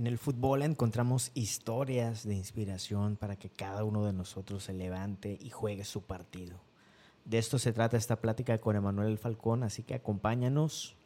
En 0.00 0.06
el 0.06 0.16
fútbol 0.16 0.62
encontramos 0.62 1.30
historias 1.34 2.26
de 2.26 2.34
inspiración 2.34 3.16
para 3.16 3.36
que 3.36 3.50
cada 3.50 3.84
uno 3.84 4.06
de 4.06 4.14
nosotros 4.14 4.64
se 4.64 4.72
levante 4.72 5.36
y 5.38 5.50
juegue 5.50 5.84
su 5.84 6.04
partido. 6.04 6.58
De 7.26 7.36
esto 7.36 7.58
se 7.58 7.74
trata 7.74 7.98
esta 7.98 8.16
plática 8.16 8.56
con 8.56 8.76
Emanuel 8.76 9.18
Falcón, 9.18 9.62
así 9.62 9.82
que 9.82 9.92
acompáñanos 9.92 10.96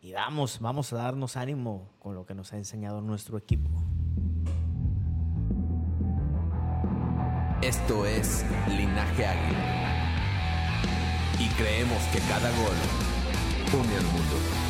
y 0.00 0.12
vamos, 0.12 0.58
vamos 0.58 0.90
a 0.94 0.96
darnos 0.96 1.36
ánimo 1.36 1.90
con 1.98 2.14
lo 2.14 2.24
que 2.24 2.34
nos 2.34 2.54
ha 2.54 2.56
enseñado 2.56 3.02
nuestro 3.02 3.36
equipo. 3.36 3.68
Esto 7.60 8.06
es 8.06 8.42
Linaje 8.68 9.26
Águila. 9.26 10.14
Y 11.38 11.46
creemos 11.58 12.02
que 12.04 12.20
cada 12.20 12.48
gol 12.52 13.80
une 13.82 13.96
al 13.96 14.04
mundo. 14.04 14.69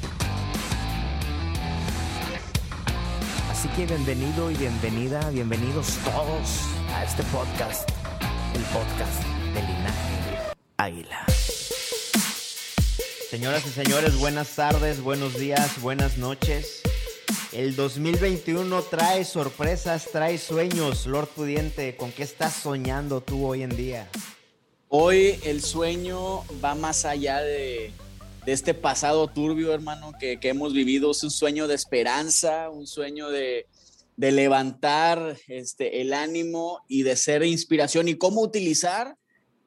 Así 3.61 3.69
que 3.75 3.85
bienvenido 3.85 4.49
y 4.49 4.55
bienvenida, 4.55 5.29
bienvenidos 5.29 5.95
todos 6.03 6.61
a 6.95 7.03
este 7.03 7.21
podcast, 7.25 7.87
el 8.55 8.63
podcast 8.63 9.23
de 9.53 9.61
Linaje 9.61 10.55
Águila. 10.77 11.25
Señoras 13.29 13.63
y 13.67 13.69
señores, 13.69 14.17
buenas 14.17 14.55
tardes, 14.55 15.03
buenos 15.03 15.37
días, 15.37 15.79
buenas 15.79 16.17
noches. 16.17 16.81
El 17.51 17.75
2021 17.75 18.81
trae 18.81 19.23
sorpresas, 19.25 20.09
trae 20.11 20.39
sueños, 20.39 21.05
Lord 21.05 21.27
Pudiente. 21.27 21.95
¿Con 21.95 22.11
qué 22.11 22.23
estás 22.23 22.53
soñando 22.55 23.21
tú 23.21 23.45
hoy 23.45 23.61
en 23.61 23.77
día? 23.77 24.09
Hoy 24.87 25.39
el 25.43 25.61
sueño 25.61 26.43
va 26.65 26.73
más 26.73 27.05
allá 27.05 27.41
de, 27.41 27.93
de 28.45 28.51
este 28.51 28.73
pasado 28.73 29.27
turbio, 29.27 29.73
hermano, 29.73 30.13
que, 30.19 30.39
que, 30.39 30.49
hemos 30.49 30.73
vivido. 30.73 31.11
Es 31.11 31.23
un 31.23 31.31
sueño 31.31 31.67
de 31.67 31.75
esperanza, 31.75 32.69
un 32.69 32.87
sueño 32.87 33.29
de, 33.29 33.67
de 34.17 34.31
levantar 34.31 35.37
este, 35.47 36.01
el 36.01 36.13
ánimo 36.13 36.79
y 36.87 37.03
de 37.03 37.15
ser 37.15 37.43
inspiración 37.43 38.07
y 38.07 38.15
cómo 38.15 38.41
utilizar 38.41 39.17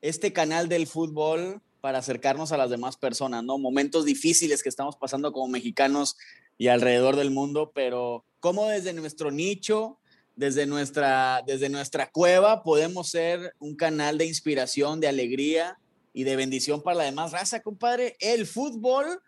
este 0.00 0.32
canal 0.32 0.68
del 0.68 0.86
fútbol 0.86 1.62
para 1.80 1.98
acercarnos 1.98 2.52
a 2.52 2.56
las 2.56 2.70
demás 2.70 2.96
personas, 2.96 3.44
¿no? 3.44 3.58
Momentos 3.58 4.04
difíciles 4.04 4.62
que 4.62 4.68
estamos 4.68 4.96
pasando 4.96 5.32
como 5.32 5.48
mexicanos 5.48 6.16
y 6.56 6.68
alrededor 6.68 7.16
del 7.16 7.30
mundo, 7.30 7.72
pero 7.74 8.24
cómo 8.40 8.68
desde 8.68 8.92
nuestro 8.92 9.30
nicho 9.30 9.98
desde 10.36 10.66
nuestra, 10.66 11.42
desde 11.46 11.68
nuestra 11.68 12.10
cueva 12.10 12.62
podemos 12.62 13.08
ser 13.08 13.54
un 13.58 13.76
canal 13.76 14.18
de 14.18 14.26
inspiración, 14.26 15.00
de 15.00 15.08
alegría 15.08 15.78
y 16.14 16.24
de 16.24 16.36
bendición 16.36 16.80
para 16.80 16.98
la 16.98 17.04
demás 17.04 17.32
raza, 17.32 17.60
compadre. 17.60 18.16
El 18.20 18.46
fútbol 18.46 19.20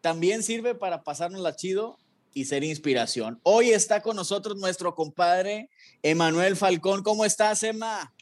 también 0.00 0.42
sirve 0.42 0.74
para 0.74 1.02
pasarnos 1.02 1.40
la 1.42 1.54
chido 1.54 1.98
y 2.32 2.44
ser 2.44 2.62
inspiración. 2.62 3.40
Hoy 3.42 3.70
está 3.70 4.00
con 4.00 4.16
nosotros 4.16 4.56
nuestro 4.56 4.94
compadre 4.94 5.68
Emanuel 6.02 6.56
Falcón. 6.56 7.02
¿Cómo 7.02 7.24
estás, 7.24 7.62
Emma? 7.64 8.14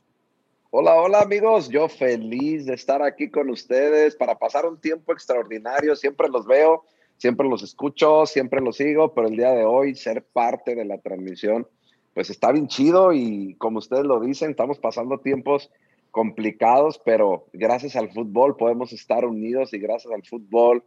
Hola, 0.71 0.95
hola 0.95 1.21
amigos. 1.21 1.69
Yo 1.69 1.89
feliz 1.89 2.65
de 2.65 2.75
estar 2.75 3.03
aquí 3.03 3.31
con 3.31 3.51
ustedes 3.51 4.17
para 4.17 4.39
pasar 4.39 4.65
un 4.65 4.81
tiempo 4.81 5.13
extraordinario. 5.13 5.95
Siempre 5.95 6.29
los 6.31 6.47
veo, 6.47 6.85
siempre 7.19 7.47
los 7.47 7.63
escucho, 7.63 8.25
siempre 8.25 8.63
los 8.63 8.79
sigo, 8.79 9.13
pero 9.13 9.29
el 9.29 9.37
día 9.37 9.53
de 9.53 9.65
hoy 9.67 9.95
ser 9.95 10.25
parte 10.25 10.75
de 10.75 10.87
la 10.87 10.99
transmisión 10.99 11.69
pues 12.15 12.31
está 12.31 12.51
bien 12.51 12.67
chido 12.67 13.13
y 13.13 13.57
como 13.59 13.79
ustedes 13.79 14.07
lo 14.07 14.21
dicen, 14.21 14.49
estamos 14.49 14.79
pasando 14.79 15.19
tiempos 15.19 15.71
complicados, 16.17 16.99
pero 17.05 17.47
gracias 17.53 17.95
al 17.95 18.11
fútbol 18.11 18.57
podemos 18.57 18.91
estar 18.95 19.27
unidos 19.27 19.75
y 19.75 19.79
gracias 19.79 20.15
al 20.15 20.25
fútbol 20.25 20.83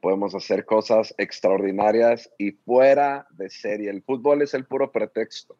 podemos 0.00 0.34
hacer 0.34 0.64
cosas 0.64 1.14
extraordinarias 1.18 2.30
y 2.38 2.52
fuera 2.52 3.26
de 3.32 3.50
serie. 3.50 3.90
El 3.90 4.02
fútbol 4.02 4.40
es 4.40 4.54
el 4.54 4.64
puro 4.64 4.90
pretexto. 4.90 5.58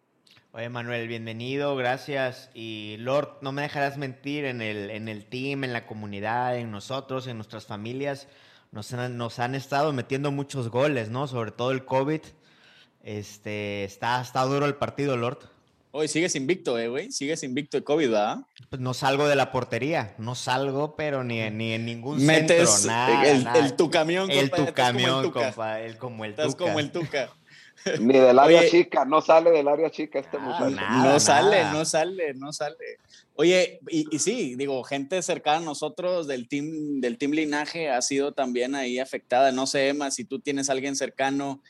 Oye, 0.52 0.70
Manuel, 0.70 1.08
bienvenido, 1.08 1.76
gracias. 1.76 2.50
Y 2.54 2.96
Lord, 3.00 3.36
no 3.42 3.52
me 3.52 3.60
dejarás 3.60 3.98
mentir 3.98 4.46
en 4.46 4.62
el, 4.62 4.88
en 4.88 5.08
el 5.08 5.26
team, 5.26 5.64
en 5.64 5.74
la 5.74 5.84
comunidad, 5.84 6.56
en 6.56 6.70
nosotros, 6.70 7.26
en 7.26 7.36
nuestras 7.36 7.66
familias. 7.66 8.28
Nos 8.70 8.94
han, 8.94 9.18
nos 9.18 9.38
han 9.40 9.54
estado 9.54 9.92
metiendo 9.92 10.30
muchos 10.30 10.70
goles, 10.70 11.10
¿no? 11.10 11.26
Sobre 11.26 11.50
todo 11.50 11.72
el 11.72 11.84
COVID 11.84 12.22
este, 13.02 13.84
está, 13.84 14.22
está 14.22 14.42
duro 14.44 14.64
el 14.64 14.76
partido, 14.76 15.18
Lord. 15.18 15.51
Hoy 15.94 16.08
sigues 16.08 16.34
invicto, 16.36 16.78
eh, 16.78 16.88
güey. 16.88 17.12
Sigues 17.12 17.42
invicto 17.42 17.76
de 17.76 17.84
COVID, 17.84 18.08
¿verdad? 18.08 18.38
Pues 18.70 18.80
no 18.80 18.94
salgo 18.94 19.28
de 19.28 19.36
la 19.36 19.52
portería. 19.52 20.14
No 20.16 20.34
salgo, 20.34 20.96
pero 20.96 21.22
ni, 21.22 21.48
ni 21.50 21.72
en 21.72 21.84
ningún 21.84 22.24
Metes 22.24 22.68
centro. 22.70 22.86
Nada, 22.96 23.28
el, 23.30 23.44
nada. 23.44 23.58
el, 23.58 23.76
tu 23.76 23.90
camión, 23.90 24.30
El 24.30 24.50
compa, 24.50 24.66
tu 24.66 24.72
camión, 24.74 25.30
compa. 25.30 25.80
El 25.80 25.98
como 25.98 26.24
el 26.24 26.30
Estás 26.30 26.52
tuca. 26.52 26.64
como 26.64 26.80
el 26.80 26.90
tuca. 26.90 27.30
Ni 28.00 28.14
del 28.18 28.38
área 28.38 28.60
Oye, 28.60 28.70
chica, 28.70 29.04
no 29.04 29.20
sale 29.20 29.50
del 29.50 29.68
área 29.68 29.90
chica 29.90 30.18
este 30.20 30.38
Ah, 30.38 30.40
muchacho. 30.40 30.70
nada. 30.70 31.12
no 31.12 31.20
sale, 31.20 31.64
no 31.72 31.84
sale, 31.84 32.34
no 32.34 32.52
sale. 32.52 32.76
Oye, 33.34 33.80
y, 33.88 34.06
y, 34.14 34.18
sí, 34.18 34.54
digo, 34.56 34.82
gente 34.84 35.20
cercana 35.20 35.58
a 35.58 35.60
nosotros 35.60 36.26
del 36.26 36.48
team, 36.48 37.00
del 37.00 37.18
team 37.18 37.32
Linaje 37.32 37.90
ha 37.90 38.00
sido 38.00 38.32
también 38.32 38.74
ahí 38.74 38.98
afectada. 38.98 39.52
No 39.52 39.66
sé, 39.66 39.88
Emma, 39.88 40.10
si 40.10 40.24
tú 40.24 40.38
tienes 40.38 40.68
a 40.70 40.72
alguien 40.72 40.96
cercano 40.96 41.60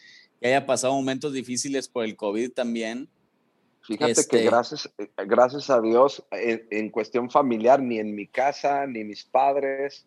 que 0.41 0.49
haya 0.49 0.65
pasado 0.67 0.93
momentos 0.93 1.33
difíciles 1.33 1.89
por 1.89 2.05
el 2.05 2.15
COVID 2.15 2.53
también. 2.53 3.09
Fíjate 3.85 4.13
Este- 4.13 4.39
que 4.39 4.45
gracias, 4.45 4.93
gracias 5.27 5.71
a 5.71 5.81
Dios, 5.81 6.25
en, 6.31 6.67
en 6.71 6.91
cuestión 6.91 7.31
familiar, 7.31 7.83
ni 7.83 7.99
en 7.99 8.15
mi 8.15 8.27
casa, 8.27 8.87
ni 8.87 9.05
mis 9.05 9.25
padres, 9.25 10.07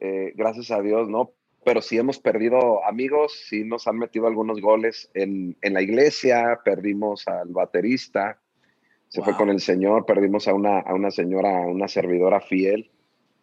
eh, 0.00 0.32
gracias 0.36 0.70
a 0.70 0.80
Dios, 0.80 1.08
¿no? 1.08 1.32
Pero 1.64 1.82
sí 1.82 1.98
hemos 1.98 2.20
perdido 2.20 2.84
amigos, 2.84 3.32
sí 3.48 3.64
nos 3.64 3.88
han 3.88 3.98
metido 3.98 4.28
algunos 4.28 4.60
goles 4.60 5.10
en, 5.14 5.56
en 5.60 5.74
la 5.74 5.82
iglesia, 5.82 6.60
perdimos 6.64 7.26
al 7.26 7.48
baterista, 7.48 8.38
se 9.08 9.22
fue 9.22 9.34
con 9.36 9.48
el 9.50 9.60
Señor, 9.60 10.06
perdimos 10.06 10.46
a 10.48 10.54
una, 10.54 10.80
a 10.80 10.94
una 10.94 11.10
señora, 11.10 11.64
a 11.64 11.66
una 11.66 11.88
servidora 11.88 12.40
fiel, 12.40 12.90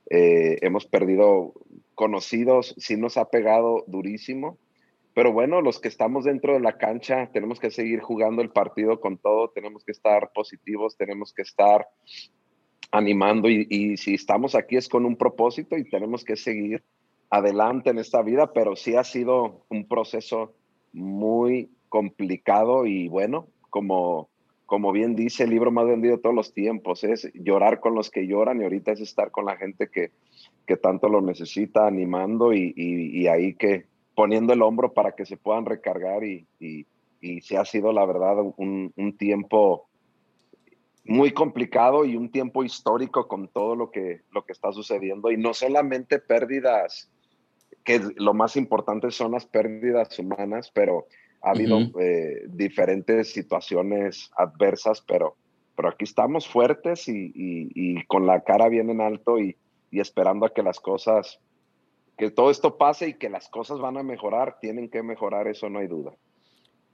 eh, 0.09 0.59
hemos 0.61 0.85
perdido 0.85 1.53
conocidos, 1.95 2.75
sí 2.77 2.95
nos 2.97 3.17
ha 3.17 3.29
pegado 3.29 3.83
durísimo, 3.87 4.57
pero 5.15 5.31
bueno, 5.31 5.61
los 5.61 5.79
que 5.79 5.87
estamos 5.87 6.25
dentro 6.25 6.53
de 6.53 6.59
la 6.59 6.77
cancha 6.77 7.29
tenemos 7.31 7.57
que 7.57 7.71
seguir 7.71 8.01
jugando 8.01 8.41
el 8.41 8.49
partido 8.49 8.99
con 8.99 9.17
todo, 9.17 9.49
tenemos 9.49 9.85
que 9.85 9.93
estar 9.93 10.31
positivos, 10.33 10.97
tenemos 10.97 11.33
que 11.33 11.41
estar 11.41 11.87
animando 12.91 13.49
y, 13.49 13.65
y 13.69 13.95
si 13.95 14.13
estamos 14.13 14.55
aquí 14.55 14.75
es 14.75 14.89
con 14.89 15.05
un 15.05 15.15
propósito 15.15 15.77
y 15.77 15.89
tenemos 15.89 16.25
que 16.25 16.35
seguir 16.35 16.83
adelante 17.29 17.91
en 17.91 17.97
esta 17.97 18.21
vida, 18.21 18.51
pero 18.51 18.75
sí 18.75 18.97
ha 18.97 19.05
sido 19.05 19.65
un 19.69 19.87
proceso 19.87 20.53
muy 20.91 21.69
complicado 21.87 22.85
y 22.85 23.07
bueno, 23.07 23.47
como, 23.69 24.27
como 24.65 24.91
bien 24.91 25.15
dice 25.15 25.45
el 25.45 25.51
libro 25.51 25.71
más 25.71 25.87
vendido 25.87 26.17
de 26.17 26.21
todos 26.21 26.35
los 26.35 26.53
tiempos, 26.53 27.05
es 27.05 27.31
llorar 27.33 27.79
con 27.79 27.95
los 27.95 28.11
que 28.11 28.27
lloran 28.27 28.59
y 28.59 28.65
ahorita 28.65 28.91
es 28.91 28.99
estar 28.99 29.31
con 29.31 29.45
la 29.45 29.55
gente 29.55 29.87
que, 29.89 30.11
que 30.67 30.75
tanto 30.75 31.07
lo 31.07 31.21
necesita, 31.21 31.87
animando 31.87 32.51
y, 32.51 32.73
y, 32.75 33.21
y 33.21 33.27
ahí 33.27 33.53
que 33.55 33.85
poniendo 34.15 34.53
el 34.53 34.61
hombro 34.61 34.93
para 34.93 35.11
que 35.11 35.25
se 35.25 35.37
puedan 35.37 35.65
recargar 35.65 36.23
y, 36.23 36.47
y, 36.59 36.85
y 37.21 37.41
se 37.41 37.57
ha 37.57 37.65
sido 37.65 37.91
la 37.91 38.05
verdad 38.05 38.37
un, 38.57 38.93
un 38.95 39.17
tiempo 39.17 39.87
muy 41.03 41.31
complicado 41.31 42.05
y 42.05 42.15
un 42.15 42.31
tiempo 42.31 42.63
histórico 42.63 43.27
con 43.27 43.47
todo 43.47 43.75
lo 43.75 43.91
que, 43.91 44.21
lo 44.31 44.43
que 44.43 44.53
está 44.53 44.71
sucediendo. 44.71 45.29
Y 45.29 45.37
no 45.37 45.53
solamente 45.53 46.17
pérdidas, 46.19 47.11
que 47.83 48.01
lo 48.15 48.33
más 48.33 48.55
importante 48.55 49.11
son 49.11 49.33
las 49.33 49.45
pérdidas 49.45 50.17
humanas, 50.17 50.71
pero 50.73 51.05
Ha 51.45 51.51
habido 51.51 51.77
eh, 51.99 52.41
diferentes 52.47 53.31
situaciones 53.31 54.31
adversas, 54.35 55.01
pero, 55.01 55.35
pero 55.75 55.89
aquí 55.89 56.03
estamos 56.05 56.47
fuertes 56.47 57.07
y, 57.07 57.31
y, 57.35 58.03
con 58.07 58.25
la 58.25 58.41
cara 58.41 58.67
bien 58.67 58.89
en 58.89 58.99
alto 58.99 59.37
y, 59.37 59.55
y 59.91 59.99
esperando 59.99 60.47
a 60.47 60.53
que 60.55 60.63
las 60.63 60.79
cosas, 60.79 61.39
que 62.17 62.31
todo 62.31 62.51
esto 62.51 62.77
pase 62.77 63.09
y 63.09 63.13
que 63.15 63.29
las 63.29 63.49
cosas 63.49 63.79
van 63.79 63.97
a 63.97 64.03
mejorar, 64.03 64.59
tienen 64.59 64.89
que 64.89 65.03
mejorar, 65.03 65.47
eso 65.47 65.69
no 65.69 65.79
hay 65.79 65.87
duda. 65.87 66.13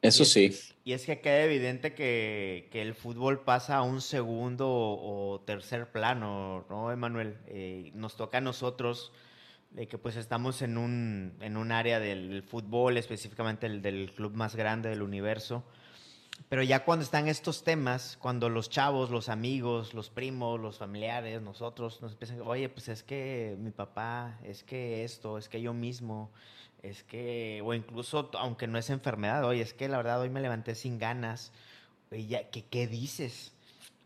Eso 0.01 0.25
sí. 0.25 0.51
Y 0.83 0.93
es 0.93 1.05
que 1.05 1.21
queda 1.21 1.43
evidente 1.43 1.93
que, 1.93 2.69
que, 2.71 2.81
el 2.81 2.95
fútbol 2.95 3.43
pasa 3.43 3.77
a 3.77 3.83
un 3.83 4.01
segundo 4.01 4.67
o, 4.67 5.41
tercer 5.41 5.91
plano, 5.91 6.65
¿no, 6.69 6.91
Emanuel? 6.91 7.37
Eh, 7.47 7.91
nos 7.93 8.15
toca 8.15 8.39
a 8.39 8.41
nosotros, 8.41 9.13
de 9.69 9.87
que 9.87 9.99
pues 9.99 10.15
estamos 10.15 10.63
en 10.63 10.79
un, 10.79 11.37
en 11.39 11.55
un 11.55 11.71
área 11.71 11.99
del 11.99 12.41
fútbol, 12.41 12.97
específicamente 12.97 13.67
el 13.67 13.83
del 13.83 14.11
club 14.13 14.33
más 14.33 14.55
grande 14.55 14.89
del 14.89 15.03
universo. 15.03 15.63
Pero 16.49 16.63
ya 16.63 16.83
cuando 16.83 17.03
están 17.03 17.27
estos 17.27 17.63
temas, 17.63 18.17
cuando 18.19 18.49
los 18.49 18.69
chavos, 18.69 19.09
los 19.09 19.29
amigos, 19.29 19.93
los 19.93 20.09
primos, 20.09 20.59
los 20.59 20.77
familiares, 20.77 21.41
nosotros 21.41 22.01
nos 22.01 22.13
empiezan, 22.13 22.41
oye, 22.41 22.69
pues 22.69 22.89
es 22.89 23.03
que 23.03 23.55
mi 23.59 23.71
papá, 23.71 24.37
es 24.43 24.63
que 24.63 25.03
esto, 25.03 25.37
es 25.37 25.49
que 25.49 25.61
yo 25.61 25.73
mismo, 25.73 26.31
es 26.83 27.03
que, 27.03 27.61
o 27.63 27.73
incluso, 27.73 28.29
aunque 28.33 28.67
no 28.67 28.77
es 28.77 28.89
enfermedad, 28.89 29.43
oye, 29.45 29.61
es 29.61 29.73
que 29.73 29.87
la 29.87 29.97
verdad 29.97 30.21
hoy 30.21 30.29
me 30.29 30.41
levanté 30.41 30.75
sin 30.75 30.99
ganas, 30.99 31.51
oye, 32.11 32.25
ya, 32.27 32.49
¿qué, 32.49 32.65
¿qué 32.65 32.87
dices? 32.87 33.53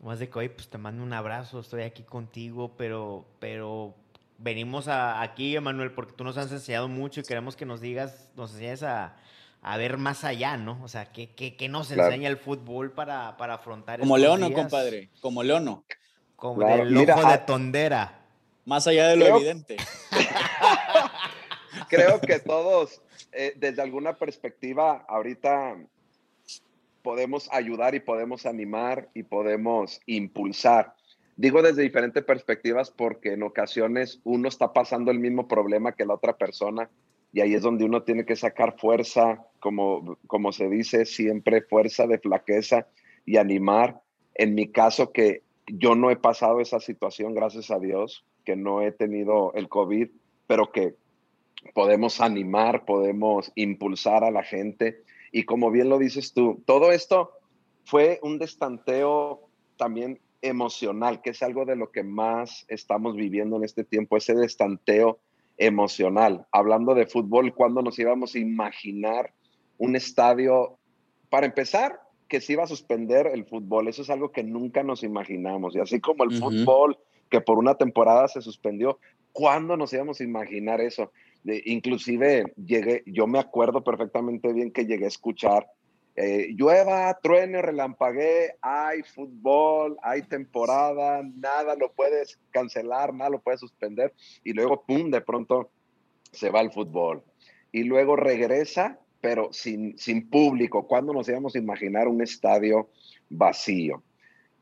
Más 0.02 0.18
de 0.18 0.28
que, 0.28 0.38
oye, 0.38 0.50
pues 0.50 0.68
te 0.68 0.78
mando 0.78 1.02
un 1.02 1.12
abrazo, 1.12 1.60
estoy 1.60 1.82
aquí 1.82 2.02
contigo, 2.02 2.74
pero, 2.76 3.24
pero 3.40 3.94
venimos 4.38 4.88
a, 4.88 5.22
aquí, 5.22 5.56
Emanuel, 5.56 5.92
porque 5.92 6.12
tú 6.12 6.24
nos 6.24 6.36
has 6.36 6.52
enseñado 6.52 6.88
mucho 6.88 7.20
y 7.20 7.24
queremos 7.24 7.56
que 7.56 7.66
nos 7.66 7.80
digas, 7.80 8.30
nos 8.36 8.52
enseñes 8.52 8.82
a, 8.82 9.16
a 9.66 9.76
ver 9.78 9.98
más 9.98 10.22
allá, 10.22 10.56
¿no? 10.56 10.78
O 10.84 10.86
sea, 10.86 11.10
¿qué, 11.10 11.34
qué, 11.34 11.56
qué 11.56 11.68
nos 11.68 11.90
enseña 11.90 12.28
el 12.28 12.36
fútbol 12.36 12.92
para, 12.92 13.36
para 13.36 13.54
afrontar 13.54 13.98
Como 13.98 14.16
Leono, 14.16 14.52
compadre, 14.52 15.10
como 15.20 15.42
Leono. 15.42 15.84
Como 16.36 16.62
el 16.62 16.96
ojo 16.96 17.20
de 17.26 17.34
ah, 17.34 17.44
tondera. 17.44 18.20
Más 18.64 18.86
allá 18.86 19.08
de 19.08 19.16
lo 19.16 19.26
evidente. 19.26 19.76
creo 21.88 22.20
que 22.20 22.38
todos, 22.38 23.02
eh, 23.32 23.54
desde 23.56 23.82
alguna 23.82 24.16
perspectiva, 24.16 25.04
ahorita 25.08 25.76
podemos 27.02 27.48
ayudar 27.50 27.96
y 27.96 28.00
podemos 28.00 28.46
animar 28.46 29.08
y 29.14 29.24
podemos 29.24 30.00
impulsar. 30.06 30.94
Digo 31.34 31.60
desde 31.60 31.82
diferentes 31.82 32.22
perspectivas 32.22 32.92
porque 32.92 33.32
en 33.32 33.42
ocasiones 33.42 34.20
uno 34.22 34.48
está 34.48 34.72
pasando 34.72 35.10
el 35.10 35.18
mismo 35.18 35.48
problema 35.48 35.90
que 35.90 36.06
la 36.06 36.14
otra 36.14 36.36
persona 36.36 36.88
y 37.36 37.42
ahí 37.42 37.52
es 37.52 37.60
donde 37.60 37.84
uno 37.84 38.02
tiene 38.02 38.24
que 38.24 38.34
sacar 38.34 38.78
fuerza, 38.78 39.44
como, 39.60 40.16
como 40.26 40.52
se 40.52 40.70
dice 40.70 41.04
siempre, 41.04 41.60
fuerza 41.60 42.06
de 42.06 42.18
flaqueza 42.18 42.86
y 43.26 43.36
animar. 43.36 44.00
En 44.34 44.54
mi 44.54 44.68
caso 44.68 45.12
que 45.12 45.42
yo 45.66 45.94
no 45.96 46.10
he 46.10 46.16
pasado 46.16 46.62
esa 46.62 46.80
situación, 46.80 47.34
gracias 47.34 47.70
a 47.70 47.78
Dios, 47.78 48.24
que 48.46 48.56
no 48.56 48.80
he 48.80 48.90
tenido 48.90 49.52
el 49.52 49.68
COVID, 49.68 50.08
pero 50.46 50.72
que 50.72 50.94
podemos 51.74 52.22
animar, 52.22 52.86
podemos 52.86 53.52
impulsar 53.54 54.24
a 54.24 54.30
la 54.30 54.42
gente. 54.42 55.02
Y 55.30 55.42
como 55.42 55.70
bien 55.70 55.90
lo 55.90 55.98
dices 55.98 56.32
tú, 56.32 56.62
todo 56.64 56.90
esto 56.90 57.32
fue 57.84 58.18
un 58.22 58.38
destanteo 58.38 59.42
también 59.76 60.20
emocional, 60.40 61.20
que 61.20 61.30
es 61.30 61.42
algo 61.42 61.66
de 61.66 61.76
lo 61.76 61.92
que 61.92 62.02
más 62.02 62.64
estamos 62.68 63.14
viviendo 63.14 63.56
en 63.56 63.64
este 63.64 63.84
tiempo, 63.84 64.16
ese 64.16 64.34
destanteo 64.34 65.18
emocional. 65.56 66.46
Hablando 66.52 66.94
de 66.94 67.06
fútbol, 67.06 67.54
¿cuándo 67.54 67.82
nos 67.82 67.98
íbamos 67.98 68.34
a 68.34 68.38
imaginar 68.38 69.32
un 69.78 69.96
estadio? 69.96 70.78
Para 71.30 71.46
empezar, 71.46 72.00
que 72.28 72.40
se 72.40 72.54
iba 72.54 72.64
a 72.64 72.68
suspender 72.68 73.28
el 73.28 73.44
fútbol. 73.44 73.88
Eso 73.88 74.02
es 74.02 74.10
algo 74.10 74.32
que 74.32 74.42
nunca 74.42 74.82
nos 74.82 75.02
imaginamos. 75.02 75.74
Y 75.74 75.80
así 75.80 76.00
como 76.00 76.24
el 76.24 76.32
fútbol, 76.32 76.98
que 77.30 77.40
por 77.40 77.58
una 77.58 77.74
temporada 77.74 78.28
se 78.28 78.40
suspendió, 78.40 78.98
¿cuándo 79.32 79.76
nos 79.76 79.92
íbamos 79.92 80.20
a 80.20 80.24
imaginar 80.24 80.80
eso? 80.80 81.12
inclusive 81.64 82.52
llegué, 82.56 83.04
yo 83.06 83.28
me 83.28 83.38
acuerdo 83.38 83.84
perfectamente 83.84 84.52
bien 84.52 84.72
que 84.72 84.84
llegué 84.84 85.04
a 85.04 85.08
escuchar, 85.08 85.68
eh, 86.16 86.48
llueva, 86.56 87.12
truene, 87.22 87.60
relampaguee, 87.60 88.54
hay 88.62 89.02
fútbol, 89.02 89.98
hay 90.02 90.22
temporada, 90.22 91.22
nada 91.22 91.76
lo 91.76 91.92
puedes 91.92 92.38
cancelar, 92.50 93.12
nada 93.12 93.28
lo 93.28 93.42
puedes 93.42 93.60
suspender, 93.60 94.14
y 94.42 94.54
luego, 94.54 94.82
¡pum!, 94.82 95.10
de 95.10 95.20
pronto 95.20 95.70
se 96.32 96.48
va 96.48 96.62
el 96.62 96.72
fútbol. 96.72 97.22
Y 97.70 97.84
luego 97.84 98.16
regresa, 98.16 98.98
pero 99.20 99.52
sin, 99.52 99.98
sin 99.98 100.30
público. 100.30 100.86
¿Cuándo 100.86 101.12
nos 101.12 101.28
íbamos 101.28 101.54
a 101.54 101.58
imaginar 101.58 102.08
un 102.08 102.22
estadio 102.22 102.88
vacío? 103.28 104.02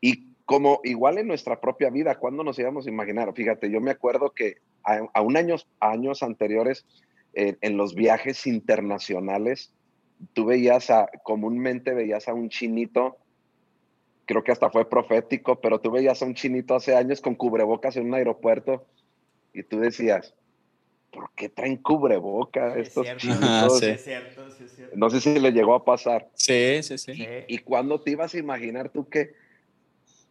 Y 0.01 0.33
como 0.43 0.81
igual 0.83 1.19
en 1.19 1.27
nuestra 1.27 1.61
propia 1.61 1.89
vida, 1.89 2.19
¿cuándo 2.19 2.43
nos 2.43 2.59
íbamos 2.59 2.85
a 2.85 2.89
imaginar? 2.89 3.33
Fíjate, 3.33 3.71
yo 3.71 3.79
me 3.79 3.91
acuerdo 3.91 4.31
que 4.31 4.57
a, 4.83 5.21
un 5.21 5.37
años, 5.37 5.67
años 5.79 6.21
anteriores, 6.21 6.85
en 7.33 7.75
los 7.75 7.95
viajes 7.95 8.45
internacionales, 8.47 9.73
tú 10.33 10.45
veías 10.45 10.89
a, 10.89 11.09
comúnmente 11.23 11.93
veías 11.93 12.27
a 12.27 12.33
un 12.33 12.49
chinito, 12.49 13.17
creo 14.25 14.43
que 14.43 14.51
hasta 14.51 14.69
fue 14.69 14.89
profético, 14.89 15.59
pero 15.61 15.79
tú 15.79 15.91
veías 15.91 16.21
a 16.21 16.25
un 16.25 16.35
chinito 16.35 16.75
hace 16.75 16.95
años 16.95 17.21
con 17.21 17.35
cubrebocas 17.35 17.95
en 17.97 18.07
un 18.07 18.13
aeropuerto 18.15 18.85
y 19.53 19.63
tú 19.63 19.79
decías, 19.79 20.33
¿por 21.11 21.31
qué 21.35 21.49
traen 21.49 21.77
cubrebocas 21.77 22.75
estos 22.77 23.07
chinitos? 23.17 23.81
No 24.95 25.09
sé 25.09 25.21
si 25.21 25.39
le 25.39 25.51
llegó 25.51 25.75
a 25.75 25.85
pasar. 25.85 26.29
Sí, 26.33 26.81
sí, 26.83 26.97
sí. 26.97 27.27
¿Y 27.47 27.59
cuándo 27.59 28.01
te 28.01 28.11
ibas 28.11 28.33
a 28.33 28.37
imaginar 28.37 28.89
tú 28.89 29.07
que 29.07 29.33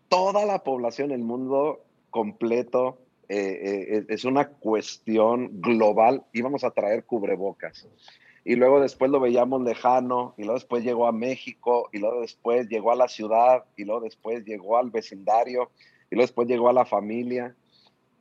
toda 0.08 0.44
la 0.44 0.62
población, 0.62 1.10
el 1.10 1.22
mundo 1.22 1.84
completo, 2.10 2.98
eh, 3.28 3.88
eh, 3.88 4.04
es 4.08 4.24
una 4.24 4.48
cuestión 4.48 5.60
global, 5.60 6.24
íbamos 6.32 6.62
a 6.64 6.70
traer 6.70 7.04
cubrebocas. 7.04 7.88
Y 8.44 8.56
luego 8.56 8.80
después 8.80 9.10
lo 9.10 9.20
veíamos 9.20 9.62
lejano, 9.62 10.34
y 10.36 10.42
luego 10.42 10.54
después 10.54 10.84
llegó 10.84 11.06
a 11.06 11.12
México, 11.12 11.88
y 11.92 11.98
luego 11.98 12.20
después 12.20 12.68
llegó 12.68 12.92
a 12.92 12.96
la 12.96 13.08
ciudad, 13.08 13.64
y 13.76 13.84
luego 13.84 14.02
después 14.02 14.44
llegó 14.44 14.76
al 14.76 14.90
vecindario, 14.90 15.70
y 16.10 16.16
luego 16.16 16.26
después 16.26 16.46
llegó 16.46 16.68
a 16.68 16.74
la 16.74 16.84
familia. 16.84 17.56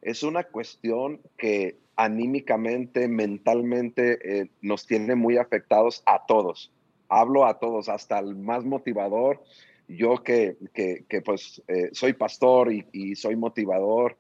Es 0.02 0.24
una 0.24 0.46
cuestión 0.46 1.20
que 1.38 1.78
anímicamente, 1.98 3.10
mentalmente, 3.10 4.40
eh, 4.42 4.50
nos 4.62 4.88
tiene 4.88 5.16
muy 5.16 5.38
afectados 5.38 6.02
a 6.06 6.26
todos. 6.26 6.72
Hablo 7.10 7.46
a 7.46 7.60
todos, 7.60 7.90
hasta 7.90 8.18
el 8.20 8.36
más 8.36 8.64
motivador. 8.64 9.44
Yo 9.90 10.24
que, 10.24 10.56
que, 10.74 11.22
pues 11.22 11.62
soy 11.92 12.14
pastor 12.14 12.72
y, 12.72 13.16
soy 13.16 13.36
motivador, 13.36 14.18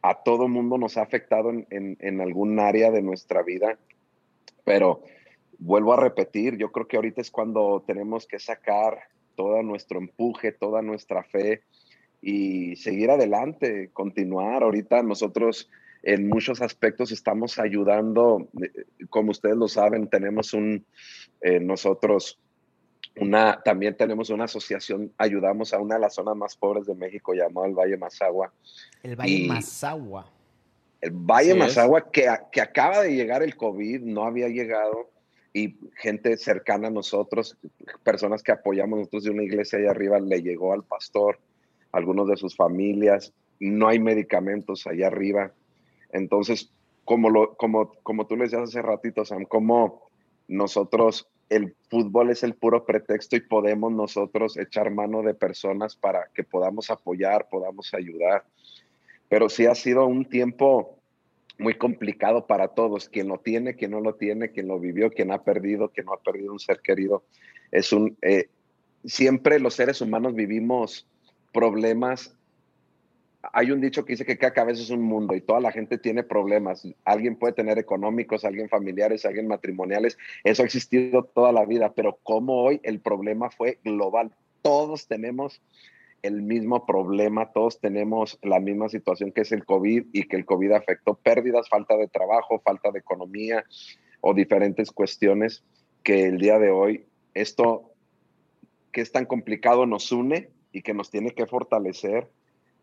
a 0.00 0.22
todo 0.22 0.46
mundo 0.46 0.78
nos 0.78 0.96
ha 0.96 1.02
afectado 1.02 1.50
en, 1.50 1.66
en, 1.70 2.20
algún 2.20 2.60
área 2.60 2.92
de 2.92 3.02
nuestra 3.02 3.42
vida, 3.42 3.76
pero 4.64 5.02
vuelvo 5.58 5.92
a 5.92 6.00
repetir, 6.00 6.56
yo 6.56 6.72
creo 6.72 6.86
que 6.86 6.96
ahorita 6.96 7.20
es 7.20 7.30
cuando 7.30 7.82
tenemos 7.86 8.26
que 8.26 8.38
sacar 8.38 8.98
todo 9.36 9.62
nuestro 9.62 9.98
empuje, 9.98 10.52
toda 10.52 10.82
nuestra 10.82 11.22
fe 11.24 11.62
y 12.22 12.76
seguir 12.76 13.10
adelante, 13.10 13.90
continuar. 13.92 14.62
Ahorita 14.62 15.02
nosotros 15.02 15.68
en 16.02 16.28
muchos 16.28 16.60
aspectos 16.60 17.12
estamos 17.12 17.58
ayudando, 17.58 18.48
eh, 18.62 18.84
como 19.08 19.30
ustedes 19.30 19.56
lo 19.56 19.68
saben, 19.68 20.08
tenemos 20.08 20.52
un, 20.52 20.84
eh, 21.40 21.60
nosotros 21.60 22.38
una, 23.20 23.62
también 23.62 23.96
tenemos 23.96 24.30
una 24.30 24.44
asociación, 24.44 25.12
ayudamos 25.18 25.72
a 25.72 25.78
una 25.78 25.94
de 25.94 26.00
las 26.00 26.14
zonas 26.14 26.36
más 26.36 26.56
pobres 26.56 26.86
de 26.86 26.94
México 26.94 27.32
llamado 27.32 27.66
el 27.66 27.74
Valle 27.74 27.96
Mazagua. 27.96 28.52
El 29.02 29.16
Valle 29.16 29.46
Mazagua. 29.46 30.30
El 31.00 31.12
Valle 31.12 31.54
Mazagua, 31.54 32.10
que, 32.10 32.26
que 32.50 32.60
acaba 32.60 33.02
de 33.02 33.14
llegar 33.14 33.42
el 33.42 33.56
COVID, 33.56 34.00
no 34.00 34.24
había 34.24 34.48
llegado, 34.48 35.10
y 35.54 35.78
gente 35.96 36.36
cercana 36.36 36.88
a 36.88 36.90
nosotros, 36.90 37.56
personas 38.02 38.42
que 38.42 38.50
apoyamos 38.50 38.98
nosotros 38.98 39.24
de 39.24 39.30
una 39.30 39.44
iglesia 39.44 39.78
allá 39.78 39.92
arriba, 39.92 40.18
le 40.18 40.42
llegó 40.42 40.72
al 40.72 40.82
pastor, 40.82 41.38
algunos 41.92 42.28
de 42.28 42.36
sus 42.36 42.56
familias, 42.56 43.32
no 43.60 43.86
hay 43.86 44.00
medicamentos 44.00 44.84
allá 44.88 45.06
arriba. 45.06 45.52
Entonces, 46.12 46.72
como, 47.04 47.30
lo, 47.30 47.54
como, 47.54 47.94
como 48.02 48.26
tú 48.26 48.36
le 48.36 48.44
decías 48.44 48.62
hace 48.62 48.82
ratito, 48.82 49.24
Sam, 49.24 49.44
como 49.44 50.10
nosotros 50.48 51.28
el 51.48 51.76
fútbol 51.88 52.30
es 52.30 52.42
el 52.42 52.54
puro 52.54 52.84
pretexto 52.84 53.36
y 53.36 53.40
podemos 53.40 53.92
nosotros 53.92 54.56
echar 54.56 54.90
mano 54.90 55.22
de 55.22 55.34
personas 55.34 55.94
para 55.94 56.30
que 56.34 56.42
podamos 56.42 56.90
apoyar, 56.90 57.48
podamos 57.48 57.94
ayudar. 57.94 58.44
Pero 59.28 59.48
sí 59.48 59.66
ha 59.66 59.76
sido 59.76 60.04
un 60.06 60.24
tiempo 60.24 60.98
muy 61.58 61.74
complicado 61.74 62.46
para 62.46 62.68
todos, 62.68 63.08
quien 63.08 63.28
lo 63.28 63.38
tiene, 63.38 63.74
quien 63.74 63.92
no 63.92 64.00
lo 64.00 64.14
tiene, 64.14 64.50
quien 64.50 64.68
lo 64.68 64.78
vivió, 64.78 65.10
quien 65.10 65.30
ha 65.30 65.42
perdido, 65.42 65.90
quien 65.90 66.06
no 66.06 66.14
ha 66.14 66.20
perdido 66.20 66.52
un 66.52 66.58
ser 66.58 66.80
querido. 66.80 67.24
Es 67.70 67.92
un, 67.92 68.16
eh, 68.22 68.48
siempre 69.04 69.60
los 69.60 69.74
seres 69.74 70.00
humanos 70.00 70.34
vivimos 70.34 71.06
problemas 71.52 72.36
hay 73.52 73.70
un 73.70 73.80
dicho 73.80 74.04
que 74.04 74.14
dice 74.14 74.24
que 74.24 74.38
cada 74.38 74.52
cabeza 74.52 74.82
es 74.82 74.90
un 74.90 75.02
mundo 75.02 75.34
y 75.34 75.40
toda 75.40 75.60
la 75.60 75.72
gente 75.72 75.98
tiene 75.98 76.22
problemas. 76.22 76.86
Alguien 77.04 77.36
puede 77.36 77.52
tener 77.52 77.78
económicos, 77.78 78.44
alguien 78.44 78.68
familiares, 78.68 79.24
alguien 79.24 79.48
matrimoniales. 79.48 80.16
Eso 80.44 80.62
ha 80.62 80.66
existido 80.66 81.24
toda 81.24 81.52
la 81.52 81.64
vida, 81.64 81.92
pero 81.94 82.18
como 82.22 82.62
hoy 82.62 82.80
el 82.82 83.00
problema 83.00 83.50
fue 83.50 83.78
global. 83.84 84.34
Todos 84.62 85.06
tenemos 85.06 85.60
el 86.24 86.42
mismo 86.42 86.86
problema, 86.86 87.52
todos 87.52 87.80
tenemos 87.80 88.38
la 88.42 88.58
misma 88.58 88.88
situación 88.88 89.30
que 89.30 89.42
es 89.42 89.52
el 89.52 89.64
COVID 89.64 90.06
y 90.12 90.22
que 90.24 90.36
el 90.36 90.46
COVID 90.46 90.72
afectó 90.72 91.14
pérdidas, 91.14 91.68
falta 91.68 91.96
de 91.96 92.08
trabajo, 92.08 92.62
falta 92.64 92.90
de 92.90 93.00
economía 93.00 93.64
o 94.20 94.32
diferentes 94.32 94.90
cuestiones 94.90 95.62
que 96.02 96.26
el 96.26 96.38
día 96.38 96.58
de 96.58 96.70
hoy 96.70 97.04
esto 97.34 97.90
que 98.90 99.02
es 99.02 99.12
tan 99.12 99.26
complicado 99.26 99.84
nos 99.86 100.10
une 100.12 100.48
y 100.72 100.82
que 100.82 100.94
nos 100.94 101.10
tiene 101.10 101.32
que 101.32 101.46
fortalecer 101.46 102.28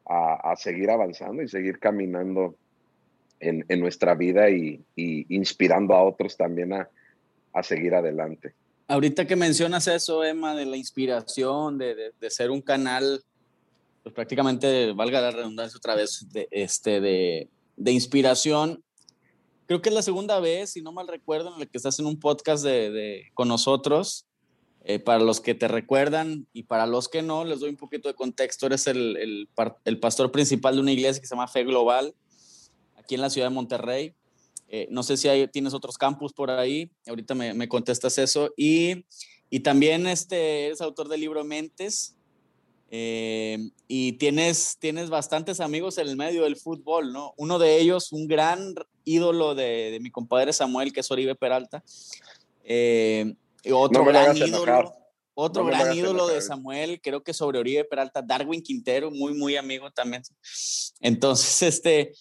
a, 0.06 0.56
seguir 0.58 0.90
avanzando 0.92 1.42
y 1.42 1.48
seguir 1.48 1.80
caminando 1.80 2.56
en, 3.40 3.66
nuestra 3.80 4.14
vida 4.14 4.50
y, 4.50 4.84
inspirando 4.96 5.96
a 5.96 6.04
otros 6.04 6.36
también 6.36 6.74
a, 6.74 6.90
seguir 7.64 7.96
adelante. 7.96 8.54
Ahorita 8.88 9.26
que 9.26 9.38
mencionas 9.38 9.88
eso, 9.88 10.24
Emma, 10.24 10.54
de 10.54 10.66
la 10.66 10.76
inspiración, 10.76 11.78
de, 11.78 12.12
ser 12.30 12.52
un 12.52 12.62
canal, 12.62 13.24
pues 14.04 14.16
prácticamente, 14.16 14.94
valga 14.94 15.22
la 15.22 15.32
redundancia 15.32 15.78
otra 15.78 15.96
vez, 15.96 16.28
de, 16.32 16.48
este, 16.52 17.00
de, 17.02 17.92
inspiración, 17.92 18.84
creo 19.68 19.82
que 19.82 19.90
es 19.90 19.96
la 19.96 20.02
segunda 20.02 20.40
vez, 20.40 20.72
si 20.72 20.82
no 20.82 20.92
mal 20.92 21.08
recuerdo, 21.08 21.54
en 21.54 21.60
la 21.60 21.66
que 21.66 21.78
estás 21.78 22.00
en 22.00 22.06
un 22.06 22.20
podcast 22.20 22.64
de, 22.64 23.30
con 23.34 23.48
nosotros. 23.48 24.26
Eh, 24.84 24.98
para 24.98 25.20
los 25.20 25.42
que 25.42 25.54
te 25.54 25.68
recuerdan 25.68 26.48
y 26.54 26.64
para 26.64 26.88
los 26.88 27.08
que 27.08 27.22
no, 27.22 27.46
les 27.46 27.60
doy 27.60 27.70
un 27.70 27.78
poquito 27.78 28.08
de 28.08 28.16
contexto. 28.16 28.66
Eres 28.66 28.88
el, 28.88 29.48
el, 29.86 30.00
pastor 30.00 30.32
principal 30.32 30.74
de 30.74 30.82
una 30.82 30.92
iglesia 30.92 31.22
que 31.22 31.28
se 31.28 31.36
llama 31.36 31.48
Fe 31.48 31.64
Global, 31.64 32.16
aquí 32.98 33.14
en 33.14 33.22
la 33.22 33.30
ciudad 33.30 33.50
de 33.50 33.54
Monterrey. 33.54 34.16
Eh, 34.70 34.88
no 34.90 35.04
sé 35.04 35.18
si 35.18 35.30
tienes 35.50 35.76
otros 35.76 36.00
campus 36.00 36.34
por 36.34 36.50
ahí, 36.50 36.90
ahorita 37.06 37.36
me, 37.36 37.54
me 37.54 37.68
contestas 37.68 38.18
eso. 38.18 38.52
Y, 38.58 39.06
y, 39.52 39.60
también 39.60 40.08
este, 40.08 40.66
eres 40.66 40.82
autor 40.82 41.10
del 41.10 41.22
libro 41.22 41.44
Mentes. 41.44 42.16
Eh, 42.94 43.58
y 43.88 44.14
tienes, 44.14 44.78
tienes 44.78 45.10
bastantes 45.10 45.62
amigos 45.62 45.98
en 45.98 46.10
el 46.10 46.18
medio 46.18 46.44
del 46.44 46.58
fútbol, 46.58 47.14
¿no? 47.14 47.34
Uno 47.38 47.58
de 47.58 47.80
ellos, 47.80 48.12
un 48.12 48.28
gran 48.28 48.76
ídolo 49.06 49.56
de, 49.56 49.92
de 49.92 50.00
mi 50.02 50.12
compadre 50.12 50.52
Samuel, 50.52 50.92
que 50.92 51.00
es 51.00 51.10
Oribe 51.10 51.34
Peralta. 51.34 51.84
Eh, 52.66 53.34
otro 53.72 54.04
gran 54.04 54.36
ídolo. 54.36 54.94
Otro 55.34 55.64
gran 55.64 55.96
ídolo 55.96 56.28
de 56.28 56.42
Samuel, 56.42 57.00
creo 57.02 57.24
que 57.24 57.34
sobre 57.34 57.58
Oribe 57.58 57.86
Peralta, 57.86 58.22
Darwin 58.22 58.62
Quintero, 58.62 59.10
muy, 59.10 59.34
muy 59.34 59.56
amigo 59.56 59.90
también. 59.90 60.22
Entonces, 61.00 61.62
este, 61.62 62.14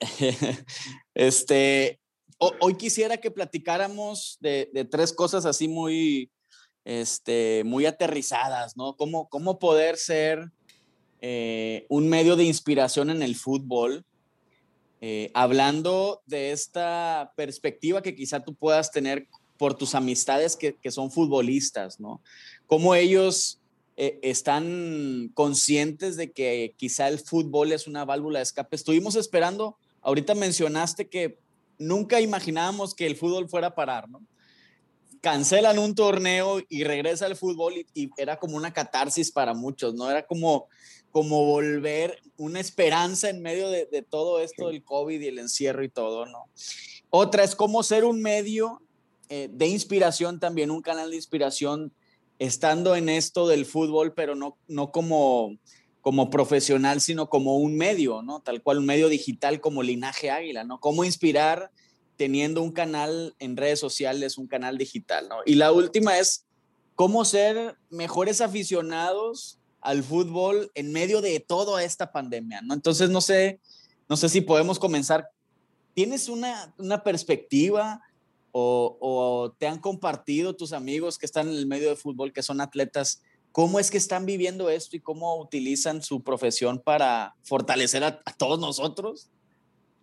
este, 1.14 1.98
hoy 2.38 2.76
quisiera 2.76 3.16
que 3.16 3.30
platicáramos 3.30 4.36
de, 4.40 4.70
de, 4.74 4.84
tres 4.84 5.14
cosas 5.14 5.46
así 5.46 5.66
muy, 5.66 6.30
este, 6.84 7.62
muy 7.64 7.86
aterrizadas, 7.86 8.76
¿no? 8.76 8.96
Cómo, 8.96 9.28
cómo 9.28 9.58
poder 9.58 9.96
ser 9.96 10.50
eh, 11.20 11.86
un 11.88 12.08
medio 12.08 12.34
de 12.34 12.44
inspiración 12.44 13.08
en 13.08 13.22
el 13.22 13.36
fútbol, 13.36 14.04
eh, 15.00 15.30
hablando 15.34 16.22
de 16.26 16.52
esta 16.52 17.32
perspectiva 17.36 18.02
que 18.02 18.14
quizá 18.14 18.40
tú 18.40 18.54
puedas 18.54 18.90
tener 18.90 19.28
por 19.56 19.74
tus 19.74 19.94
amistades 19.94 20.56
que, 20.56 20.90
son 20.90 21.12
futbolistas, 21.12 22.00
¿no? 22.00 22.20
Cómo 22.66 22.96
ellos 22.96 23.60
eh, 23.96 24.18
están 24.22 25.30
conscientes 25.34 26.16
de 26.16 26.32
que 26.32 26.74
quizá 26.76 27.06
el 27.06 27.20
fútbol 27.20 27.70
es 27.70 27.86
una 27.86 28.04
válvula 28.04 28.40
de 28.40 28.44
escape. 28.44 28.74
Estuvimos 28.74 29.14
esperando, 29.14 29.76
ahorita 30.00 30.34
mencionaste 30.34 31.08
que 31.08 31.38
nunca 31.78 32.20
imaginábamos 32.20 32.94
que 32.94 33.06
el 33.06 33.16
fútbol 33.16 33.48
fuera 33.48 33.68
a 33.68 33.74
parar, 33.76 34.08
¿no? 34.08 34.20
Cancelan 35.22 35.78
un 35.78 35.94
torneo 35.94 36.60
y 36.68 36.84
regresa 36.84 37.26
el 37.26 37.36
fútbol 37.36 37.74
y, 37.94 38.10
era 38.18 38.38
como 38.38 38.58
una 38.58 38.74
catarsis 38.74 39.32
para 39.32 39.54
muchos, 39.54 39.94
¿no? 39.94 40.10
Era 40.10 40.26
como, 40.26 40.68
como 41.10 41.46
volver 41.46 42.20
una 42.36 42.60
esperanza 42.60 43.30
en 43.30 43.40
medio 43.40 43.70
de, 43.70 43.86
de 43.86 44.02
todo 44.02 44.40
esto 44.40 44.68
del 44.68 44.84
COVID 44.84 45.18
y 45.18 45.28
el 45.28 45.38
encierro 45.38 45.82
y 45.82 45.88
todo, 45.88 46.26
¿no? 46.26 46.50
Otra 47.08 47.44
es 47.44 47.56
cómo 47.56 47.82
ser 47.82 48.04
un 48.04 48.20
medio 48.20 48.82
eh, 49.34 49.48
de 49.50 49.66
inspiración 49.66 50.38
también, 50.40 50.70
un 50.70 50.82
canal 50.82 51.08
de 51.08 51.16
inspiración 51.16 51.90
estando 52.38 52.94
en 52.96 53.08
esto 53.08 53.48
del 53.48 53.64
fútbol, 53.64 54.12
pero 54.12 54.34
no, 54.34 54.58
no 54.68 54.92
como, 54.92 55.56
como 56.02 56.28
profesional, 56.28 57.00
sino 57.00 57.30
como 57.30 57.56
un 57.56 57.74
medio, 57.74 58.20
¿no? 58.20 58.40
Tal 58.40 58.62
cual 58.62 58.76
un 58.76 58.84
medio 58.84 59.08
digital 59.08 59.62
como 59.62 59.82
Linaje 59.82 60.30
Águila, 60.30 60.64
¿no? 60.64 60.80
Cómo 60.80 61.02
inspirar 61.02 61.70
teniendo 62.22 62.62
un 62.62 62.70
canal 62.70 63.34
en 63.40 63.56
redes 63.56 63.80
sociales, 63.80 64.38
un 64.38 64.46
canal 64.46 64.78
digital, 64.78 65.28
¿no? 65.28 65.38
Y 65.44 65.56
la 65.56 65.72
última 65.72 66.20
es 66.20 66.46
cómo 66.94 67.24
ser 67.24 67.76
mejores 67.90 68.40
aficionados 68.40 69.58
al 69.80 70.04
fútbol 70.04 70.70
en 70.76 70.92
medio 70.92 71.20
de 71.20 71.40
toda 71.40 71.82
esta 71.82 72.12
pandemia, 72.12 72.62
¿no? 72.62 72.74
Entonces, 72.74 73.10
no 73.10 73.20
sé, 73.20 73.58
no 74.08 74.16
sé 74.16 74.28
si 74.28 74.40
podemos 74.40 74.78
comenzar. 74.78 75.28
¿Tienes 75.94 76.28
una, 76.28 76.72
una 76.78 77.02
perspectiva? 77.02 78.00
o, 78.52 79.54
te 79.58 79.66
han 79.66 79.78
compartido 79.78 80.54
tus 80.54 80.72
amigos 80.72 81.18
que 81.18 81.26
están 81.26 81.48
en 81.48 81.54
el 81.54 81.66
medio 81.66 81.88
de 81.88 81.96
fútbol, 81.96 82.32
que 82.32 82.42
son 82.42 82.60
atletas, 82.60 83.22
cómo 83.50 83.80
es 83.80 83.90
que 83.90 83.96
están 83.96 84.26
viviendo 84.26 84.70
esto 84.70 84.94
y 84.94 85.00
cómo 85.00 85.40
utilizan 85.40 86.02
su 86.02 86.22
profesión 86.22 86.78
para 86.78 87.34
fortalecer 87.42 88.04
a, 88.04 88.20
todos 88.36 88.60
nosotros? 88.60 89.30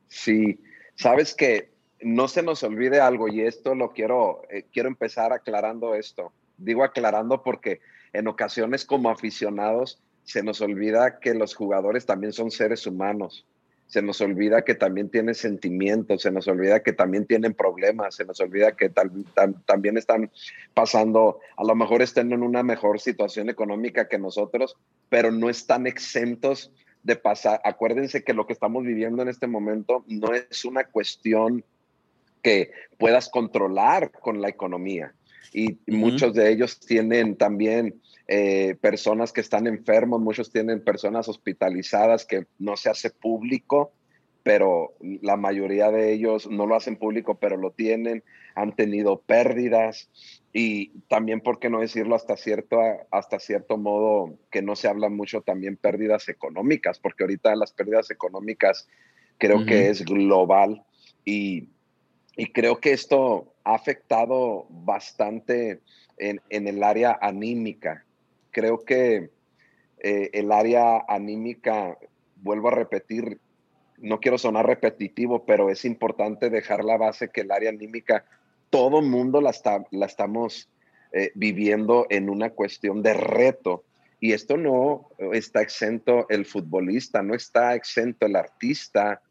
Sí, 0.07 0.59
sabes 0.95 1.35
que 1.35 1.71
no 2.01 2.27
se 2.27 2.43
nos 2.43 2.63
olvide 2.63 2.99
algo 2.99 3.27
y 3.27 3.41
esto 3.41 3.75
lo 3.75 3.91
quiero, 3.91 4.41
eh, 4.49 4.65
quiero 4.71 4.89
empezar 4.89 5.33
aclarando 5.33 5.95
esto. 5.95 6.31
Digo 6.57 6.83
aclarando 6.83 7.43
porque 7.43 7.81
en 8.13 8.27
ocasiones 8.27 8.85
como 8.85 9.09
aficionados 9.09 10.01
se 10.23 10.43
nos 10.43 10.61
olvida 10.61 11.19
que 11.19 11.33
los 11.33 11.55
jugadores 11.55 12.05
también 12.05 12.33
son 12.33 12.51
seres 12.51 12.85
humanos 12.85 13.45
se 13.89 14.03
nos 14.03 14.21
olvida 14.21 14.63
que 14.63 14.75
también 14.75 15.09
tienen 15.09 15.33
sentimientos, 15.33 16.21
se 16.21 16.29
nos 16.29 16.47
olvida 16.47 16.83
que 16.83 16.93
también 16.93 17.25
tienen 17.25 17.55
problemas, 17.55 18.15
se 18.15 18.23
nos 18.23 18.39
olvida 18.39 18.73
que 18.73 18.89
también 18.89 19.97
están 19.97 20.29
pasando, 20.75 21.39
a 21.57 21.63
lo 21.63 21.73
mejor 21.73 22.03
estén 22.03 22.31
en 22.31 22.43
una 22.43 22.61
mejor 22.61 22.99
situación 22.99 23.49
económica 23.49 24.07
que 24.07 24.19
nosotros, 24.19 24.77
pero 25.09 25.31
no 25.31 25.49
están 25.49 25.87
exentos 25.87 26.71
de 27.01 27.15
pasar. 27.15 27.61
Acuérdense 27.63 28.23
que 28.23 28.35
lo 28.35 28.45
que 28.45 28.53
estamos 28.53 28.83
viviendo 28.83 29.23
en 29.23 29.27
este 29.27 29.47
momento 29.47 30.05
no 30.07 30.35
es 30.35 30.65
una 30.65 30.83
cuestión 30.83 31.65
que 32.41 32.71
puedas 32.97 33.29
controlar 33.29 34.11
con 34.11 34.41
la 34.41 34.49
economía. 34.49 35.13
Y 35.53 35.79
muchos 35.87 36.33
de 36.33 36.51
ellos 36.51 36.79
tienen 36.79 37.35
también 37.35 38.01
eh, 38.27 38.75
personas 38.79 39.33
que 39.33 39.41
están 39.41 39.65
enfermos, 39.65 40.21
muchos 40.21 40.51
tienen 40.51 40.83
personas 40.83 41.27
hospitalizadas 41.27 42.25
que 42.25 42.45
no 42.59 42.77
se 42.77 42.89
hace 42.89 43.09
público, 43.09 43.91
pero 44.43 44.93
la 44.99 45.37
mayoría 45.37 45.91
de 45.91 46.13
ellos 46.13 46.47
no 46.49 46.65
lo 46.65 46.75
hacen 46.75 46.97
público, 46.97 47.39
pero 47.39 47.57
lo 47.57 47.71
tienen, 47.71 48.23
han 48.55 48.75
tenido 48.75 49.21
pérdidas. 49.21 50.09
Y 50.53 50.89
también, 51.07 51.41
¿por 51.41 51.59
qué 51.59 51.69
no 51.69 51.79
decirlo 51.81 52.15
hasta 52.15 52.37
cierto, 52.37 52.79
hasta 53.11 53.39
cierto 53.39 53.77
modo, 53.77 54.37
que 54.51 54.61
no 54.61 54.75
se 54.75 54.87
habla 54.87 55.09
mucho 55.09 55.41
también 55.41 55.77
pérdidas 55.77 56.29
económicas, 56.29 56.99
porque 56.99 57.23
ahorita 57.23 57.55
las 57.55 57.73
pérdidas 57.73 58.11
económicas 58.11 58.87
creo 59.39 59.65
que 59.65 59.89
es 59.89 60.05
global 60.05 60.83
y, 61.25 61.69
y 62.39 62.51
creo 62.51 62.79
que 62.79 62.91
esto 62.93 63.53
ha 63.63 63.75
afectado 63.75 64.65
bastante 64.69 65.81
en, 66.17 66.41
en 66.49 66.67
el 66.67 66.83
área 66.83 67.17
anímica 67.21 68.05
creo 68.51 68.83
que 68.83 69.29
eh, 69.99 70.29
el 70.33 70.51
área 70.51 71.03
anímica, 71.07 71.97
vuelvo 72.37 72.69
a 72.69 72.75
repetir, 72.75 73.39
no 73.97 74.19
quiero 74.19 74.37
sonar 74.37 74.65
repetitivo, 74.65 75.45
pero 75.45 75.69
es 75.69 75.85
importante 75.85 76.49
dejar 76.49 76.83
la 76.83 76.97
base 76.97 77.29
que 77.29 77.41
el 77.41 77.51
área 77.51 77.69
anímica, 77.69 78.25
todo 78.69 79.01
mundo 79.01 79.41
la, 79.41 79.49
está, 79.49 79.85
la 79.91 80.05
estamos 80.05 80.69
eh, 81.11 81.31
viviendo 81.35 82.07
en 82.09 82.29
una 82.29 82.51
cuestión 82.51 83.01
de 83.01 83.13
reto. 83.13 83.83
Y 84.21 84.33
esto 84.33 84.57
no 84.57 85.09
está 85.31 85.61
exento 85.61 86.27
el 86.29 86.45
futbolista, 86.45 87.23
no 87.23 87.35
está 87.35 87.73
exento 87.75 88.25
el 88.25 88.35
artista, 88.35 89.21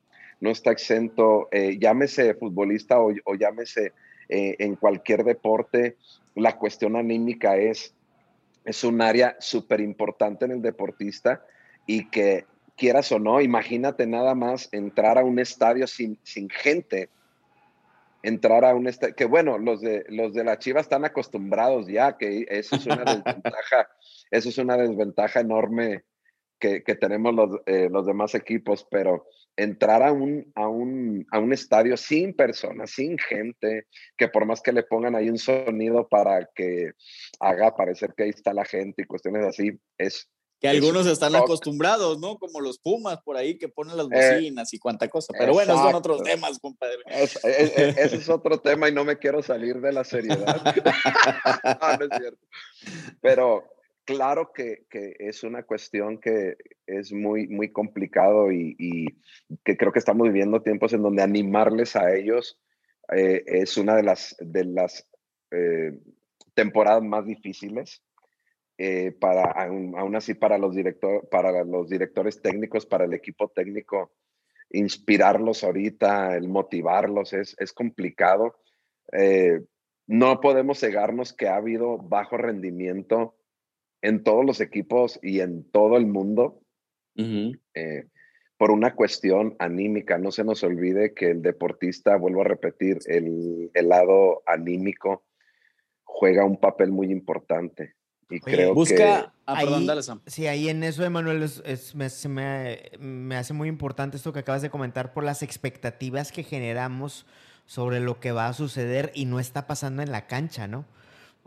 no 0.40 0.50
está 0.50 0.71
exento, 0.71 1.49
eh, 1.50 1.78
llámese 1.78 2.35
futbolista 2.35 3.00
o, 3.00 3.12
o 3.25 3.35
llámese 3.35 3.92
en 4.30 4.76
cualquier 4.76 5.25
deporte, 5.25 5.97
la 6.35 6.59
cuestión 6.59 6.97
anímica 6.97 7.57
es 7.57 7.95
es 8.68 8.85
un 8.85 9.00
área 9.00 9.35
súper 9.40 9.80
importante 9.80 10.45
en 10.45 10.50
el 10.50 10.62
deportista 10.62 11.42
y 11.87 12.11
que 12.11 12.45
quieras 12.76 13.11
o 13.12 13.18
no, 13.18 13.40
imagínate 13.40 14.07
nada 14.07 14.35
más 14.35 14.68
entrar 14.73 15.18
a 15.18 15.25
un 15.25 15.38
estadio 15.38 15.87
sin, 15.87 16.18
sin 16.23 16.50
gente, 16.50 17.09
entrar 18.23 18.66
a 18.66 18.75
un 18.75 18.87
estadio, 18.87 19.14
que 19.14 19.25
bueno, 19.25 19.57
los 19.57 19.80
de, 19.80 20.04
los 20.11 20.35
de 20.35 20.45
la 20.45 20.59
Chiva 20.59 20.83
están 20.83 21.07
acostumbrados 21.07 21.87
ya, 21.87 22.18
que 22.18 22.47
eso 22.50 22.76
es 22.76 22.85
una 22.85 22.97
desventaja, 23.04 23.88
eso 24.30 24.49
es 24.50 24.59
una 24.59 24.76
desventaja 24.76 25.40
enorme 25.40 26.04
que, 26.58 26.80
tenemos 27.00 27.34
los, 27.34 27.60
eh, 27.66 27.88
los, 27.90 28.06
demás 28.06 28.34
equipos, 28.34 28.86
pero 28.90 29.26
entrar 29.56 30.02
a 30.02 30.12
un, 30.12 30.50
a, 30.54 30.68
un, 30.68 31.26
a 31.30 31.38
un 31.38 31.52
estadio 31.52 31.96
sin 31.96 32.34
personas, 32.34 32.90
sin 32.92 33.18
gente, 33.18 33.86
que 34.16 34.28
por 34.28 34.46
más 34.46 34.60
que 34.60 34.72
le 34.72 34.82
pongan 34.82 35.16
ahí 35.16 35.28
un 35.28 35.38
sonido 35.38 36.08
para 36.08 36.48
que 36.54 36.92
haga 37.40 37.74
parecer 37.74 38.14
que 38.16 38.24
ahí 38.24 38.30
está 38.30 38.52
la 38.52 38.64
gente 38.64 39.02
y 39.02 39.06
cuestiones 39.06 39.44
así, 39.44 39.72
es... 39.98 40.28
Que 40.60 40.66
algunos 40.66 41.06
están 41.06 41.36
acostumbrados, 41.36 42.18
¿no? 42.18 42.36
Como 42.36 42.60
los 42.60 42.80
Pumas 42.80 43.20
por 43.22 43.36
ahí 43.36 43.58
que 43.58 43.68
ponen 43.68 43.96
las 43.96 44.08
eh, 44.10 44.34
bocinas 44.34 44.74
y 44.74 44.78
cuánta 44.80 45.06
cosa. 45.06 45.32
Pero 45.38 45.52
bueno, 45.52 45.76
son 45.76 45.94
otros 45.94 46.20
temas, 46.24 46.58
compadre. 46.58 46.98
ese 47.06 48.02
es 48.16 48.28
otro 48.28 48.58
tema 48.58 48.88
y 48.88 48.92
no 48.92 49.04
me 49.04 49.18
quiero 49.18 49.40
salir 49.40 49.80
de 49.80 49.92
la 49.92 50.02
seriedad. 50.02 50.60
no 52.00 52.04
es 52.06 52.18
cierto. 52.18 52.46
Pero, 53.20 53.68
claro 54.08 54.52
que, 54.54 54.86
es 55.18 55.44
una 55.44 55.64
cuestión 55.64 56.18
que 56.18 56.56
es 56.86 57.12
muy, 57.12 57.46
muy 57.46 57.70
complicado 57.70 58.50
y, 58.50 59.04
que 59.62 59.76
creo 59.76 59.92
que 59.92 59.98
estamos 59.98 60.26
viviendo 60.28 60.62
tiempos 60.62 60.94
en 60.94 61.02
donde 61.02 61.22
animarles 61.22 61.94
a 61.94 62.14
ellos 62.14 62.58
eh, 63.14 63.44
es 63.46 63.76
una 63.76 63.96
de 63.96 64.02
las, 64.02 64.34
de 64.40 64.64
las 64.64 65.06
eh, 65.50 65.92
temporadas 66.54 67.02
más 67.02 67.26
difíciles. 67.26 68.02
Eh, 68.78 69.12
para, 69.12 69.42
aún, 69.42 70.16
así, 70.16 70.34
para 70.34 70.56
los, 70.56 70.74
director, 70.74 71.28
para 71.28 71.64
los 71.64 71.90
directores 71.90 72.40
técnicos, 72.40 72.86
para 72.86 73.04
el 73.04 73.12
equipo 73.12 73.48
técnico, 73.50 74.12
inspirarlos 74.70 75.64
ahorita, 75.64 76.34
el 76.34 76.48
motivarlos 76.48 77.34
es, 77.34 77.56
es 77.58 77.72
complicado. 77.74 78.56
no 80.06 80.40
podemos 80.40 80.80
cegarnos 80.80 81.34
que 81.34 81.48
ha 81.48 81.56
habido 81.56 81.98
bajo 81.98 82.38
rendimiento 82.38 83.38
en 84.02 84.23
todos 84.23 84.45
los 84.45 84.61
equipos 84.61 85.19
y 85.23 85.40
en 85.40 85.64
todo 85.71 85.97
el 85.97 86.07
mundo 86.07 86.61
eh, 87.17 88.07
por 88.57 88.71
una 88.71 88.95
cuestión 88.95 89.57
anímica. 89.59 90.19
No 90.19 90.31
se 90.31 90.45
nos 90.45 90.62
olvide 90.62 91.14
que 91.14 91.31
el 91.31 91.43
deportista, 91.43 92.17
vuelvo 92.17 92.43
a 92.43 92.45
repetir, 92.45 92.99
el, 93.07 93.71
lado 93.75 94.43
anímico 94.47 95.25
juega 96.05 96.45
un 96.45 96.59
papel 96.59 96.90
muy 96.90 97.11
importante. 97.11 97.95
Y 98.31 98.40
creo 98.40 98.75
busca, 98.75 98.97
que... 98.97 99.43
ahí, 99.47 99.88
sí, 100.26 100.47
ahí 100.47 100.69
en 100.69 100.83
eso, 100.83 101.02
Emanuel, 101.02 101.43
es, 101.43 101.95
me, 101.95 102.78
me, 102.99 103.37
hace 103.37 103.55
muy 103.55 103.69
importante 103.69 104.19
esto 104.19 104.35
que 104.35 104.40
acabas 104.40 104.61
de 104.61 104.69
comentar 104.69 105.14
por 105.14 105.25
las 105.25 105.43
expectativas 105.43 106.31
que 106.31 106.43
generamos 106.43 107.25
sobre 107.64 108.00
lo 108.00 108.21
que 108.21 108.33
va 108.33 108.49
a 108.49 108.52
suceder 108.52 109.12
y 109.14 109.25
no 109.25 109.40
está 109.40 109.67
pasando 109.67 110.02
en 110.02 110.12
la 110.12 110.26
cancha, 110.26 110.67
¿no? 110.67 110.85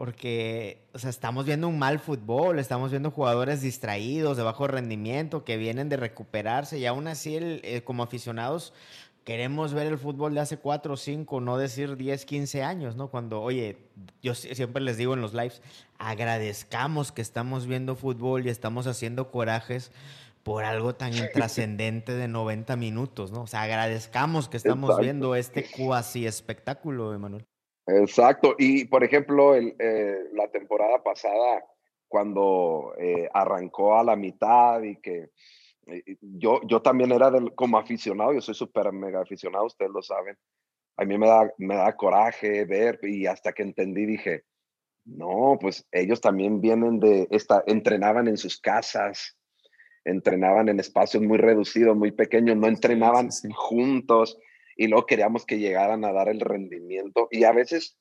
Porque, 0.02 0.82
o 0.94 0.98
sea, 0.98 1.12
estamos 1.12 1.46
viendo 1.46 1.68
un 1.68 1.78
mal 1.78 2.00
fútbol, 2.00 2.58
estamos 2.58 2.90
viendo 2.90 3.12
jugadores 3.12 3.62
distraídos, 3.62 4.36
de 4.36 4.42
bajo 4.42 4.66
rendimiento, 4.66 5.46
que 5.46 5.58
vienen 5.58 5.90
de 5.90 5.96
recuperarse 5.96 6.80
y 6.80 6.88
aún 6.88 7.08
así, 7.08 7.38
eh, 7.38 7.84
como 7.86 8.02
aficionados, 8.02 8.74
queremos 9.26 9.76
ver 9.76 9.86
el 9.86 10.00
fútbol 10.00 10.34
de 10.34 10.40
hace 10.40 10.58
4 10.58 10.96
o 10.96 10.98
5, 10.98 11.40
no 11.42 11.56
decir 11.60 11.98
10, 11.98 12.26
15 12.26 12.64
años, 12.64 12.96
¿no? 12.96 13.10
Cuando, 13.10 13.44
oye, 13.44 13.78
yo 14.24 14.34
siempre 14.34 14.82
les 14.82 14.98
digo 14.98 15.14
en 15.14 15.22
los 15.22 15.36
lives, 15.36 15.62
agradezcamos 16.00 17.12
que 17.12 17.22
estamos 17.22 17.68
viendo 17.68 17.96
fútbol 17.96 18.48
y 18.48 18.50
estamos 18.50 18.88
haciendo 18.88 19.30
corajes 19.30 19.92
por 20.42 20.64
algo 20.64 20.96
tan 20.96 21.14
intrascendente 21.16 22.16
de 22.16 22.28
90 22.28 22.76
minutos, 22.76 23.32
¿no? 23.32 23.44
O 23.44 23.48
sea, 23.48 23.62
agradezcamos 23.62 24.50
que 24.50 24.58
estamos 24.58 24.98
viendo 24.98 25.36
este 25.36 25.70
cuasi 25.70 26.26
espectáculo, 26.26 27.14
Emanuel. 27.14 27.46
Exacto. 27.88 28.56
Y 28.58 28.86
por 28.86 29.04
ejemplo, 29.04 29.56
el, 29.56 29.76
eh, 29.80 30.30
la 30.34 30.50
temporada 30.50 31.04
pasada, 31.04 31.64
cuando 32.08 32.94
eh, 32.98 33.30
arrancó 33.34 33.98
a 33.98 34.04
la 34.04 34.16
mitad 34.16 34.82
y 34.84 34.98
que 34.98 35.30
eh, 35.88 36.18
yo, 36.22 36.62
yo 36.68 36.82
también 36.82 37.12
era 37.12 37.32
del, 37.32 37.54
como 37.56 37.78
aficionado, 37.78 38.34
yo 38.34 38.42
soy 38.42 38.56
súper 38.56 38.92
mega 38.92 39.22
aficionado, 39.22 39.66
ustedes 39.66 39.92
lo 39.92 40.02
saben. 40.02 40.38
A 40.98 41.06
mí 41.06 41.18
me 41.18 41.28
da, 41.28 41.52
me 41.58 41.76
da 41.76 41.96
coraje 41.96 42.66
ver 42.66 43.00
y 43.04 43.26
hasta 43.26 43.54
que 43.54 43.64
entendí 43.64 44.06
dije, 44.06 44.44
no, 45.06 45.58
pues 45.60 45.88
ellos 45.92 46.22
también 46.22 46.62
vienen 46.62 47.00
de, 47.00 47.28
esta, 47.32 47.64
entrenaban 47.66 48.28
en 48.28 48.38
sus 48.38 48.60
casas, 48.60 49.38
entrenaban 50.06 50.70
en 50.70 50.80
espacios 50.80 51.24
muy 51.24 51.38
reducidos, 51.38 51.96
muy 51.96 52.12
pequeños, 52.12 52.58
no 52.58 52.68
entrenaban 52.68 53.30
juntos 53.56 54.38
y 54.82 54.88
luego 54.88 55.06
queríamos 55.06 55.46
que 55.46 55.60
llegaran 55.60 56.04
a 56.06 56.12
dar 56.12 56.28
el 56.28 56.40
rendimiento. 56.40 57.28
Y 57.30 57.44
a 57.44 57.52
veces, 57.52 58.00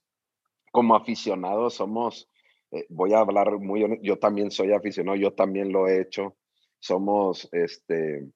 como 0.72 0.96
aficionados, 0.96 1.74
somos, 1.74 2.26
eh, 2.70 2.86
voy 2.88 3.12
a 3.12 3.18
hablar 3.18 3.58
muy 3.58 4.00
yo 4.02 4.18
también 4.18 4.50
soy 4.50 4.72
aficionado, 4.72 5.18
yo 5.18 5.34
también 5.34 5.72
lo 5.72 5.86
he 5.86 6.00
hecho. 6.00 6.38
Somos, 6.78 7.50
este, 7.52 8.26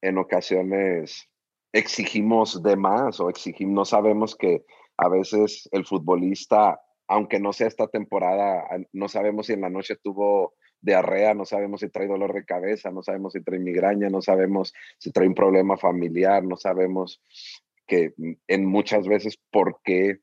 en 0.00 0.18
ocasiones 0.18 1.28
exigimos 1.72 2.62
de 2.62 2.76
más 2.76 3.18
o 3.18 3.30
exigimos, 3.30 3.74
no 3.74 3.84
sabemos 3.84 4.36
que 4.36 4.64
a 4.96 5.08
veces 5.08 5.68
el 5.72 5.84
futbolista, 5.84 6.80
aunque 7.08 7.40
no 7.40 7.52
sea 7.52 7.66
esta 7.66 7.88
temporada, 7.88 8.64
no 8.92 9.08
sabemos 9.08 9.46
si 9.46 9.54
en 9.54 9.62
la 9.62 9.70
noche 9.70 9.96
tuvo 9.96 10.54
diarrea, 10.86 11.34
no 11.34 11.44
sabemos 11.44 11.80
si 11.80 11.88
trae 11.88 12.06
dolor 12.06 12.32
de 12.32 12.44
cabeza, 12.44 12.90
no 12.90 13.02
sabemos 13.02 13.32
si 13.32 13.42
trae 13.42 13.58
migraña, 13.58 14.08
no 14.08 14.22
sabemos 14.22 14.72
si 14.98 15.10
trae 15.10 15.26
un 15.26 15.34
problema 15.34 15.76
familiar, 15.76 16.44
no 16.44 16.56
sabemos 16.56 17.20
que 17.86 18.14
en 18.46 18.64
muchas 18.64 19.06
veces 19.08 19.38
por 19.50 19.80
qué 19.84 20.20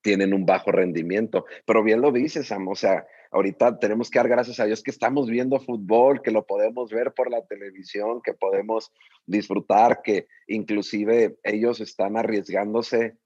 tienen 0.00 0.34
un 0.34 0.46
bajo 0.46 0.70
rendimiento. 0.70 1.44
Pero 1.66 1.82
bien 1.82 2.00
lo 2.00 2.12
dices, 2.12 2.46
Sam, 2.46 2.68
o 2.68 2.74
sea, 2.76 3.06
ahorita 3.32 3.78
tenemos 3.78 4.08
que 4.08 4.20
dar 4.20 4.28
gracias 4.28 4.60
a 4.60 4.66
Dios 4.66 4.82
que 4.82 4.90
estamos 4.92 5.28
viendo 5.28 5.58
fútbol, 5.58 6.22
que 6.22 6.30
lo 6.30 6.46
podemos 6.46 6.90
ver 6.90 7.12
por 7.12 7.30
la 7.30 7.44
televisión, 7.44 8.20
que 8.22 8.34
podemos 8.34 8.92
disfrutar, 9.26 10.00
que 10.02 10.26
inclusive 10.46 11.36
ellos 11.42 11.80
están 11.80 12.16
arriesgándose 12.16 13.16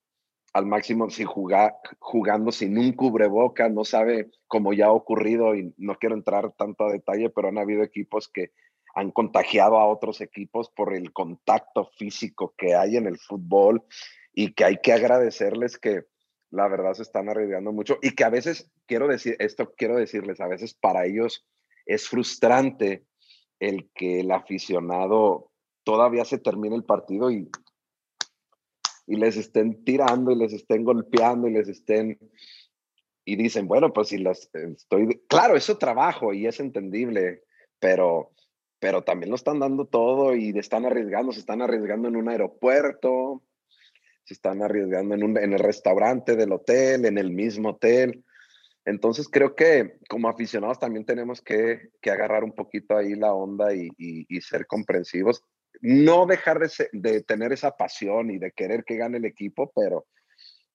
al 0.56 0.64
máximo 0.64 1.10
sin 1.10 1.26
jugar, 1.26 1.76
jugando 1.98 2.50
sin 2.50 2.78
un 2.78 2.92
cubreboca, 2.92 3.68
no 3.68 3.84
sabe 3.84 4.30
cómo 4.46 4.72
ya 4.72 4.86
ha 4.86 4.92
ocurrido 4.92 5.54
y 5.54 5.74
no 5.76 5.96
quiero 5.96 6.14
entrar 6.14 6.50
tanto 6.52 6.84
a 6.86 6.92
detalle, 6.92 7.28
pero 7.28 7.48
han 7.48 7.58
habido 7.58 7.82
equipos 7.82 8.28
que 8.28 8.52
han 8.94 9.10
contagiado 9.10 9.76
a 9.78 9.86
otros 9.86 10.22
equipos 10.22 10.70
por 10.70 10.94
el 10.94 11.12
contacto 11.12 11.90
físico 11.98 12.54
que 12.56 12.74
hay 12.74 12.96
en 12.96 13.06
el 13.06 13.18
fútbol 13.18 13.84
y 14.32 14.54
que 14.54 14.64
hay 14.64 14.78
que 14.78 14.94
agradecerles 14.94 15.76
que 15.76 16.04
la 16.50 16.68
verdad 16.68 16.94
se 16.94 17.02
están 17.02 17.28
arriesgando 17.28 17.72
mucho 17.72 17.98
y 18.00 18.12
que 18.12 18.24
a 18.24 18.30
veces, 18.30 18.70
quiero 18.86 19.08
decir, 19.08 19.36
esto 19.38 19.74
quiero 19.76 19.96
decirles, 19.96 20.40
a 20.40 20.48
veces 20.48 20.72
para 20.72 21.04
ellos 21.04 21.46
es 21.84 22.08
frustrante 22.08 23.04
el 23.60 23.90
que 23.94 24.20
el 24.20 24.30
aficionado 24.30 25.50
todavía 25.84 26.24
se 26.24 26.38
termine 26.38 26.76
el 26.76 26.84
partido 26.84 27.30
y 27.30 27.50
y 29.06 29.16
les 29.16 29.36
estén 29.36 29.84
tirando 29.84 30.32
y 30.32 30.36
les 30.36 30.52
estén 30.52 30.84
golpeando 30.84 31.48
y 31.48 31.52
les 31.52 31.68
estén... 31.68 32.18
Y 33.24 33.36
dicen, 33.36 33.66
bueno, 33.66 33.92
pues 33.92 34.08
si 34.08 34.18
las 34.18 34.48
estoy... 34.54 35.22
Claro, 35.28 35.56
eso 35.56 35.78
trabajo 35.78 36.32
y 36.32 36.46
es 36.46 36.60
entendible, 36.60 37.42
pero, 37.80 38.32
pero 38.78 39.02
también 39.02 39.30
lo 39.30 39.36
están 39.36 39.58
dando 39.58 39.86
todo 39.86 40.36
y 40.36 40.56
están 40.58 40.86
arriesgando, 40.86 41.32
se 41.32 41.40
están 41.40 41.60
arriesgando 41.60 42.08
en 42.08 42.16
un 42.16 42.28
aeropuerto, 42.28 43.42
se 44.24 44.34
están 44.34 44.62
arriesgando 44.62 45.14
en, 45.14 45.24
un, 45.24 45.38
en 45.38 45.52
el 45.52 45.58
restaurante 45.58 46.36
del 46.36 46.52
hotel, 46.52 47.04
en 47.04 47.18
el 47.18 47.30
mismo 47.30 47.70
hotel. 47.70 48.24
Entonces 48.84 49.28
creo 49.28 49.56
que 49.56 49.98
como 50.08 50.28
aficionados 50.28 50.78
también 50.78 51.04
tenemos 51.04 51.40
que, 51.40 51.90
que 52.00 52.10
agarrar 52.10 52.44
un 52.44 52.52
poquito 52.52 52.96
ahí 52.96 53.14
la 53.16 53.34
onda 53.34 53.74
y, 53.74 53.88
y, 53.98 54.26
y 54.28 54.40
ser 54.40 54.66
comprensivos 54.66 55.42
no 55.80 56.26
dejar 56.26 56.60
de, 56.92 57.22
tener 57.22 57.52
esa 57.52 57.76
pasión 57.76 58.30
y 58.30 58.38
de 58.38 58.52
querer 58.52 58.84
que 58.84 58.96
gane 58.96 59.18
el 59.18 59.24
equipo, 59.24 59.72
pero, 59.74 60.06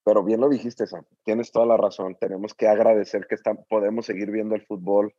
pero 0.03 0.23
bien 0.23 0.41
lo 0.41 0.49
dijiste, 0.49 0.87
Sam. 0.87 1.05
Tienes 1.23 1.51
toda 1.51 1.65
la 1.65 1.77
razón. 1.77 2.17
Tenemos 2.19 2.53
que 2.53 2.67
agradecer 2.67 3.27
que 3.27 3.37
podemos 3.69 4.05
seguir 4.05 4.31
viendo 4.31 4.55
el 4.55 4.65
fútbol 4.65 5.13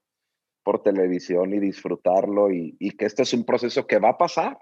por 0.62 0.82
televisión 0.82 1.52
y 1.54 1.58
disfrutarlo 1.58 2.50
y, 2.50 2.76
que 2.96 3.06
este 3.06 3.22
es 3.22 3.32
un 3.34 3.44
proceso 3.44 3.86
que 3.86 3.98
va 3.98 4.10
a 4.10 4.18
pasar 4.18 4.58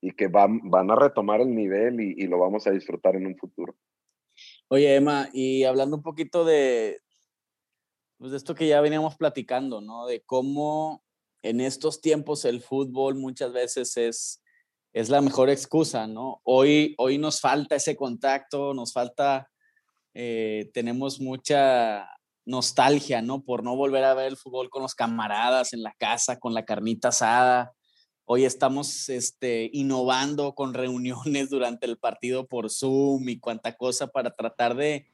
y 0.00 0.12
que 0.12 0.28
van, 0.28 0.60
van 0.70 0.90
a 0.90 0.96
retomar 0.96 1.40
el 1.40 1.54
nivel 1.54 2.00
y, 2.00 2.26
lo 2.26 2.38
vamos 2.38 2.66
a 2.66 2.70
disfrutar 2.70 3.16
en 3.16 3.26
un 3.26 3.36
futuro. 3.36 3.74
Oye, 4.68 4.94
Emma, 4.94 5.28
y 5.32 5.64
hablando 5.64 5.96
un 5.96 6.02
poquito 6.02 6.44
de, 6.44 7.00
pues 8.18 8.30
de 8.30 8.36
esto 8.36 8.54
que 8.54 8.66
ya 8.66 8.80
veníamos 8.80 9.16
platicando, 9.16 9.80
¿no? 9.80 10.06
De 10.06 10.22
cómo 10.22 11.04
en 11.42 11.60
estos 11.60 12.00
tiempos 12.00 12.44
el 12.44 12.62
fútbol 12.62 13.16
muchas 13.16 13.52
veces 13.52 13.96
es, 13.96 14.42
es 14.92 15.08
la 15.08 15.20
mejor 15.20 15.50
excusa, 15.50 16.06
¿no? 16.06 16.40
Hoy, 16.44 16.94
hoy 16.98 17.18
nos 17.18 17.40
falta 17.40 17.76
ese 17.76 17.96
contacto, 17.96 18.74
nos 18.74 18.92
falta, 18.92 19.50
eh, 20.14 20.70
tenemos 20.72 21.20
mucha 21.20 22.08
nostalgia, 22.44 23.22
¿no? 23.22 23.44
Por 23.44 23.64
no 23.64 23.76
volver 23.76 24.04
a 24.04 24.14
ver 24.14 24.26
el 24.26 24.36
fútbol 24.36 24.70
con 24.70 24.82
los 24.82 24.94
camaradas 24.94 25.72
en 25.72 25.82
la 25.82 25.94
casa, 25.98 26.38
con 26.38 26.54
la 26.54 26.64
carnita 26.64 27.08
asada. 27.08 27.72
Hoy 28.24 28.44
estamos 28.44 29.08
este, 29.08 29.68
innovando 29.72 30.54
con 30.54 30.74
reuniones 30.74 31.50
durante 31.50 31.86
el 31.86 31.98
partido 31.98 32.46
por 32.46 32.70
Zoom 32.70 33.28
y 33.28 33.40
cuanta 33.40 33.76
cosa 33.76 34.06
para 34.06 34.30
tratar 34.30 34.76
de 34.76 35.06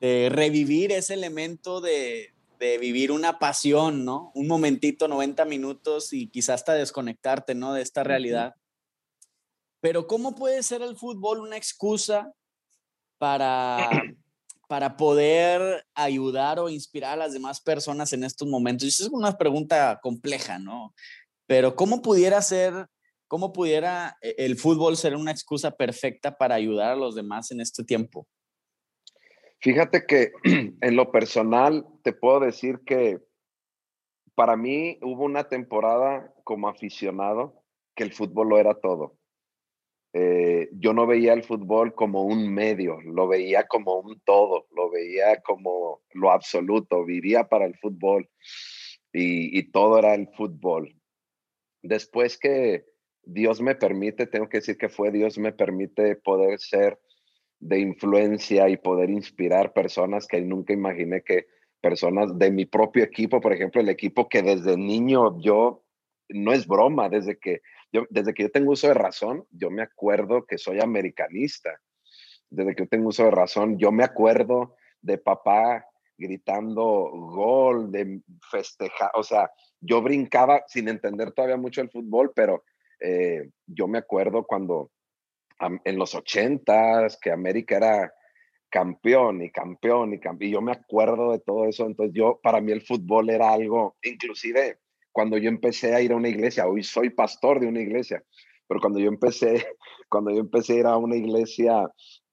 revivir 0.00 0.92
ese 0.92 1.14
elemento 1.14 1.80
de, 1.80 2.32
de 2.58 2.78
vivir 2.78 3.12
una 3.12 3.38
pasión, 3.38 4.04
¿no? 4.04 4.32
Un 4.34 4.48
momentito, 4.48 5.08
90 5.08 5.44
minutos 5.44 6.12
y 6.12 6.28
quizás 6.28 6.56
hasta 6.56 6.74
desconectarte, 6.74 7.54
¿no? 7.54 7.72
De 7.72 7.82
esta 7.82 8.02
realidad. 8.02 8.54
Pero 9.80 10.06
¿cómo 10.06 10.34
puede 10.34 10.62
ser 10.62 10.82
el 10.82 10.96
fútbol 10.96 11.40
una 11.40 11.56
excusa 11.56 12.32
para, 13.18 13.88
para 14.68 14.96
poder 14.96 15.86
ayudar 15.94 16.58
o 16.58 16.68
inspirar 16.68 17.12
a 17.12 17.24
las 17.24 17.32
demás 17.32 17.60
personas 17.60 18.12
en 18.12 18.24
estos 18.24 18.48
momentos? 18.48 18.84
Y 18.84 18.88
es 18.88 19.00
una 19.12 19.38
pregunta 19.38 20.00
compleja, 20.02 20.58
¿no? 20.58 20.94
Pero 21.46 21.76
¿cómo 21.76 22.02
pudiera 22.02 22.42
ser, 22.42 22.88
cómo 23.28 23.52
pudiera 23.52 24.16
eh, 24.20 24.34
el 24.38 24.56
fútbol 24.56 24.96
ser 24.96 25.14
una 25.14 25.30
excusa 25.30 25.70
perfecta 25.70 26.36
para 26.36 26.56
ayudar 26.56 26.92
a 26.92 26.96
los 26.96 27.14
demás 27.14 27.52
en 27.52 27.60
este 27.60 27.84
tiempo? 27.84 28.26
Fíjate 29.60 30.06
que 30.06 30.32
en 30.80 30.96
lo 30.96 31.10
personal 31.10 31.86
te 32.02 32.12
puedo 32.12 32.40
decir 32.40 32.80
que 32.86 33.20
para 34.34 34.56
mí 34.56 34.98
hubo 35.02 35.24
una 35.24 35.48
temporada 35.48 36.32
como 36.44 36.68
aficionado 36.68 37.64
que 37.96 38.04
el 38.04 38.12
fútbol 38.12 38.50
lo 38.50 38.58
era 38.58 38.74
todo. 38.74 39.18
Eh, 40.14 40.70
yo 40.72 40.94
no 40.94 41.06
veía 41.06 41.32
el 41.32 41.42
fútbol 41.42 41.94
como 41.94 42.22
un 42.22 42.52
medio, 42.54 43.00
lo 43.02 43.28
veía 43.28 43.66
como 43.66 43.98
un 43.98 44.20
todo, 44.20 44.66
lo 44.74 44.90
veía 44.90 45.42
como 45.42 46.02
lo 46.12 46.30
absoluto, 46.30 47.04
vivía 47.04 47.48
para 47.48 47.66
el 47.66 47.76
fútbol 47.78 48.30
y, 49.12 49.58
y 49.58 49.70
todo 49.70 49.98
era 49.98 50.14
el 50.14 50.28
fútbol. 50.28 50.94
Después 51.82 52.38
que 52.38 52.84
Dios 53.24 53.60
me 53.60 53.74
permite, 53.74 54.26
tengo 54.26 54.48
que 54.48 54.58
decir 54.58 54.78
que 54.78 54.88
fue 54.88 55.10
Dios 55.10 55.36
me 55.36 55.52
permite 55.52 56.16
poder 56.16 56.58
ser 56.60 56.98
de 57.60 57.80
influencia 57.80 58.68
y 58.68 58.76
poder 58.76 59.10
inspirar 59.10 59.72
personas 59.72 60.26
que 60.26 60.40
nunca 60.40 60.72
imaginé 60.72 61.22
que 61.22 61.46
personas 61.80 62.38
de 62.38 62.50
mi 62.50 62.66
propio 62.66 63.04
equipo, 63.04 63.40
por 63.40 63.52
ejemplo, 63.52 63.80
el 63.80 63.88
equipo 63.88 64.28
que 64.28 64.42
desde 64.42 64.76
niño 64.76 65.40
yo, 65.40 65.84
no 66.28 66.52
es 66.52 66.66
broma, 66.66 67.08
desde 67.08 67.38
que 67.38 67.60
yo, 67.92 68.04
desde 68.10 68.34
que 68.34 68.44
yo 68.44 68.50
tengo 68.50 68.72
uso 68.72 68.88
de 68.88 68.94
razón, 68.94 69.46
yo 69.50 69.70
me 69.70 69.82
acuerdo 69.82 70.44
que 70.44 70.58
soy 70.58 70.80
americanista. 70.80 71.80
Desde 72.50 72.74
que 72.74 72.82
yo 72.84 72.88
tengo 72.88 73.08
uso 73.08 73.24
de 73.24 73.30
razón, 73.30 73.78
yo 73.78 73.92
me 73.92 74.04
acuerdo 74.04 74.76
de 75.00 75.18
papá 75.18 75.86
gritando 76.18 76.82
gol, 76.82 77.92
de 77.92 78.20
festejar, 78.50 79.10
o 79.14 79.22
sea, 79.22 79.50
yo 79.80 80.02
brincaba 80.02 80.64
sin 80.66 80.88
entender 80.88 81.30
todavía 81.32 81.56
mucho 81.56 81.80
el 81.80 81.90
fútbol, 81.90 82.32
pero 82.34 82.64
eh, 83.00 83.50
yo 83.66 83.86
me 83.86 83.98
acuerdo 83.98 84.44
cuando 84.44 84.90
en 85.60 85.98
los 85.98 86.14
ochentas, 86.14 87.18
que 87.20 87.30
América 87.30 87.76
era 87.76 88.14
campeón 88.70 89.42
y 89.42 89.50
campeón 89.50 90.14
y 90.14 90.20
campeón. 90.20 90.48
Y 90.48 90.52
yo 90.52 90.60
me 90.60 90.72
acuerdo 90.72 91.32
de 91.32 91.40
todo 91.40 91.66
eso. 91.66 91.86
Entonces 91.86 92.14
yo, 92.14 92.38
para 92.42 92.60
mí 92.60 92.72
el 92.72 92.82
fútbol 92.82 93.30
era 93.30 93.52
algo, 93.52 93.96
inclusive 94.02 94.78
cuando 95.12 95.36
yo 95.36 95.48
empecé 95.48 95.94
a 95.94 96.00
ir 96.00 96.12
a 96.12 96.16
una 96.16 96.28
iglesia, 96.28 96.68
hoy 96.68 96.84
soy 96.84 97.10
pastor 97.10 97.58
de 97.58 97.66
una 97.66 97.80
iglesia, 97.80 98.22
pero 98.68 98.80
cuando 98.80 99.00
yo 99.00 99.08
empecé, 99.08 99.66
cuando 100.08 100.30
yo 100.30 100.38
empecé 100.38 100.74
a 100.74 100.76
ir 100.76 100.86
a 100.86 100.96
una 100.96 101.16
iglesia, 101.16 101.90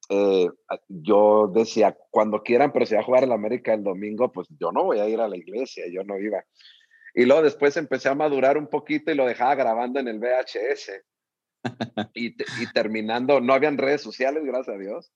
eh, 0.10 0.48
yo 0.88 1.48
decía, 1.48 1.98
cuando 2.12 2.44
quieran, 2.44 2.72
pero 2.72 2.86
si 2.86 2.94
va 2.94 3.02
a 3.02 3.06
jugar 3.06 3.24
el 3.24 3.32
América 3.32 3.74
el 3.74 3.84
domingo, 3.84 4.32
pues 4.32 4.48
yo 4.60 4.72
no 4.72 4.84
voy 4.84 5.00
a 5.00 5.10
ir 5.10 5.20
a 5.20 5.28
la 5.28 5.36
iglesia, 5.36 5.86
yo 5.92 6.04
no 6.04 6.20
iba. 6.20 6.44
Y 7.16 7.26
luego 7.26 7.42
después 7.42 7.76
empecé 7.78 8.10
a 8.10 8.14
madurar 8.14 8.58
un 8.58 8.68
poquito 8.68 9.12
y 9.12 9.16
lo 9.16 9.26
dejaba 9.26 9.56
grabando 9.56 10.00
en 10.00 10.08
el 10.08 10.20
VHS 10.20 10.92
y, 12.14 12.36
terminando, 12.74 13.42
no 13.42 13.54
habían 13.54 13.78
redes 13.78 14.02
sociales, 14.02 14.44
gracias 14.44 14.76
a 14.76 14.80
Dios. 14.80 15.12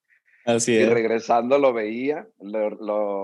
Así 0.46 0.76
es. 0.76 0.88
Y 0.88 0.90
regresando 0.90 1.58
lo 1.58 1.74
veía, 1.74 2.28
lo, 2.40 2.70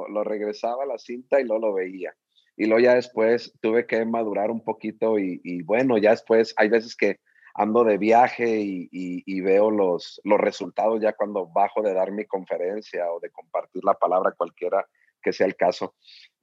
lo, 0.08 0.24
regresaba 0.24 0.84
a 0.84 0.88
la 0.88 0.98
cinta 0.98 1.40
y 1.40 1.46
luego 1.46 1.68
lo 1.68 1.74
veía. 1.74 2.14
Y 2.58 2.66
luego 2.66 2.80
ya 2.80 2.96
después 2.96 3.54
tuve 3.62 3.86
que 3.86 4.06
madurar 4.06 4.52
un 4.52 4.64
poquito 4.64 5.20
y, 5.20 5.62
bueno, 5.64 5.98
ya 5.98 6.12
después 6.12 6.54
hay 6.58 6.70
veces 6.70 6.96
que 6.96 7.20
ando 7.54 7.84
de 7.84 7.98
viaje 7.98 8.60
y, 8.60 8.90
y, 8.92 9.42
veo 9.42 9.72
los, 9.72 10.20
los 10.24 10.40
resultados 10.40 11.02
ya 11.02 11.14
cuando 11.14 11.48
bajo 11.48 11.82
de 11.82 11.94
dar 11.94 12.12
mi 12.12 12.26
conferencia 12.26 13.12
o 13.12 13.20
de 13.20 13.30
compartir 13.30 13.84
la 13.84 13.94
palabra 13.94 14.34
cualquiera 14.34 14.86
que 15.22 15.34
sea 15.34 15.48
el 15.48 15.56
caso. 15.56 15.96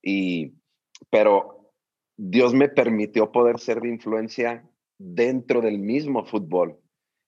Y, 0.03 0.55
pero 1.11 1.73
Dios 2.16 2.55
me 2.55 2.68
permitió 2.68 3.33
poder 3.33 3.59
ser 3.59 3.81
de 3.81 3.88
influencia 3.88 4.68
dentro 5.02 5.60
del 5.60 5.78
mismo 5.78 6.24
fútbol. 6.24 6.78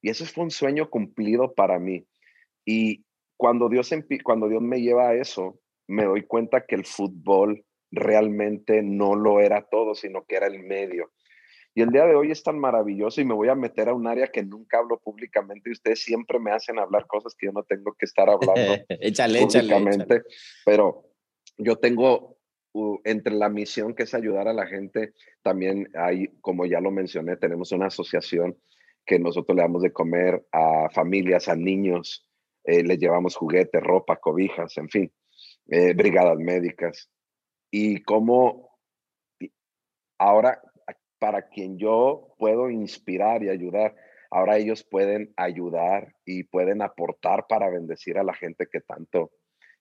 Y 0.00 0.10
eso 0.10 0.24
fue 0.26 0.44
un 0.44 0.50
sueño 0.50 0.90
cumplido 0.90 1.54
para 1.54 1.78
mí. 1.78 2.06
Y 2.64 3.04
cuando 3.36 3.68
Dios, 3.68 3.90
cuando 4.22 4.48
Dios 4.48 4.62
me 4.62 4.80
lleva 4.80 5.08
a 5.08 5.14
eso, 5.14 5.60
me 5.86 6.04
doy 6.04 6.22
cuenta 6.22 6.64
que 6.66 6.74
el 6.74 6.84
fútbol 6.84 7.64
realmente 7.90 8.82
no 8.82 9.14
lo 9.14 9.40
era 9.40 9.66
todo, 9.68 9.94
sino 9.94 10.24
que 10.24 10.36
era 10.36 10.46
el 10.46 10.62
medio. 10.62 11.10
Y 11.76 11.82
el 11.82 11.90
día 11.90 12.06
de 12.06 12.14
hoy 12.14 12.30
es 12.30 12.42
tan 12.42 12.58
maravilloso 12.58 13.20
y 13.20 13.24
me 13.24 13.34
voy 13.34 13.48
a 13.48 13.56
meter 13.56 13.88
a 13.88 13.94
un 13.94 14.06
área 14.06 14.28
que 14.28 14.44
nunca 14.44 14.78
hablo 14.78 15.00
públicamente 15.00 15.68
y 15.68 15.72
ustedes 15.72 16.02
siempre 16.02 16.38
me 16.38 16.52
hacen 16.52 16.78
hablar 16.78 17.06
cosas 17.08 17.34
que 17.36 17.46
yo 17.46 17.52
no 17.52 17.64
tengo 17.64 17.92
que 17.98 18.06
estar 18.06 18.30
hablando 18.30 18.54
échale, 18.88 19.40
públicamente. 19.40 20.22
Pero 20.64 21.04
yo 21.58 21.76
tengo 21.76 22.33
entre 23.04 23.34
la 23.34 23.48
misión 23.48 23.94
que 23.94 24.02
es 24.02 24.14
ayudar 24.14 24.48
a 24.48 24.52
la 24.52 24.66
gente, 24.66 25.12
también 25.42 25.88
hay, 25.94 26.28
como 26.40 26.66
ya 26.66 26.80
lo 26.80 26.90
mencioné, 26.90 27.36
tenemos 27.36 27.72
una 27.72 27.86
asociación 27.86 28.56
que 29.06 29.18
nosotros 29.18 29.54
le 29.56 29.62
damos 29.62 29.82
de 29.82 29.92
comer 29.92 30.46
a 30.50 30.88
familias, 30.90 31.48
a 31.48 31.54
niños, 31.54 32.28
eh, 32.64 32.82
les 32.82 32.98
llevamos 32.98 33.36
juguetes, 33.36 33.82
ropa, 33.82 34.16
cobijas, 34.16 34.76
en 34.78 34.88
fin, 34.88 35.12
eh, 35.68 35.94
brigadas 35.94 36.38
médicas. 36.38 37.10
Y 37.70 38.02
como 38.02 38.78
ahora, 40.18 40.60
para 41.18 41.48
quien 41.48 41.78
yo 41.78 42.34
puedo 42.38 42.70
inspirar 42.70 43.42
y 43.42 43.50
ayudar, 43.50 43.94
ahora 44.30 44.56
ellos 44.56 44.84
pueden 44.84 45.32
ayudar 45.36 46.14
y 46.24 46.44
pueden 46.44 46.82
aportar 46.82 47.46
para 47.48 47.70
bendecir 47.70 48.18
a 48.18 48.24
la 48.24 48.34
gente 48.34 48.66
que 48.70 48.80
tanto, 48.80 49.30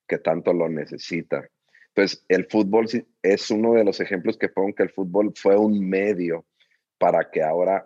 que 0.08 0.20
tanto 0.20 0.54
lo 0.54 0.70
necesita. 0.70 1.48
Entonces, 1.96 2.26
el 2.28 2.46
fútbol 2.46 2.88
es 3.22 3.52
uno 3.52 3.74
de 3.74 3.84
los 3.84 4.00
ejemplos 4.00 4.38
que 4.38 4.50
pongo 4.50 4.74
que 4.74 4.84
el 4.84 4.90
fútbol 4.90 5.32
fue 5.36 5.56
un 5.56 5.88
medio 5.88 6.46
para 6.98 7.30
que 7.30 7.44
ahora 7.44 7.86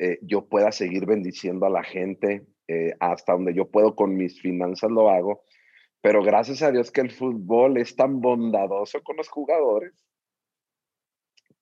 eh, 0.00 0.18
yo 0.22 0.48
pueda 0.48 0.72
seguir 0.72 1.06
bendiciendo 1.06 1.64
a 1.64 1.70
la 1.70 1.84
gente 1.84 2.46
eh, 2.66 2.94
hasta 2.98 3.34
donde 3.34 3.54
yo 3.54 3.70
puedo 3.70 3.94
con 3.94 4.16
mis 4.16 4.40
finanzas 4.40 4.90
lo 4.90 5.08
hago. 5.08 5.44
Pero 6.00 6.22
gracias 6.24 6.62
a 6.62 6.72
Dios 6.72 6.90
que 6.90 7.00
el 7.00 7.12
fútbol 7.12 7.76
es 7.76 7.94
tan 7.94 8.20
bondadoso 8.20 9.02
con 9.02 9.16
los 9.16 9.28
jugadores 9.28 9.92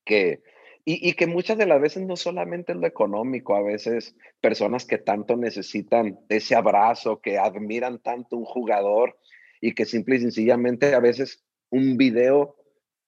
que, 0.04 0.42
y, 0.84 1.06
y, 1.08 1.14
que 1.14 1.26
muchas 1.26 1.58
de 1.58 1.66
las 1.66 1.80
veces 1.80 2.06
no 2.06 2.16
solamente 2.16 2.72
es 2.72 2.78
lo 2.78 2.86
económico, 2.86 3.54
a 3.54 3.62
veces 3.62 4.16
personas 4.40 4.86
que 4.86 4.98
tanto 4.98 5.36
necesitan 5.36 6.20
ese 6.28 6.54
abrazo, 6.54 7.20
que 7.20 7.38
admiran 7.38 7.98
tanto 7.98 8.36
un 8.36 8.44
jugador 8.44 9.18
y 9.60 9.74
que 9.74 9.84
simple 9.84 10.16
y 10.16 10.20
sencillamente 10.20 10.94
a 10.94 11.00
veces 11.00 11.45
un 11.70 11.96
video 11.96 12.57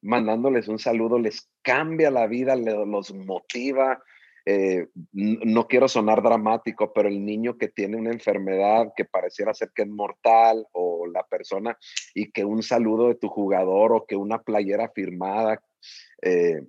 mandándoles 0.02 0.68
un 0.68 0.78
saludo 0.78 1.18
les 1.18 1.50
cambia 1.62 2.10
la 2.10 2.26
vida, 2.26 2.56
los 2.56 3.14
motiva. 3.14 4.02
Eh, 4.46 4.86
no 5.12 5.66
quiero 5.66 5.88
sonar 5.88 6.22
dramático, 6.22 6.92
pero 6.94 7.08
el 7.08 7.22
niño 7.22 7.58
que 7.58 7.68
tiene 7.68 7.98
una 7.98 8.12
enfermedad 8.12 8.92
que 8.96 9.04
pareciera 9.04 9.52
ser 9.52 9.70
que 9.74 9.82
es 9.82 9.88
mortal 9.88 10.66
o 10.72 11.06
la 11.06 11.22
persona 11.24 11.76
y 12.14 12.30
que 12.30 12.46
un 12.46 12.62
saludo 12.62 13.08
de 13.08 13.16
tu 13.16 13.28
jugador 13.28 13.92
o 13.92 14.06
que 14.06 14.16
una 14.16 14.42
playera 14.42 14.88
firmada 14.88 15.62
eh, 16.22 16.62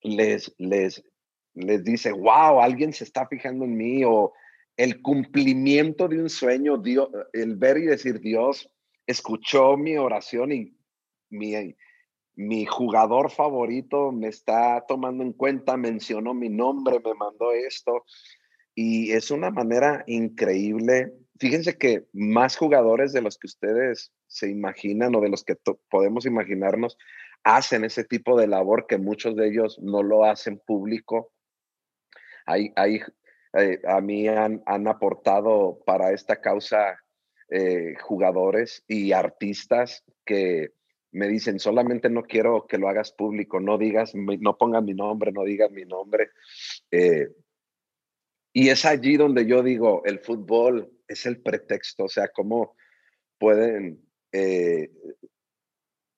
les, 0.00 0.54
les, 0.56 1.04
les 1.52 1.84
dice, 1.84 2.12
wow, 2.12 2.60
alguien 2.60 2.94
se 2.94 3.04
está 3.04 3.26
fijando 3.26 3.66
en 3.66 3.76
mí 3.76 4.02
o 4.04 4.32
el 4.76 5.02
cumplimiento 5.02 6.08
de 6.08 6.22
un 6.22 6.30
sueño, 6.30 6.78
Dios, 6.78 7.10
el 7.34 7.56
ver 7.56 7.78
y 7.78 7.86
decir, 7.86 8.18
Dios 8.20 8.70
escuchó 9.06 9.76
mi 9.76 9.98
oración 9.98 10.52
y 10.52 10.74
mi, 11.34 11.74
mi 12.36 12.64
jugador 12.64 13.30
favorito 13.30 14.12
me 14.12 14.28
está 14.28 14.84
tomando 14.86 15.22
en 15.22 15.32
cuenta, 15.32 15.76
mencionó 15.76 16.34
mi 16.34 16.48
nombre, 16.48 17.00
me 17.04 17.14
mandó 17.14 17.52
esto. 17.52 18.04
Y 18.74 19.12
es 19.12 19.30
una 19.30 19.50
manera 19.50 20.02
increíble. 20.06 21.12
Fíjense 21.38 21.76
que 21.78 22.06
más 22.12 22.56
jugadores 22.56 23.12
de 23.12 23.22
los 23.22 23.38
que 23.38 23.46
ustedes 23.46 24.12
se 24.26 24.48
imaginan 24.48 25.14
o 25.14 25.20
de 25.20 25.28
los 25.28 25.44
que 25.44 25.56
podemos 25.88 26.26
imaginarnos 26.26 26.96
hacen 27.44 27.84
ese 27.84 28.04
tipo 28.04 28.38
de 28.38 28.48
labor 28.48 28.86
que 28.86 28.98
muchos 28.98 29.36
de 29.36 29.48
ellos 29.48 29.78
no 29.80 30.02
lo 30.02 30.24
hacen 30.24 30.58
público. 30.58 31.32
Hay, 32.46 32.72
hay, 32.74 33.00
eh, 33.52 33.80
a 33.86 34.00
mí 34.00 34.26
han, 34.26 34.62
han, 34.66 34.88
aportado 34.88 35.78
para 35.86 36.12
esta 36.12 36.40
causa 36.40 36.98
eh, 37.50 37.94
jugadores 38.00 38.84
y 38.88 39.12
artistas 39.12 40.02
que 40.24 40.72
me 41.14 41.28
dicen, 41.28 41.60
solamente 41.60 42.10
no 42.10 42.24
quiero 42.24 42.66
que 42.66 42.76
lo 42.76 42.88
hagas 42.88 43.12
público, 43.12 43.60
no 43.60 43.78
digas, 43.78 44.14
no 44.14 44.58
pongas 44.58 44.82
mi 44.82 44.94
nombre, 44.94 45.30
no 45.32 45.44
digas 45.44 45.70
mi 45.70 45.84
nombre. 45.84 46.30
Eh, 46.90 47.28
y 48.52 48.68
es 48.68 48.84
allí 48.84 49.16
donde 49.16 49.46
yo 49.46 49.62
digo, 49.62 50.02
el 50.04 50.18
fútbol 50.18 50.92
es 51.06 51.24
el 51.26 51.40
pretexto, 51.40 52.04
o 52.04 52.08
sea, 52.08 52.28
cómo 52.28 52.76
pueden, 53.38 54.02
eh, 54.32 54.90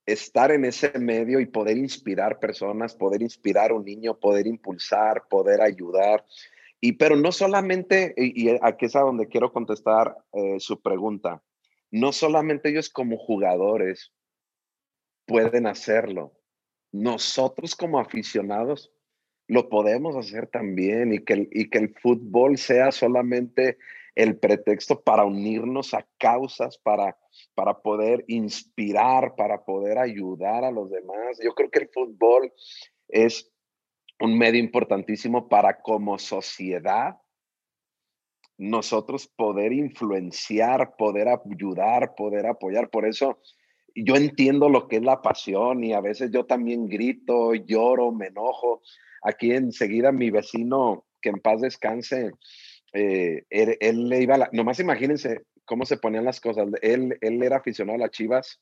estar 0.07 0.51
en 0.53 0.65
ese 0.65 0.99
medio 0.99 1.41
y 1.41 1.47
poder 1.47 1.77
inspirar 1.77 2.39
personas, 2.39 2.95
poder 2.95 3.21
inspirar 3.21 3.73
a 3.73 3.75
un 3.75 3.85
niño, 3.85 4.19
poder 4.19 4.47
impulsar, 4.47 5.25
poder 5.29 5.61
ayudar. 5.61 6.25
Y 6.81 6.93
pero 6.93 7.17
no 7.17 7.33
solamente, 7.33 8.15
y, 8.17 8.49
aquí 8.63 8.87
es 8.87 8.97
a 8.97 9.01
donde 9.01 9.29
quiero 9.29 9.53
contestar 9.53 10.17
eh, 10.33 10.59
su 10.59 10.81
pregunta, 10.81 11.43
no 11.91 12.13
solamente 12.13 12.71
ellos 12.71 12.89
como 12.89 13.19
jugadores 13.19 14.13
pueden 15.27 15.67
hacerlo, 15.67 16.33
nosotros 16.93 17.75
como 17.75 17.99
aficionados 17.99 18.93
lo 19.49 19.69
podemos 19.69 20.17
hacer 20.17 20.49
también 20.49 21.13
y 21.13 21.25
que, 21.25 21.49
y 21.53 21.69
que 21.71 21.79
el 21.79 21.95
fútbol 21.95 22.59
sea 22.59 22.91
solamente 22.91 23.79
el 24.15 24.39
pretexto 24.39 25.03
para 25.03 25.25
unirnos 25.25 25.95
a 25.95 26.07
causas, 26.19 26.79
para, 26.79 27.17
para 27.55 27.81
poder 27.81 28.25
inspirar, 28.29 29.35
para 29.37 29.65
poder 29.65 29.99
ayudar 29.99 30.65
a 30.65 30.71
los 30.71 30.91
demás. 30.91 31.39
Yo 31.43 31.55
creo 31.55 31.71
que 31.71 31.81
el 31.81 31.89
fútbol 31.89 32.53
es 33.09 33.53
un 34.19 34.39
medio 34.39 34.59
importantísimo 34.59 35.49
para 35.49 35.81
como 35.81 36.19
sociedad 36.19 37.17
nosotros 38.59 39.29
poder 39.29 39.73
influenciar, 39.75 40.97
poder 40.97 41.29
ayudar, 41.29 42.15
poder 42.15 42.47
apoyar. 42.47 42.89
Por 42.89 43.07
eso 43.07 43.39
yo 43.97 44.15
entiendo 44.17 44.69
lo 44.69 44.89
que 44.89 44.97
es 44.97 45.03
la 45.03 45.23
pasión 45.23 45.83
y 45.83 45.93
a 45.95 46.01
veces 46.01 46.31
yo 46.31 46.45
también 46.45 46.87
grito, 46.87 47.55
lloro, 47.55 48.13
me 48.13 48.27
enojo. 48.27 48.83
Aquí 49.23 49.53
enseguida 49.53 50.13
mi 50.13 50.31
vecino, 50.31 51.07
que 51.21 51.31
en 51.31 51.41
paz 51.41 51.63
descanse, 51.63 52.33
eh, 52.93 53.45
él, 53.51 54.09
le 54.09 54.23
iba, 54.23 54.35
a 54.37 54.49
nomás 54.53 54.81
imagínense 54.81 55.43
cómo 55.65 55.87
se 55.87 55.97
ponían 55.97 56.25
las 56.25 56.41
cosas. 56.41 56.69
Él, 56.83 57.17
él 57.21 57.43
era 57.43 57.57
aficionado 57.57 57.97
a 57.97 58.03
las 58.03 58.11
chivas, 58.11 58.61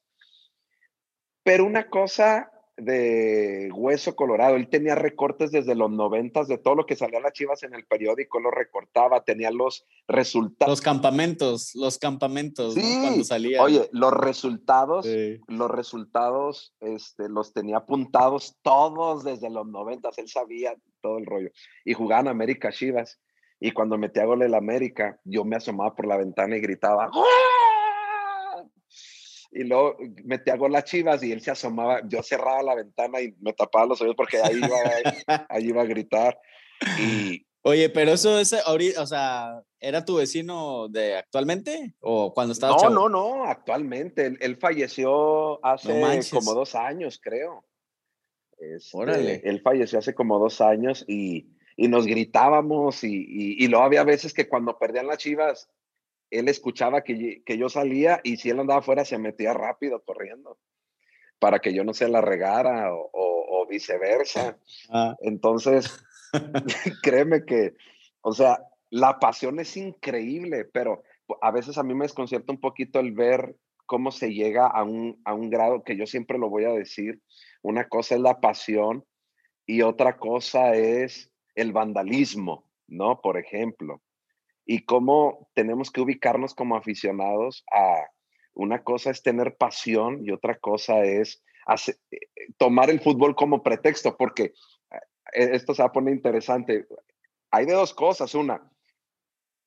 pero 1.42 1.64
una 1.64 1.88
cosa 1.90 2.50
de 2.76 3.70
Hueso 3.72 4.16
Colorado. 4.16 4.56
Él 4.56 4.68
tenía 4.68 4.94
recortes 4.94 5.50
desde 5.52 5.74
los 5.74 5.90
noventas 5.90 6.48
de 6.48 6.58
todo 6.58 6.74
lo 6.74 6.86
que 6.86 6.96
salía 6.96 7.18
a 7.18 7.22
las 7.22 7.32
chivas 7.32 7.62
en 7.62 7.74
el 7.74 7.84
periódico, 7.86 8.40
lo 8.40 8.50
recortaba, 8.50 9.24
tenía 9.24 9.50
los 9.50 9.86
resultados. 10.08 10.70
Los 10.70 10.80
campamentos, 10.80 11.74
los 11.74 11.98
campamentos, 11.98 12.74
Cuando 12.74 13.24
salía. 13.24 13.62
Oye, 13.62 13.88
los 13.92 14.12
resultados, 14.12 15.06
los 15.46 15.70
resultados, 15.70 16.74
este, 16.80 17.28
los 17.28 17.52
tenía 17.52 17.78
apuntados 17.78 18.56
todos 18.62 19.24
desde 19.24 19.50
los 19.50 19.66
noventas, 19.66 20.18
él 20.18 20.28
sabía 20.28 20.74
todo 21.00 21.18
el 21.18 21.26
rollo. 21.26 21.50
Y 21.84 21.94
jugaban 21.94 22.28
América 22.28 22.72
Chivas. 22.72 23.20
Y 23.60 23.70
cuando 23.70 23.96
metía 23.96 24.26
gol 24.26 24.42
el 24.42 24.54
América, 24.54 25.18
yo 25.24 25.44
me 25.44 25.56
asomaba 25.56 25.94
por 25.94 26.06
la 26.06 26.16
ventana 26.16 26.56
y 26.56 26.60
gritaba, 26.60 27.10
y 29.54 29.64
luego 29.64 29.96
metía 30.24 30.56
gol 30.56 30.72
las 30.72 30.84
chivas 30.84 31.22
y 31.22 31.30
él 31.30 31.40
se 31.40 31.52
asomaba, 31.52 32.00
yo 32.08 32.22
cerraba 32.22 32.62
la 32.62 32.74
ventana 32.74 33.20
y 33.20 33.34
me 33.40 33.52
tapaba 33.52 33.86
los 33.86 34.00
oídos 34.00 34.16
porque 34.16 34.38
ahí 34.38 34.56
iba, 34.56 35.46
ahí 35.48 35.68
iba 35.68 35.82
a 35.82 35.86
gritar. 35.86 36.38
Y, 37.00 37.46
Oye, 37.66 37.88
pero 37.88 38.12
eso 38.12 38.38
es 38.38 38.52
ahorita, 38.52 39.00
o 39.00 39.06
sea, 39.06 39.62
¿era 39.80 40.04
tu 40.04 40.16
vecino 40.16 40.88
de 40.88 41.16
actualmente 41.16 41.94
o 42.00 42.34
cuando 42.34 42.52
estaba 42.52 42.76
No, 42.76 42.90
no, 42.90 43.08
no, 43.08 43.44
actualmente. 43.44 44.36
Él, 44.38 44.56
falleció 44.56 45.64
hace 45.64 46.20
como 46.30 46.52
dos 46.52 46.74
años, 46.74 47.18
creo. 47.22 47.64
Este, 48.58 48.94
Órale. 48.94 49.40
Él 49.44 49.62
falleció 49.62 49.98
hace 49.98 50.14
como 50.14 50.38
dos 50.38 50.60
años 50.60 51.06
y, 51.08 51.56
y 51.74 51.88
nos 51.88 52.06
gritábamos 52.06 53.02
y, 53.02 53.16
y, 53.16 53.64
y, 53.64 53.68
luego 53.68 53.86
había 53.86 54.04
veces 54.04 54.34
que 54.34 54.46
cuando 54.46 54.78
perdían 54.78 55.06
las 55.06 55.16
chivas, 55.16 55.70
él 56.38 56.48
escuchaba 56.48 57.02
que, 57.02 57.42
que, 57.44 57.58
yo 57.58 57.68
salía 57.68 58.20
y 58.24 58.36
si 58.36 58.50
él 58.50 58.60
andaba 58.60 58.80
afuera 58.80 59.04
se 59.04 59.18
metía 59.18 59.54
rápido 59.54 60.02
corriendo 60.02 60.58
para 61.38 61.60
que 61.60 61.72
yo 61.74 61.84
no 61.84 61.94
se 61.94 62.08
la 62.08 62.20
regara 62.20 62.90
o, 62.92 63.66
viceversa. 63.66 64.58
Ah. 64.90 65.16
Entonces, 65.20 66.04
créeme 67.02 67.44
que, 67.44 67.74
o 68.20 68.32
sea, 68.32 68.60
la 68.90 69.18
pasión 69.18 69.58
es 69.58 69.76
increíble, 69.76 70.66
pero 70.66 71.02
a 71.40 71.50
veces 71.50 71.78
a 71.78 71.82
mí 71.82 71.94
me 71.94 72.04
desconcierta 72.04 72.52
un 72.52 72.60
poquito 72.60 73.00
el 73.00 73.12
ver 73.12 73.56
cómo 73.86 74.10
se 74.10 74.32
llega 74.32 74.66
a 74.66 74.84
un, 74.84 75.20
a 75.24 75.34
un 75.34 75.48
grado 75.50 75.82
que 75.82 75.96
yo 75.96 76.06
siempre 76.06 76.38
lo 76.38 76.50
voy 76.50 76.64
a 76.64 76.72
decir. 76.72 77.20
Una 77.62 77.88
cosa 77.88 78.14
es 78.14 78.20
la 78.20 78.40
pasión 78.40 79.04
y 79.66 79.80
otra 79.80 80.18
cosa 80.18 80.74
es 80.74 81.32
el 81.54 81.72
vandalismo, 81.72 82.70
¿no? 82.86 83.20
Por 83.22 83.38
ejemplo 83.38 84.02
y 84.66 84.84
cómo 84.84 85.48
tenemos 85.54 85.90
que 85.90 86.00
ubicarnos 86.00 86.54
como 86.54 86.76
aficionados 86.76 87.64
a 87.72 88.08
una 88.54 88.82
cosa 88.82 89.10
es 89.10 89.22
tener 89.22 89.56
pasión 89.56 90.24
y 90.24 90.30
otra 90.30 90.58
cosa 90.58 91.04
es 91.04 91.42
eh, 92.10 92.18
tomar 92.56 92.90
el 92.90 93.00
fútbol 93.00 93.34
como 93.34 93.62
pretexto, 93.62 94.16
porque 94.16 94.52
eh, 95.32 95.50
esto 95.52 95.74
se 95.74 95.82
va 95.82 96.10
interesante. 96.10 96.86
Hay 97.50 97.66
de 97.66 97.72
dos 97.72 97.94
cosas. 97.94 98.34
Una, 98.34 98.70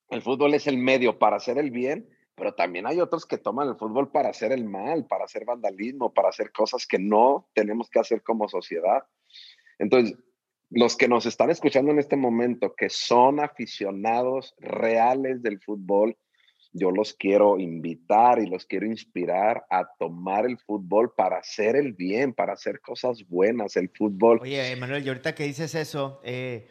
el 0.09 0.21
fútbol 0.21 0.53
es 0.53 0.67
el 0.67 0.77
medio 0.77 1.19
para 1.19 1.37
hacer 1.37 1.57
el 1.57 1.71
bien, 1.71 2.09
pero 2.35 2.53
también 2.53 2.87
hay 2.87 3.01
otros 3.01 3.25
que 3.25 3.37
toman 3.37 3.67
el 3.67 3.75
fútbol 3.75 4.11
para 4.11 4.29
hacer 4.29 4.51
el 4.51 4.63
mal, 4.63 5.05
para 5.05 5.25
hacer 5.25 5.43
vandalismo, 5.43 6.13
para 6.13 6.29
hacer 6.29 6.51
cosas 6.51 6.85
que 6.87 6.99
no 6.99 7.49
tenemos 7.53 7.89
que 7.89 7.99
hacer 7.99 8.21
como 8.23 8.47
sociedad. 8.47 9.03
Entonces, 9.79 10.17
los 10.69 10.97
que 10.97 11.07
nos 11.07 11.25
están 11.25 11.49
escuchando 11.49 11.91
en 11.91 11.99
este 11.99 12.17
momento, 12.17 12.73
que 12.75 12.89
son 12.89 13.39
aficionados 13.39 14.53
reales 14.59 15.41
del 15.41 15.59
fútbol, 15.61 16.17
yo 16.73 16.91
los 16.91 17.13
quiero 17.13 17.57
invitar 17.57 18.39
y 18.39 18.47
los 18.47 18.65
quiero 18.65 18.85
inspirar 18.85 19.65
a 19.69 19.87
tomar 19.97 20.45
el 20.45 20.59
fútbol 20.59 21.13
para 21.15 21.37
hacer 21.37 21.75
el 21.75 21.93
bien, 21.93 22.33
para 22.33 22.53
hacer 22.53 22.81
cosas 22.81 23.25
buenas, 23.27 23.77
el 23.77 23.89
fútbol. 23.89 24.39
Oye, 24.41 24.75
Manuel, 24.75 25.05
y 25.05 25.07
ahorita 25.07 25.33
que 25.33 25.45
dices 25.45 25.73
eso, 25.73 26.19
eh, 26.23 26.67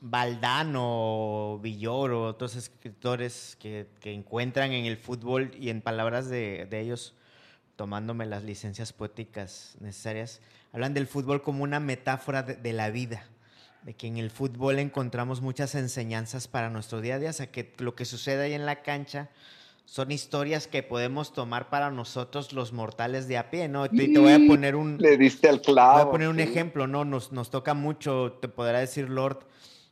Valdano, 0.00 1.60
Villoro, 1.62 2.24
otros 2.24 2.56
escritores 2.56 3.56
que, 3.60 3.86
encuentran 4.04 4.72
en 4.72 4.86
el 4.86 4.96
fútbol 4.96 5.52
y 5.58 5.68
en 5.68 5.82
palabras 5.82 6.28
de 6.30 6.66
ellos, 6.72 7.14
tomándome 7.78 8.26
las 8.26 8.42
licencias 8.42 8.92
poéticas 8.92 9.76
necesarias, 9.78 10.40
hablan 10.72 10.94
del 10.94 11.06
fútbol 11.06 11.42
como 11.42 11.62
una 11.62 11.78
metáfora 11.78 12.42
de, 12.42 12.72
la 12.72 12.90
vida, 12.90 13.24
de 13.84 13.94
que 13.94 14.08
en 14.08 14.16
el 14.16 14.30
fútbol 14.30 14.80
encontramos 14.80 15.42
muchas 15.42 15.76
enseñanzas 15.76 16.48
para 16.48 16.70
nuestro 16.70 17.00
día 17.00 17.14
a 17.14 17.18
día, 17.20 17.30
o 17.30 17.32
sea, 17.32 17.52
que 17.52 17.72
lo 17.78 17.94
que 17.94 18.04
sucede 18.04 18.42
ahí 18.42 18.52
en 18.52 18.66
la 18.66 18.82
cancha 18.82 19.30
son 19.84 20.10
historias 20.10 20.66
que 20.66 20.82
podemos 20.82 21.32
tomar 21.32 21.70
para 21.70 21.92
nosotros 21.92 22.52
los 22.52 22.72
mortales 22.72 23.28
de 23.28 23.38
a 23.38 23.48
pie, 23.48 23.68
¿no? 23.68 23.86
Y 23.86 24.12
te 24.12 24.18
voy 24.18 24.32
a 24.32 24.40
poner 24.44 24.74
un... 24.74 24.98
Le 24.98 25.16
diste 25.16 25.48
al 25.48 25.62
clavo. 25.62 25.98
Voy 25.98 26.08
a 26.08 26.10
poner 26.10 26.28
un 26.28 26.40
ejemplo, 26.40 26.88
¿no? 26.88 27.04
Nos, 27.04 27.30
nos 27.30 27.48
toca 27.48 27.74
mucho, 27.74 28.38
te 28.42 28.48
podrá 28.48 28.80
decir 28.80 29.08
Lord, 29.08 29.46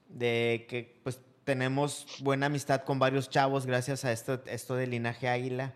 de 0.08 0.66
que 0.68 0.98
pues 1.04 1.20
tenemos 1.44 2.04
buena 2.18 2.46
amistad 2.46 2.82
con 2.82 2.98
varios 2.98 3.30
chavos 3.30 3.64
gracias 3.64 4.04
a 4.04 4.10
esto, 4.10 4.42
esto 4.46 4.74
de 4.74 4.88
linaje 4.88 5.28
águila. 5.28 5.74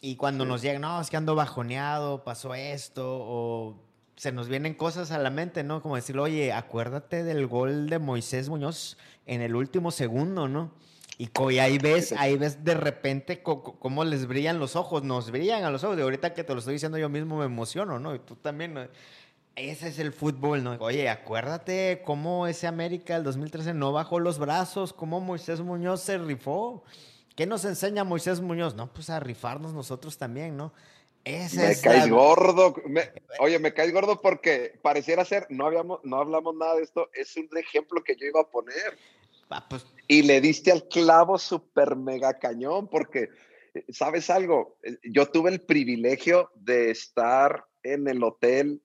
Y 0.00 0.16
cuando 0.16 0.44
nos 0.44 0.62
llegan, 0.62 0.82
no, 0.82 1.00
es 1.00 1.10
que 1.10 1.16
ando 1.16 1.34
bajoneado, 1.34 2.22
pasó 2.22 2.54
esto, 2.54 3.04
o 3.06 3.76
se 4.14 4.30
nos 4.32 4.48
vienen 4.48 4.74
cosas 4.74 5.10
a 5.10 5.18
la 5.18 5.30
mente, 5.30 5.64
¿no? 5.64 5.82
Como 5.82 5.96
decirle, 5.96 6.22
oye, 6.22 6.52
acuérdate 6.52 7.24
del 7.24 7.46
gol 7.46 7.88
de 7.88 7.98
Moisés 7.98 8.48
Muñoz 8.48 8.96
en 9.26 9.42
el 9.42 9.56
último 9.56 9.90
segundo, 9.90 10.48
¿no? 10.48 10.72
Y, 11.18 11.30
ahí 11.58 11.78
ves, 11.78 12.12
ahí 12.12 12.36
ves 12.36 12.64
de 12.64 12.74
repente 12.74 13.42
cómo 13.42 14.04
les 14.04 14.28
brillan 14.28 14.60
los 14.60 14.76
ojos, 14.76 15.02
nos 15.02 15.32
brillan 15.32 15.64
a 15.64 15.70
los 15.70 15.82
ojos. 15.82 15.96
De 15.96 16.04
ahorita 16.04 16.32
que 16.32 16.44
te 16.44 16.52
lo 16.52 16.60
estoy 16.60 16.74
diciendo 16.74 16.96
yo 16.96 17.08
mismo 17.08 17.38
me 17.38 17.44
emociono, 17.44 17.98
¿no? 17.98 18.14
Y 18.14 18.20
tú 18.20 18.36
también, 18.36 18.74
¿no? 18.74 18.86
Ese 19.56 19.88
es 19.88 19.98
el 19.98 20.12
fútbol, 20.12 20.62
¿no? 20.62 20.76
Oye, 20.78 21.08
acuérdate 21.08 22.02
cómo 22.04 22.46
ese 22.46 22.68
América 22.68 23.14
del 23.14 23.24
2013 23.24 23.74
no 23.74 23.90
bajó 23.90 24.20
los 24.20 24.38
brazos, 24.38 24.92
cómo 24.92 25.18
Moisés 25.18 25.60
Muñoz 25.60 26.02
se 26.02 26.18
rifó. 26.18 26.84
¿Qué 27.38 27.46
nos 27.46 27.64
enseña 27.64 28.02
Moisés 28.02 28.40
Muñoz? 28.40 28.74
No, 28.74 28.92
pues 28.92 29.10
a 29.10 29.20
rifarnos 29.20 29.72
nosotros 29.72 30.18
también, 30.18 30.56
¿no? 30.56 30.72
me 31.24 31.76
caes 31.80 32.10
gordo. 32.10 32.74
oye, 33.38 33.60
me 33.60 33.72
caes 33.72 33.92
gordo 33.92 34.20
porque 34.20 34.76
pareciera 34.82 35.24
ser, 35.24 35.46
no, 35.48 35.66
habíamos, 35.66 36.00
no 36.02 36.16
hablamos 36.16 36.56
nada 36.56 36.74
de 36.74 36.82
esto, 36.82 37.08
es 37.14 37.36
un 37.36 37.48
ejemplo 37.56 38.02
que 38.02 38.16
yo 38.16 38.26
iba 38.26 38.40
a 38.40 38.50
poner. 38.50 38.98
Ah, 39.50 39.64
pues. 39.70 39.86
Y 40.08 40.22
le 40.22 40.40
diste 40.40 40.72
al 40.72 40.88
clavo 40.88 41.38
súper 41.38 41.94
mega 41.94 42.40
cañón 42.40 42.88
porque, 42.88 43.28
¿sabes 43.88 44.30
algo? 44.30 44.76
Yo 45.04 45.26
tuve 45.26 45.50
el 45.50 45.60
privilegio 45.60 46.50
de 46.56 46.90
estar 46.90 47.66
en 47.84 48.08
el 48.08 48.20
hotel 48.24 48.82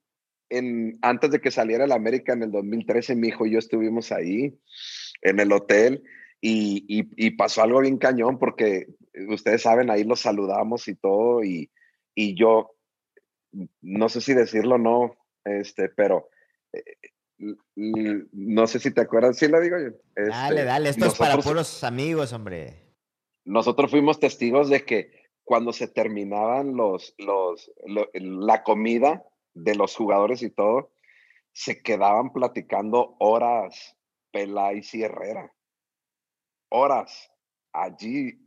en, 0.49 0.99
antes 1.01 1.31
de 1.31 1.41
que 1.41 1.49
saliera 1.49 1.85
el 1.85 1.91
América 1.91 2.33
en 2.33 2.43
el 2.43 2.51
2013, 2.51 3.15
mi 3.15 3.29
hijo 3.29 3.47
y 3.47 3.53
yo 3.53 3.57
estuvimos 3.57 4.11
ahí 4.11 4.55
en 5.23 5.39
el 5.39 5.51
hotel 5.51 6.03
y, 6.45 6.83
y, 6.87 7.27
y 7.27 7.31
pasó 7.31 7.63
algo 7.63 7.79
bien 7.81 7.97
cañón 7.97 8.37
porque 8.37 8.87
ustedes 9.29 9.61
saben, 9.61 9.89
ahí 9.89 10.03
los 10.03 10.19
saludamos 10.19 10.87
y 10.87 10.95
todo 10.95 11.43
y 11.43 11.71
y 12.15 12.35
yo, 12.35 12.75
no 13.81 14.09
sé 14.09 14.21
si 14.21 14.33
decirlo 14.33 14.75
o 14.75 14.79
no, 14.79 15.17
este, 15.43 15.89
pero 15.89 16.29
eh, 16.71 16.83
no 17.75 18.67
sé 18.67 18.79
si 18.79 18.91
te 18.91 19.01
acuerdas, 19.01 19.37
sí 19.37 19.47
lo 19.47 19.59
digo 19.59 19.77
yo. 19.79 19.89
dale, 20.15 20.55
este, 20.55 20.65
dale, 20.65 20.89
esto 20.89 21.05
es 21.07 21.15
para 21.15 21.37
puros 21.37 21.83
amigos, 21.83 22.33
hombre. 22.33 22.81
Nosotros 23.45 23.91
fuimos 23.91 24.19
testigos 24.19 24.69
de 24.69 24.85
que 24.85 25.11
cuando 25.43 25.73
se 25.73 25.87
terminaban 25.87 26.77
los, 26.77 27.13
los, 27.17 27.71
la 28.13 28.63
comida 28.63 29.25
de 29.53 29.75
los 29.75 29.95
jugadores 29.95 30.41
y 30.41 30.49
todo, 30.49 30.93
se 31.51 31.81
quedaban 31.81 32.31
platicando 32.31 33.15
horas 33.19 33.97
Peláez 34.31 34.93
y 34.95 35.03
Herrera. 35.03 35.53
Horas 36.75 37.31
allí. 37.71 38.39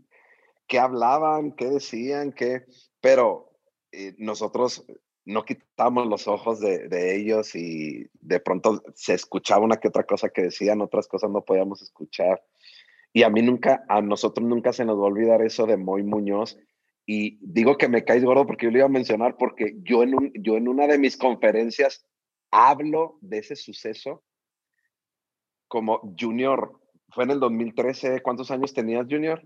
¿Qué 0.66 0.80
hablaban? 0.80 1.52
¿Qué 1.52 1.66
decían? 1.66 2.32
¿Qué? 2.32 2.64
Pero 3.00 3.52
eh, 3.92 4.14
nosotros 4.18 4.84
no 5.24 5.44
quitamos 5.44 6.08
los 6.08 6.26
ojos 6.26 6.58
de, 6.58 6.88
de, 6.88 7.16
ellos 7.16 7.54
y 7.54 8.08
de 8.14 8.40
pronto 8.40 8.82
se 8.94 9.14
escuchaba 9.14 9.64
una 9.64 9.76
que 9.76 9.88
otra 9.88 10.04
cosa 10.04 10.28
que 10.28 10.42
decían, 10.42 10.80
otras 10.80 11.06
cosas 11.06 11.30
no 11.30 11.44
podíamos 11.44 11.82
escuchar. 11.82 12.42
Y 13.12 13.22
a 13.22 13.30
mí 13.30 13.42
nunca, 13.42 13.84
a 13.88 14.02
nosotros 14.02 14.46
nunca 14.46 14.72
se 14.72 14.84
nos 14.84 14.98
va 14.98 15.04
a 15.04 15.06
olvidar 15.06 15.42
eso 15.42 15.66
de 15.66 15.76
Moy 15.76 16.02
Muñoz. 16.02 16.58
Y 17.06 17.38
digo 17.40 17.78
que 17.78 17.88
me 17.88 18.04
caes 18.04 18.24
gordo 18.24 18.44
porque 18.44 18.66
yo 18.66 18.72
le 18.72 18.78
iba 18.78 18.86
a 18.86 18.90
mencionar 18.90 19.36
porque 19.36 19.76
yo 19.82 20.02
en, 20.02 20.14
un, 20.14 20.32
yo 20.34 20.56
en 20.56 20.66
una 20.66 20.88
de 20.88 20.98
mis 20.98 21.16
conferencias 21.16 22.04
hablo 22.50 23.18
de 23.20 23.38
ese 23.38 23.54
suceso 23.54 24.24
como 25.68 26.14
junior. 26.18 26.80
Fue 27.16 27.24
en 27.24 27.30
el 27.30 27.40
2013. 27.40 28.20
¿Cuántos 28.20 28.50
años 28.50 28.74
tenías, 28.74 29.06
junior? 29.08 29.42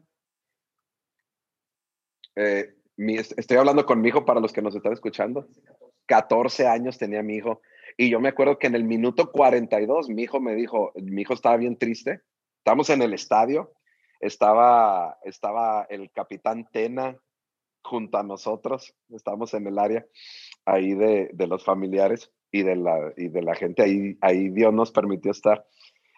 Eh, 2.34 2.74
estoy 3.36 3.58
hablando 3.58 3.86
con 3.86 4.00
mi 4.00 4.08
hijo 4.08 4.24
para 4.24 4.40
los 4.40 4.52
que 4.52 4.60
nos 4.60 4.74
están 4.74 4.92
escuchando. 4.92 5.46
14 6.06 6.66
años 6.66 6.98
tenía 6.98 7.22
mi 7.22 7.36
hijo. 7.36 7.60
Y 7.96 8.10
yo 8.10 8.18
me 8.18 8.30
acuerdo 8.30 8.58
que 8.58 8.66
en 8.66 8.74
el 8.74 8.82
minuto 8.82 9.30
42 9.30 10.08
mi 10.08 10.22
hijo 10.24 10.40
me 10.40 10.56
dijo, 10.56 10.90
mi 10.96 11.22
hijo 11.22 11.32
estaba 11.32 11.56
bien 11.58 11.78
triste. 11.78 12.22
Estamos 12.58 12.90
en 12.90 13.02
el 13.02 13.14
estadio. 13.14 13.72
Estaba, 14.18 15.18
estaba 15.22 15.86
el 15.90 16.10
capitán 16.10 16.66
Tena 16.72 17.16
junto 17.84 18.18
a 18.18 18.24
nosotros. 18.24 18.96
Estábamos 19.10 19.54
en 19.54 19.68
el 19.68 19.78
área 19.78 20.04
ahí 20.64 20.94
de, 20.94 21.30
de 21.32 21.46
los 21.46 21.64
familiares 21.64 22.32
y 22.50 22.64
de 22.64 22.74
la, 22.74 23.12
y 23.16 23.28
de 23.28 23.42
la 23.42 23.54
gente. 23.54 23.84
Ahí, 23.84 24.18
ahí 24.22 24.48
Dios 24.48 24.74
nos 24.74 24.90
permitió 24.90 25.30
estar. 25.30 25.64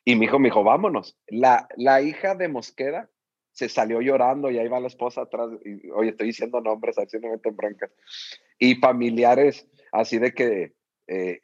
Y 0.04 0.16
mi 0.16 0.26
hijo 0.26 0.38
me 0.38 0.48
dijo, 0.48 0.64
vámonos. 0.64 1.16
La, 1.28 1.68
la 1.76 2.02
hija 2.02 2.34
de 2.34 2.48
Mosqueda 2.48 3.08
se 3.52 3.68
salió 3.68 4.00
llorando 4.00 4.50
y 4.50 4.58
ahí 4.58 4.68
va 4.68 4.80
la 4.80 4.88
esposa 4.88 5.22
atrás. 5.22 5.50
Y, 5.64 5.90
Oye, 5.90 6.10
estoy 6.10 6.28
diciendo 6.28 6.60
nombres, 6.60 6.98
así 6.98 7.18
no 7.18 7.28
me 7.28 7.50
broncas. 7.52 7.90
Y 8.58 8.76
familiares, 8.76 9.68
así 9.92 10.18
de 10.18 10.32
que 10.32 10.74
eh, 11.06 11.40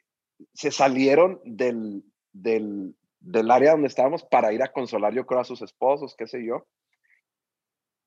se 0.53 0.71
salieron 0.71 1.39
del, 1.45 2.03
del, 2.33 2.95
del, 3.19 3.51
área 3.51 3.71
donde 3.71 3.87
estábamos 3.87 4.23
para 4.23 4.51
ir 4.51 4.63
a 4.63 4.71
consolar, 4.71 5.13
yo 5.13 5.25
creo, 5.25 5.41
a 5.41 5.45
sus 5.45 5.61
esposos, 5.61 6.15
qué 6.17 6.27
sé 6.27 6.43
yo. 6.43 6.67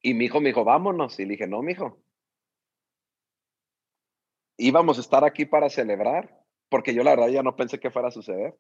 Y 0.03 0.15
mi 0.15 0.27
hijo 0.27 0.41
me 0.41 0.49
dijo, 0.49 0.65
vámonos. 0.65 1.19
Y 1.21 1.25
le 1.25 1.33
dije, 1.33 1.47
no, 1.47 1.63
mi 1.63 1.73
hijo. 1.73 2.03
Íbamos 4.59 4.99
a 4.99 5.01
estar 5.01 5.25
aquí 5.25 5.47
para 5.47 5.71
celebrar, 5.71 6.45
porque 6.69 6.93
yo 6.93 7.05
la 7.05 7.11
verdad 7.11 7.29
ya 7.29 7.43
no 7.43 7.57
pensé 7.57 7.79
que 7.79 7.91
fuera 7.91 8.09
a 8.09 8.13
suceder. 8.13 8.57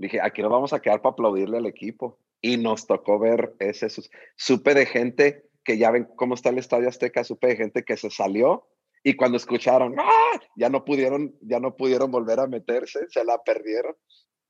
Dije, 0.00 0.18
aquí 0.22 0.40
nos 0.40 0.50
vamos 0.50 0.72
a 0.72 0.80
quedar 0.80 1.02
para 1.02 1.12
aplaudirle 1.12 1.58
al 1.58 1.66
equipo 1.66 2.18
y 2.40 2.56
nos 2.56 2.86
tocó 2.86 3.18
ver 3.18 3.54
ese. 3.58 3.88
Supe 4.34 4.72
de 4.72 4.86
gente 4.86 5.44
que 5.62 5.76
ya 5.76 5.90
ven 5.90 6.08
cómo 6.16 6.34
está 6.34 6.48
el 6.48 6.56
Estadio 6.56 6.88
Azteca, 6.88 7.22
supe 7.22 7.48
de 7.48 7.56
gente 7.56 7.84
que 7.84 7.98
se 7.98 8.08
salió 8.08 8.66
y 9.02 9.14
cuando 9.14 9.36
escucharon, 9.36 9.94
¡Ah! 9.98 10.40
ya 10.56 10.70
no 10.70 10.86
pudieron, 10.86 11.34
ya 11.42 11.60
no 11.60 11.76
pudieron 11.76 12.10
volver 12.10 12.40
a 12.40 12.46
meterse, 12.46 13.00
se 13.10 13.24
la 13.26 13.42
perdieron. 13.42 13.94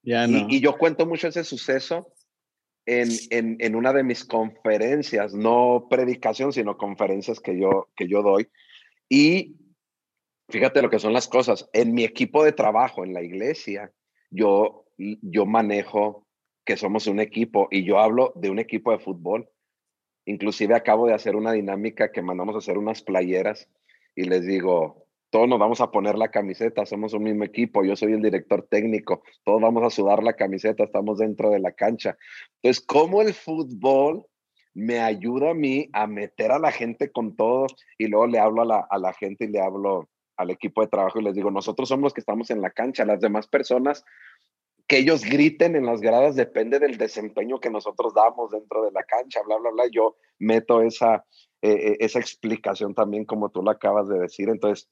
Ya 0.02 0.28
no. 0.28 0.46
y, 0.48 0.60
yo 0.60 0.78
cuento 0.78 1.04
mucho 1.04 1.26
ese 1.26 1.42
suceso 1.42 2.14
en, 2.86 3.08
en, 3.30 3.56
en, 3.58 3.74
una 3.74 3.92
de 3.92 4.04
mis 4.04 4.24
conferencias, 4.24 5.34
no 5.34 5.88
predicación, 5.90 6.52
sino 6.52 6.78
conferencias 6.78 7.40
que 7.40 7.58
yo, 7.58 7.88
que 7.96 8.06
yo 8.06 8.22
doy. 8.22 8.48
Y 9.08 9.56
fíjate 10.48 10.80
lo 10.80 10.90
que 10.90 11.00
son 11.00 11.12
las 11.12 11.26
cosas. 11.26 11.68
En 11.72 11.92
mi 11.92 12.04
equipo 12.04 12.44
de 12.44 12.52
trabajo, 12.52 13.04
en 13.04 13.14
la 13.14 13.22
iglesia, 13.22 13.90
yo, 14.30 14.86
yo 15.22 15.46
manejo 15.46 16.26
que 16.64 16.76
somos 16.76 17.06
un 17.06 17.20
equipo 17.20 17.68
y 17.70 17.84
yo 17.84 17.98
hablo 17.98 18.32
de 18.36 18.50
un 18.50 18.58
equipo 18.58 18.92
de 18.92 18.98
fútbol. 18.98 19.48
Inclusive 20.26 20.74
acabo 20.74 21.06
de 21.06 21.14
hacer 21.14 21.36
una 21.36 21.52
dinámica 21.52 22.12
que 22.12 22.22
mandamos 22.22 22.54
a 22.54 22.58
hacer 22.58 22.78
unas 22.78 23.02
playeras 23.02 23.68
y 24.14 24.24
les 24.24 24.44
digo, 24.44 25.06
todos 25.30 25.48
nos 25.48 25.58
vamos 25.58 25.80
a 25.80 25.90
poner 25.90 26.18
la 26.18 26.30
camiseta, 26.30 26.84
somos 26.84 27.14
un 27.14 27.22
mismo 27.22 27.44
equipo, 27.44 27.84
yo 27.84 27.96
soy 27.96 28.12
el 28.12 28.22
director 28.22 28.66
técnico, 28.68 29.22
todos 29.44 29.60
vamos 29.62 29.82
a 29.84 29.90
sudar 29.90 30.22
la 30.22 30.34
camiseta, 30.34 30.84
estamos 30.84 31.18
dentro 31.18 31.50
de 31.50 31.60
la 31.60 31.72
cancha. 31.72 32.18
Entonces, 32.62 32.84
¿cómo 32.84 33.22
el 33.22 33.32
fútbol 33.32 34.26
me 34.74 35.00
ayuda 35.00 35.50
a 35.50 35.54
mí 35.54 35.88
a 35.92 36.06
meter 36.06 36.52
a 36.52 36.58
la 36.58 36.72
gente 36.72 37.10
con 37.10 37.36
todo? 37.36 37.68
Y 37.96 38.08
luego 38.08 38.26
le 38.26 38.38
hablo 38.38 38.62
a 38.62 38.64
la, 38.66 38.86
a 38.90 38.98
la 38.98 39.12
gente 39.12 39.44
y 39.44 39.48
le 39.48 39.60
hablo 39.60 40.08
al 40.36 40.50
equipo 40.50 40.80
de 40.80 40.88
trabajo 40.88 41.20
y 41.20 41.24
les 41.24 41.34
digo, 41.34 41.50
nosotros 41.50 41.88
somos 41.88 42.04
los 42.04 42.14
que 42.14 42.20
estamos 42.20 42.50
en 42.50 42.60
la 42.60 42.70
cancha, 42.70 43.04
las 43.04 43.20
demás 43.20 43.46
personas 43.46 44.04
que 44.90 44.98
ellos 44.98 45.22
griten 45.22 45.76
en 45.76 45.86
las 45.86 46.00
gradas 46.00 46.34
depende 46.34 46.80
del 46.80 46.98
desempeño 46.98 47.60
que 47.60 47.70
nosotros 47.70 48.12
damos 48.12 48.50
dentro 48.50 48.82
de 48.82 48.90
la 48.90 49.04
cancha, 49.04 49.38
bla, 49.46 49.56
bla, 49.56 49.70
bla. 49.70 49.84
Yo 49.88 50.16
meto 50.40 50.82
esa, 50.82 51.24
eh, 51.62 51.92
eh, 51.92 51.96
esa 52.00 52.18
explicación 52.18 52.92
también 52.92 53.24
como 53.24 53.50
tú 53.50 53.62
lo 53.62 53.70
acabas 53.70 54.08
de 54.08 54.18
decir. 54.18 54.48
Entonces, 54.48 54.88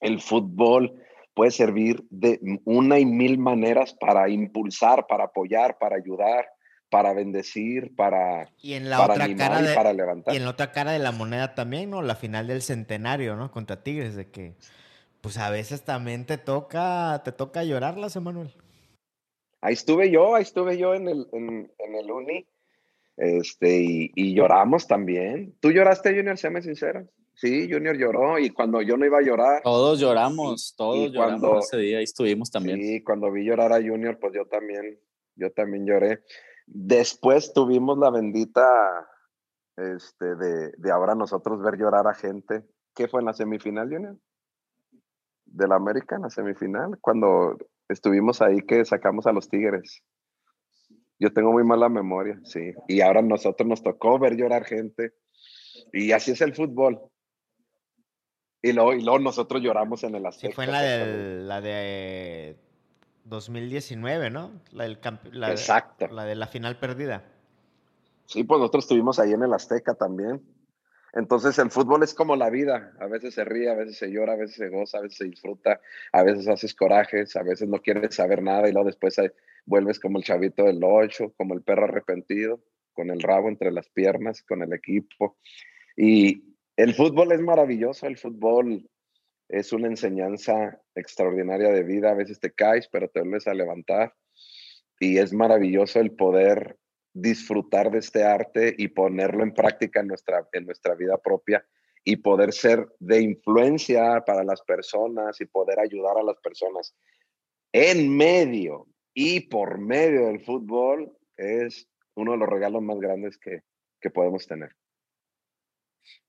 el 0.00 0.20
fútbol 0.20 1.02
puede 1.34 1.50
servir 1.50 2.04
de 2.08 2.38
una 2.64 3.00
y 3.00 3.04
mil 3.04 3.36
maneras 3.36 3.96
para 3.98 4.28
impulsar, 4.28 5.08
para 5.08 5.24
apoyar, 5.24 5.76
para 5.80 5.96
ayudar, 5.96 6.46
para 6.88 7.12
bendecir, 7.12 7.96
para, 7.96 8.48
y 8.62 8.74
en 8.74 8.88
la 8.88 9.02
otra 9.02 9.26
cara 9.34 9.60
de, 9.60 9.74
para 9.74 9.92
levantar. 9.92 10.34
Y 10.34 10.36
en 10.36 10.44
la 10.44 10.50
otra 10.50 10.70
cara 10.70 10.92
de 10.92 11.00
la 11.00 11.10
moneda 11.10 11.56
también, 11.56 11.90
¿no? 11.90 12.00
La 12.00 12.14
final 12.14 12.46
del 12.46 12.62
centenario, 12.62 13.34
¿no? 13.34 13.50
Contra 13.50 13.82
Tigres, 13.82 14.14
de 14.14 14.30
que 14.30 14.54
pues 15.20 15.36
a 15.36 15.50
veces 15.50 15.82
también 15.82 16.26
te 16.26 16.38
toca, 16.38 17.22
te 17.24 17.32
toca 17.32 17.64
llorarlas, 17.64 18.14
Emanuel 18.14 18.54
ahí 19.66 19.74
estuve 19.74 20.10
yo, 20.10 20.36
ahí 20.36 20.42
estuve 20.42 20.78
yo 20.78 20.94
en 20.94 21.08
el, 21.08 21.26
en, 21.32 21.94
el 21.94 22.10
uni, 22.10 22.46
este, 23.16 23.80
y, 24.14 24.34
lloramos 24.34 24.86
también. 24.86 25.56
¿Tú 25.60 25.72
lloraste, 25.72 26.14
Junior? 26.14 26.38
Séme 26.38 26.62
sincero. 26.62 27.08
Sí, 27.34 27.68
Junior 27.70 27.96
lloró 27.96 28.38
y 28.38 28.50
cuando 28.50 28.80
yo 28.80 28.96
no 28.96 29.04
iba 29.04 29.18
a 29.18 29.22
llorar. 29.22 29.62
Todos 29.62 29.98
lloramos, 29.98 30.74
todos 30.76 31.12
lloramos 31.12 31.66
ese 31.66 31.78
día, 31.78 31.98
ahí 31.98 32.04
estuvimos 32.04 32.50
también. 32.50 32.80
Sí, 32.80 33.02
cuando 33.02 33.30
vi 33.32 33.44
llorar 33.44 33.72
a 33.72 33.82
Junior, 33.82 34.18
pues 34.20 34.34
yo 34.34 34.46
también, 34.46 35.00
yo 35.34 35.50
también 35.50 35.84
lloré. 35.84 36.22
Después 36.66 37.52
tuvimos 37.52 37.98
la 37.98 38.10
bendita, 38.10 38.64
este, 39.76 40.36
de, 40.36 40.70
de 40.78 40.90
ahora 40.92 41.14
nosotros 41.16 41.60
ver 41.60 41.76
llorar 41.76 42.06
a 42.06 42.14
gente. 42.14 42.62
¿Qué 42.94 43.08
fue 43.08 43.20
en 43.20 43.26
la 43.26 43.32
semifinal, 43.32 43.90
Junior? 43.90 44.16
De 45.44 45.66
la 45.66 45.74
América 45.74 46.16
en 46.16 46.22
la 46.22 46.30
semifinal, 46.30 46.98
cuando 47.00 47.58
estuvimos 47.88 48.42
ahí 48.42 48.62
que 48.62 48.84
sacamos 48.84 49.26
a 49.26 49.32
los 49.32 49.48
Tigres. 49.48 50.02
Yo 51.18 51.32
tengo 51.32 51.52
muy 51.52 51.64
mala 51.64 51.88
memoria, 51.88 52.38
sí. 52.44 52.72
Y 52.88 53.00
ahora 53.00 53.22
nosotros 53.22 53.66
nos 53.68 53.82
tocó 53.82 54.18
ver 54.18 54.36
llorar 54.36 54.64
gente. 54.64 55.14
Y 55.92 56.12
así 56.12 56.32
es 56.32 56.40
el 56.40 56.54
fútbol. 56.54 57.00
Y 58.62 58.72
luego, 58.72 58.94
y 58.94 59.02
luego 59.02 59.18
nosotros 59.18 59.62
lloramos 59.62 60.02
en 60.04 60.14
el 60.14 60.26
Azteca. 60.26 60.48
Sí, 60.48 60.54
fue 60.54 60.66
la 60.66 60.82
de, 60.82 61.42
la 61.42 61.60
de 61.60 62.58
2019, 63.24 64.30
¿no? 64.30 64.52
La 64.72 64.84
del 64.84 64.98
la 65.32 65.50
Exacto. 65.50 66.08
la 66.08 66.24
de 66.24 66.34
la 66.34 66.46
final 66.46 66.78
perdida. 66.78 67.24
Sí, 68.26 68.44
pues 68.44 68.58
nosotros 68.58 68.84
estuvimos 68.84 69.18
ahí 69.18 69.32
en 69.32 69.42
el 69.42 69.54
Azteca 69.54 69.94
también. 69.94 70.42
Entonces 71.12 71.58
el 71.58 71.70
fútbol 71.70 72.02
es 72.02 72.14
como 72.14 72.36
la 72.36 72.50
vida, 72.50 72.92
a 73.00 73.06
veces 73.06 73.34
se 73.34 73.44
ríe, 73.44 73.70
a 73.70 73.74
veces 73.74 73.96
se 73.96 74.10
llora, 74.10 74.34
a 74.34 74.36
veces 74.36 74.56
se 74.56 74.68
goza, 74.68 74.98
a 74.98 75.02
veces 75.02 75.18
se 75.18 75.24
disfruta, 75.24 75.80
a 76.12 76.22
veces 76.22 76.46
haces 76.48 76.74
corajes, 76.74 77.36
a 77.36 77.42
veces 77.42 77.68
no 77.68 77.80
quieres 77.80 78.14
saber 78.14 78.42
nada 78.42 78.68
y 78.68 78.72
luego 78.72 78.86
después 78.86 79.16
vuelves 79.64 79.98
como 79.98 80.18
el 80.18 80.24
chavito 80.24 80.64
del 80.64 80.80
ocho, 80.82 81.32
como 81.36 81.54
el 81.54 81.62
perro 81.62 81.84
arrepentido, 81.84 82.62
con 82.92 83.10
el 83.10 83.20
rabo 83.20 83.48
entre 83.48 83.70
las 83.72 83.88
piernas, 83.88 84.42
con 84.42 84.62
el 84.62 84.72
equipo. 84.72 85.38
Y 85.96 86.56
el 86.76 86.94
fútbol 86.94 87.32
es 87.32 87.40
maravilloso, 87.40 88.06
el 88.06 88.18
fútbol 88.18 88.86
es 89.48 89.72
una 89.72 89.86
enseñanza 89.86 90.80
extraordinaria 90.94 91.70
de 91.70 91.82
vida, 91.82 92.10
a 92.10 92.14
veces 92.14 92.40
te 92.40 92.52
caes, 92.52 92.88
pero 92.88 93.08
te 93.08 93.20
vuelves 93.20 93.46
a 93.46 93.54
levantar. 93.54 94.14
Y 94.98 95.18
es 95.18 95.32
maravilloso 95.32 96.00
el 96.00 96.12
poder 96.12 96.76
disfrutar 97.18 97.90
de 97.90 97.98
este 97.98 98.24
arte 98.24 98.74
y 98.76 98.88
ponerlo 98.88 99.42
en 99.42 99.54
práctica 99.54 100.00
en 100.00 100.08
nuestra, 100.08 100.46
en 100.52 100.66
nuestra 100.66 100.94
vida 100.94 101.16
propia 101.16 101.66
y 102.04 102.16
poder 102.16 102.52
ser 102.52 102.86
de 103.00 103.22
influencia 103.22 104.22
para 104.26 104.44
las 104.44 104.60
personas 104.62 105.40
y 105.40 105.46
poder 105.46 105.80
ayudar 105.80 106.18
a 106.18 106.22
las 106.22 106.36
personas 106.40 106.94
en 107.72 108.14
medio 108.14 108.86
y 109.14 109.40
por 109.48 109.78
medio 109.78 110.26
del 110.26 110.44
fútbol 110.44 111.16
es 111.38 111.88
uno 112.14 112.32
de 112.32 112.38
los 112.38 112.48
regalos 112.50 112.82
más 112.82 112.98
grandes 113.00 113.38
que, 113.38 113.62
que 113.98 114.10
podemos 114.10 114.46
tener. 114.46 114.72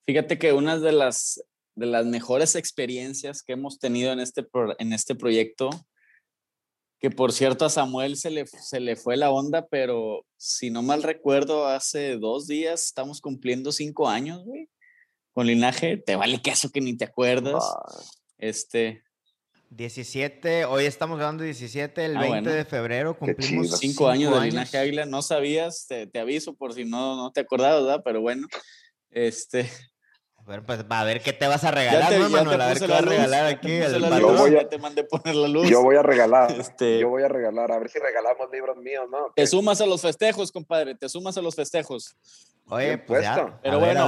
Fíjate 0.05 0.39
que 0.39 0.53
una 0.53 0.79
de 0.79 0.93
las, 0.93 1.43
de 1.75 1.85
las 1.85 2.05
mejores 2.05 2.55
experiencias 2.55 3.43
que 3.43 3.53
hemos 3.53 3.77
tenido 3.77 4.13
en 4.13 4.21
este, 4.21 4.47
en 4.79 4.93
este 4.93 5.15
proyecto 5.15 5.69
que 6.99 7.11
por 7.11 7.31
cierto 7.31 7.65
a 7.65 7.69
Samuel 7.69 8.17
se 8.17 8.31
le, 8.31 8.45
se 8.47 8.79
le 8.79 8.95
fue 8.95 9.17
la 9.17 9.31
onda, 9.31 9.67
pero 9.67 10.25
si 10.37 10.69
no 10.69 10.81
mal 10.81 11.03
recuerdo, 11.03 11.67
hace 11.67 12.17
dos 12.17 12.47
días 12.47 12.85
estamos 12.85 13.21
cumpliendo 13.21 13.71
cinco 13.71 14.09
años, 14.09 14.43
güey, 14.43 14.69
con 15.33 15.45
linaje, 15.45 15.97
te 15.97 16.15
vale 16.15 16.41
queso 16.41 16.71
que 16.71 16.81
ni 16.81 16.97
te 16.97 17.05
acuerdas. 17.05 17.63
Este. 18.37 19.03
17, 19.69 20.65
hoy 20.65 20.85
estamos 20.85 21.17
grabando 21.17 21.43
17, 21.43 22.05
el 22.05 22.17
20 22.17 22.49
ah, 22.49 22.53
de 22.53 22.65
febrero 22.65 23.17
cumplimos 23.17 23.77
cinco, 23.77 24.07
años 24.07 24.33
de 24.33 24.47
linaje 24.47 24.77
águila. 24.77 25.05
No 25.05 25.21
sabías, 25.21 25.87
te, 25.87 26.09
aviso 26.17 26.55
por 26.55 26.73
si 26.73 26.85
no, 26.85 27.17
no 27.17 27.31
te 27.31 27.41
acordabas, 27.41 27.83
¿verdad? 27.83 28.01
Pero 28.03 28.21
bueno, 28.21 28.47
este. 29.11 29.69
Bueno, 30.47 30.63
pues 30.65 30.79
a 30.87 31.03
ver 31.03 31.21
qué 31.21 31.33
te 31.33 31.45
vas 31.45 31.65
a 31.65 31.71
regalar, 31.71 32.09
¿no, 32.13 32.29
Manuel? 32.29 32.61
A 32.61 32.67
ver 32.67 32.79
qué 32.79 32.87
vas 32.87 33.01
a 33.01 33.05
regalar 33.05 33.45
aquí. 33.47 33.69
El 33.69 33.99
yo 33.99 34.33
voy 34.33 34.55
a, 34.55 34.69
te 34.69 34.77
mandé 34.77 35.03
poner 35.03 35.35
la 35.35 35.49
luz. 35.49 35.67
Yo 35.67 35.83
voy 35.83 35.97
a 35.97 36.03
regalar. 36.03 36.49
Este, 36.57 36.99
yo 36.99 37.09
voy 37.09 37.23
a 37.23 37.27
regalar. 37.27 37.69
A 37.69 37.77
ver 37.77 37.89
si 37.89 37.99
regalamos 37.99 38.49
libros 38.49 38.77
míos, 38.77 39.07
¿no? 39.11 39.33
Te 39.35 39.45
sumas 39.45 39.81
a 39.81 39.85
los 39.85 40.01
festejos, 40.01 40.53
compadre. 40.53 40.95
Te 40.95 41.09
sumas 41.09 41.37
a 41.37 41.41
los 41.41 41.53
festejos. 41.53 42.15
Oye, 42.69 42.97
pues 42.97 43.23
ya. 43.23 43.59
Pero 43.61 43.81
bueno, 43.81 44.07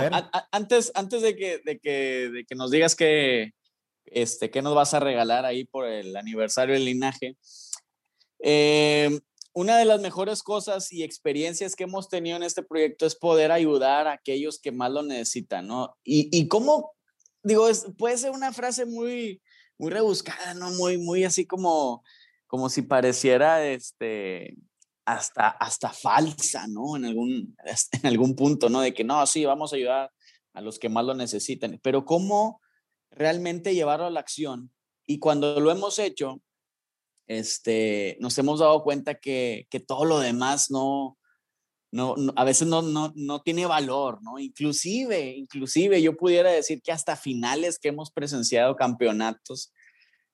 antes, 0.54 0.94
antes 0.96 1.22
de 1.22 1.36
que, 1.36 1.60
de 1.66 1.78
que, 1.78 2.30
de 2.30 2.46
que 2.46 2.56
nos 2.56 2.72
digas 2.72 2.96
que, 2.96 3.52
este, 4.06 4.50
qué 4.50 4.62
nos 4.62 4.74
vas 4.74 4.94
a 4.94 5.02
regalar 5.02 5.44
ahí 5.44 5.66
por 5.66 5.88
el 5.88 6.16
aniversario 6.16 6.74
del 6.74 6.86
linaje. 6.86 7.36
Eh, 8.42 9.20
una 9.60 9.78
de 9.78 9.84
las 9.84 10.00
mejores 10.00 10.42
cosas 10.42 10.90
y 10.94 11.04
experiencias 11.04 11.76
que 11.76 11.84
hemos 11.84 12.08
tenido 12.08 12.38
en 12.38 12.44
este 12.44 12.64
proyecto 12.64 13.06
es 13.06 13.14
poder 13.14 13.52
ayudar 13.52 14.08
a 14.08 14.14
aquellos 14.14 14.58
que 14.58 14.72
más 14.72 14.90
lo 14.90 15.04
necesitan, 15.04 15.68
¿no? 15.68 15.98
Y, 16.02 16.48
cómo, 16.48 16.94
digo, 17.44 17.68
puede 17.98 18.18
ser 18.18 18.32
una 18.32 18.54
frase 18.54 18.86
muy, 18.86 19.42
muy 19.78 19.92
rebuscada, 19.92 20.54
¿no? 20.54 20.72
Muy, 20.72 20.98
muy 20.98 21.26
así 21.26 21.46
como, 21.46 22.06
como 22.48 22.70
si 22.70 22.84
pareciera, 22.84 23.68
este, 23.68 24.56
hasta, 25.04 25.50
hasta 25.50 25.90
falsa, 25.90 26.66
¿no? 26.70 26.96
En 26.96 27.04
algún, 27.04 27.58
en 27.92 28.08
algún 28.08 28.38
punto, 28.38 28.70
¿no? 28.70 28.80
De 28.80 28.94
que 28.94 29.04
no, 29.04 29.26
sí, 29.28 29.44
vamos 29.44 29.74
a 29.74 29.76
ayudar 29.76 30.10
a 30.54 30.62
los 30.62 30.80
que 30.80 30.88
más 30.88 31.04
lo 31.04 31.16
necesitan. 31.16 31.78
Pero 31.84 32.06
cómo 32.06 32.62
realmente 33.12 33.76
llevarlo 33.76 34.06
a 34.06 34.10
la 34.10 34.22
acción. 34.22 34.72
Y 35.06 35.20
cuando 35.20 35.60
lo 35.60 35.70
hemos 35.70 36.00
hecho, 36.00 36.42
este, 37.30 38.18
nos 38.20 38.38
hemos 38.40 38.60
dado 38.60 38.84
cuenta 38.84 39.16
que, 39.16 39.68
que 39.70 39.80
todo 39.80 40.04
lo 40.04 40.20
demás 40.20 40.72
no, 40.72 41.16
no, 41.92 42.16
a 42.36 42.44
veces 42.44 42.68
no, 42.68 42.82
no, 42.82 43.14
no, 43.16 43.42
tiene 43.44 43.68
valor, 43.68 44.18
¿no? 44.24 44.40
Inclusive, 44.40 45.36
inclusive 45.38 46.02
yo 46.02 46.18
pudiera 46.18 46.50
decir 46.52 46.82
que 46.82 46.92
hasta 46.92 47.16
finales 47.16 47.78
que 47.78 47.90
hemos 47.90 48.12
presenciado 48.12 48.76
campeonatos 48.76 49.72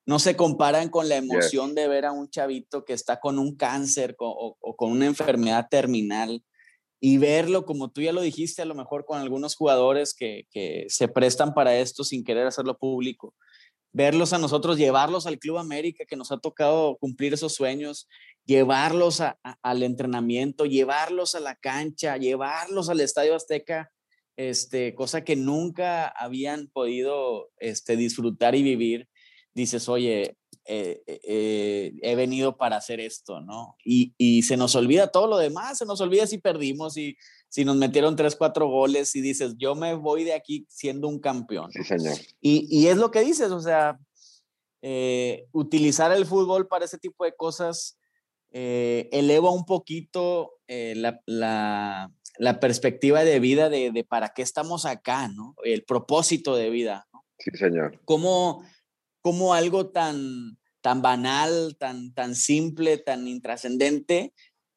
no 0.05 0.19
se 0.19 0.37
comparan 0.37 0.87
con 0.87 1.09
la 1.09 1.17
emoción 1.17 1.75
de 1.75 1.89
ver 1.89 2.05
a 2.05 2.13
un 2.13 2.29
chavito 2.29 2.85
que 2.85 2.93
está 2.93 3.19
con 3.19 3.39
un 3.39 3.57
cáncer 3.57 4.15
o, 4.19 4.55
o, 4.57 4.75
con 4.77 4.91
una 4.91 5.05
enfermedad 5.05 5.67
terminal 5.69 6.43
y 7.01 7.17
verlo, 7.17 7.65
como 7.65 7.91
tú 7.91 8.01
ya 8.01 8.13
lo 8.13 8.21
dijiste, 8.21 8.61
a 8.61 8.65
lo 8.65 8.75
mejor 8.75 9.03
con 9.03 9.19
algunos 9.19 9.55
jugadores 9.55 10.13
que, 10.13 10.47
que 10.49 10.85
se 10.87 11.09
prestan 11.09 11.53
para 11.53 11.75
esto 11.77 12.05
sin 12.05 12.23
querer 12.23 12.47
hacerlo 12.47 12.77
público. 12.77 13.33
Verlos 13.95 14.33
a 14.33 14.37
nosotros, 14.37 14.77
llevarlos 14.77 15.25
al 15.25 15.39
Club 15.39 15.57
América, 15.57 16.03
que 16.05 16.17
nos 16.17 16.29
ha 16.33 16.37
tocado 16.37 16.97
cumplir 16.97 17.33
esos 17.33 17.53
sueños, 17.55 18.09
llevarlos 18.43 19.21
al 19.21 19.83
entrenamiento, 19.83 20.65
llevarlos 20.65 21.33
a 21.33 21.39
la 21.39 21.55
cancha, 21.55 22.17
llevarlos 22.17 22.89
al 22.89 22.99
Estadio 22.99 23.35
Azteca, 23.35 23.93
este, 24.35 24.95
cosa 24.95 25.23
que 25.23 25.37
nunca 25.37 26.09
habían 26.09 26.67
podido 26.67 27.51
este, 27.57 27.95
disfrutar 27.95 28.53
y 28.53 28.63
vivir. 28.63 29.07
Dices, 29.53 29.87
oye, 29.87 30.35
eh, 30.65 31.01
eh, 31.07 31.19
eh, 31.23 31.93
he 32.01 32.15
venido 32.15 32.57
para 32.57 32.75
hacer 32.75 32.99
esto, 32.99 33.39
¿no? 33.39 33.77
Y, 33.85 34.13
y, 34.17 34.41
se 34.41 34.57
nos 34.57 34.75
olvida 34.75 35.07
todo 35.09 35.27
lo 35.27 35.37
demás, 35.37 35.77
se 35.77 35.85
nos 35.85 36.01
olvida 36.01 36.27
si 36.27 36.37
perdimos 36.37 36.97
y 36.97 37.15
si 37.55 37.63
nos 37.63 37.77
metieron 37.77 38.17
tres, 38.17 38.35
cuatro 38.35 38.67
goles 38.67 39.15
y 39.15 39.21
dices, 39.21 39.55
yo 39.57 39.75
me 39.75 39.93
voy 39.93 40.25
de 40.25 40.33
aquí 40.33 40.65
siendo 40.67 41.07
un 41.07 41.21
campeón. 41.21 41.71
Sí, 41.71 41.85
señor. 41.85 42.17
Y, 42.41 42.67
y 42.69 42.87
es 42.87 42.97
lo 42.97 43.11
que 43.11 43.21
dices, 43.21 43.49
o 43.49 43.61
sea, 43.61 43.97
utilizar 45.53 46.11
el 46.11 46.25
fútbol 46.25 46.67
para 46.67 46.83
ese 46.83 46.97
tipo 46.97 47.23
de 47.23 47.33
cosas 47.33 47.97
eleva 48.51 49.51
un 49.51 49.63
poquito 49.63 50.59
la, 50.67 51.21
la, 51.25 52.11
la, 52.39 52.59
perspectiva 52.59 53.23
de 53.23 53.39
vida 53.39 53.69
de, 53.69 53.91
de, 53.91 54.03
para 54.03 54.33
qué 54.33 54.41
estamos 54.41 54.85
acá, 54.85 55.29
¿no? 55.29 55.55
El 55.63 55.85
propósito 55.85 56.57
de 56.57 56.69
vida. 56.69 57.07
¿no? 57.13 57.23
Sí, 57.39 57.51
señor. 57.51 58.01
¿Cómo, 58.03 58.65
cómo 59.21 59.53
algo 59.53 59.91
tan, 59.91 60.57
tan 60.81 61.01
banal, 61.01 61.77
tan, 61.79 62.13
tan 62.13 62.35
simple, 62.35 62.97
tan 62.97 63.29
intrascendente, 63.29 64.33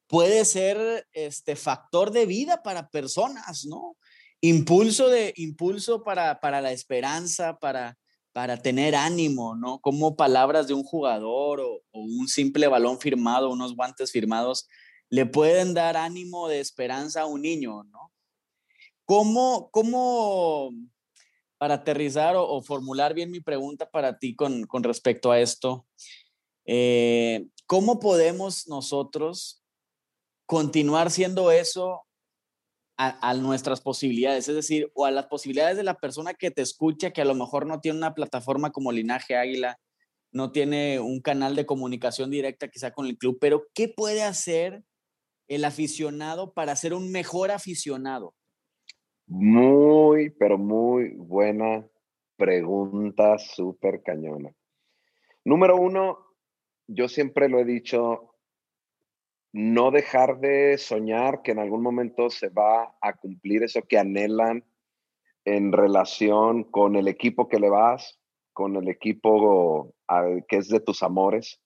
puede 0.08 0.44
ser 0.44 1.06
este 1.12 1.54
factor 1.54 2.10
de 2.10 2.26
vida 2.26 2.62
para 2.62 2.88
personas, 2.88 3.64
¿no? 3.66 3.96
Impulso, 4.40 5.08
de, 5.08 5.32
impulso 5.36 6.02
para, 6.02 6.40
para 6.40 6.60
la 6.60 6.72
esperanza, 6.72 7.58
para, 7.58 7.96
para 8.32 8.56
tener 8.56 8.96
ánimo, 8.96 9.54
¿no? 9.54 9.80
Como 9.80 10.16
palabras 10.16 10.66
de 10.66 10.74
un 10.74 10.82
jugador 10.82 11.60
o, 11.60 11.82
un 11.92 12.26
simple 12.26 12.66
balón 12.68 12.98
firmado, 12.98 13.50
unos 13.50 13.76
guantes 13.76 14.10
firmados, 14.10 14.66
le 15.10 15.26
pueden 15.26 15.74
dar 15.74 15.96
ánimo 15.96 16.48
de 16.48 16.60
esperanza 16.60 17.22
a 17.22 17.26
un 17.26 17.42
niño, 17.42 17.84
¿no? 17.84 18.12
¿Cómo, 19.04 19.70
cómo, 19.70 20.70
para 21.58 21.74
aterrizar 21.74 22.34
o, 22.36 22.62
formular 22.62 23.12
bien 23.12 23.30
mi 23.30 23.40
pregunta 23.40 23.90
para 23.90 24.18
ti 24.18 24.34
con, 24.34 24.66
con 24.66 24.82
respecto 24.84 25.30
a 25.30 25.40
esto, 25.40 25.86
eh, 26.64 27.46
¿cómo 27.66 28.00
podemos 28.00 28.68
nosotros 28.68 29.62
continuar 30.48 31.10
siendo 31.10 31.50
eso 31.50 32.06
a, 32.96 33.34
nuestras 33.34 33.82
posibilidades? 33.82 34.48
Es 34.48 34.54
decir, 34.54 34.90
o 34.94 35.04
a 35.04 35.10
las 35.10 35.26
posibilidades 35.26 35.76
de 35.76 35.84
la 35.84 35.94
persona 35.94 36.32
que 36.34 36.50
te 36.50 36.62
escucha, 36.62 37.12
que 37.12 37.20
a 37.20 37.26
lo 37.26 37.34
mejor 37.34 37.66
no 37.66 37.80
tiene 37.80 37.98
una 37.98 38.14
plataforma 38.14 38.72
como 38.72 38.90
Linaje 38.90 39.36
Águila, 39.36 39.78
no 40.32 40.50
tiene 40.50 41.00
un 41.00 41.20
canal 41.20 41.54
de 41.54 41.66
comunicación 41.66 42.30
directa 42.30 42.68
quizá 42.68 42.90
con 42.92 43.06
el 43.06 43.18
club, 43.18 43.38
pero 43.40 43.66
¿qué 43.74 43.88
puede 43.88 44.22
hacer 44.22 44.82
el 45.48 45.64
aficionado 45.64 46.54
para 46.54 46.74
ser 46.76 46.94
un 46.94 47.12
mejor 47.12 47.50
aficionado? 47.50 48.34
Muy, 49.26 50.30
pero 50.30 50.56
muy 50.56 51.10
buena 51.10 51.86
pregunta, 52.36 53.38
súper 53.38 54.02
cañona. 54.02 54.50
Número 55.44 55.76
uno, 55.76 56.18
yo 56.86 57.06
siempre 57.06 57.50
lo 57.50 57.58
he 57.58 57.66
dicho, 57.66 58.34
no 59.52 59.90
dejar 59.90 60.40
de 60.40 60.76
soñar 60.78 61.42
que 61.42 61.52
en 61.52 61.58
algún 61.58 61.82
momento 61.82 62.30
se 62.30 62.48
va 62.48 62.96
a 63.00 63.12
cumplir 63.14 63.62
eso 63.62 63.82
que 63.82 63.98
anhelan 63.98 64.64
en 65.44 65.72
relación 65.72 66.64
con 66.64 66.96
el 66.96 67.08
equipo 67.08 67.48
que 67.48 67.58
le 67.58 67.70
vas, 67.70 68.18
con 68.52 68.76
el 68.76 68.88
equipo 68.88 69.94
que 70.48 70.56
es 70.56 70.68
de 70.68 70.80
tus 70.80 71.02
amores, 71.02 71.60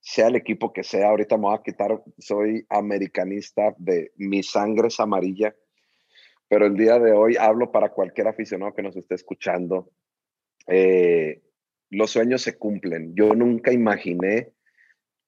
sea 0.00 0.28
el 0.28 0.36
equipo 0.36 0.72
que 0.72 0.84
sea. 0.84 1.08
Ahorita 1.08 1.36
me 1.36 1.44
voy 1.44 1.56
a 1.56 1.62
quitar, 1.62 2.02
soy 2.18 2.64
americanista 2.68 3.74
de 3.78 4.12
mi 4.16 4.42
sangre 4.42 4.88
es 4.88 5.00
amarilla 5.00 5.54
pero 6.54 6.66
el 6.66 6.76
día 6.76 7.00
de 7.00 7.12
hoy 7.12 7.36
hablo 7.36 7.72
para 7.72 7.90
cualquier 7.90 8.28
aficionado 8.28 8.74
que 8.74 8.82
nos 8.82 8.96
esté 8.96 9.16
escuchando. 9.16 9.90
Eh, 10.68 11.42
los 11.90 12.10
sueños 12.10 12.42
se 12.42 12.56
cumplen. 12.58 13.12
Yo 13.16 13.34
nunca 13.34 13.72
imaginé 13.72 14.52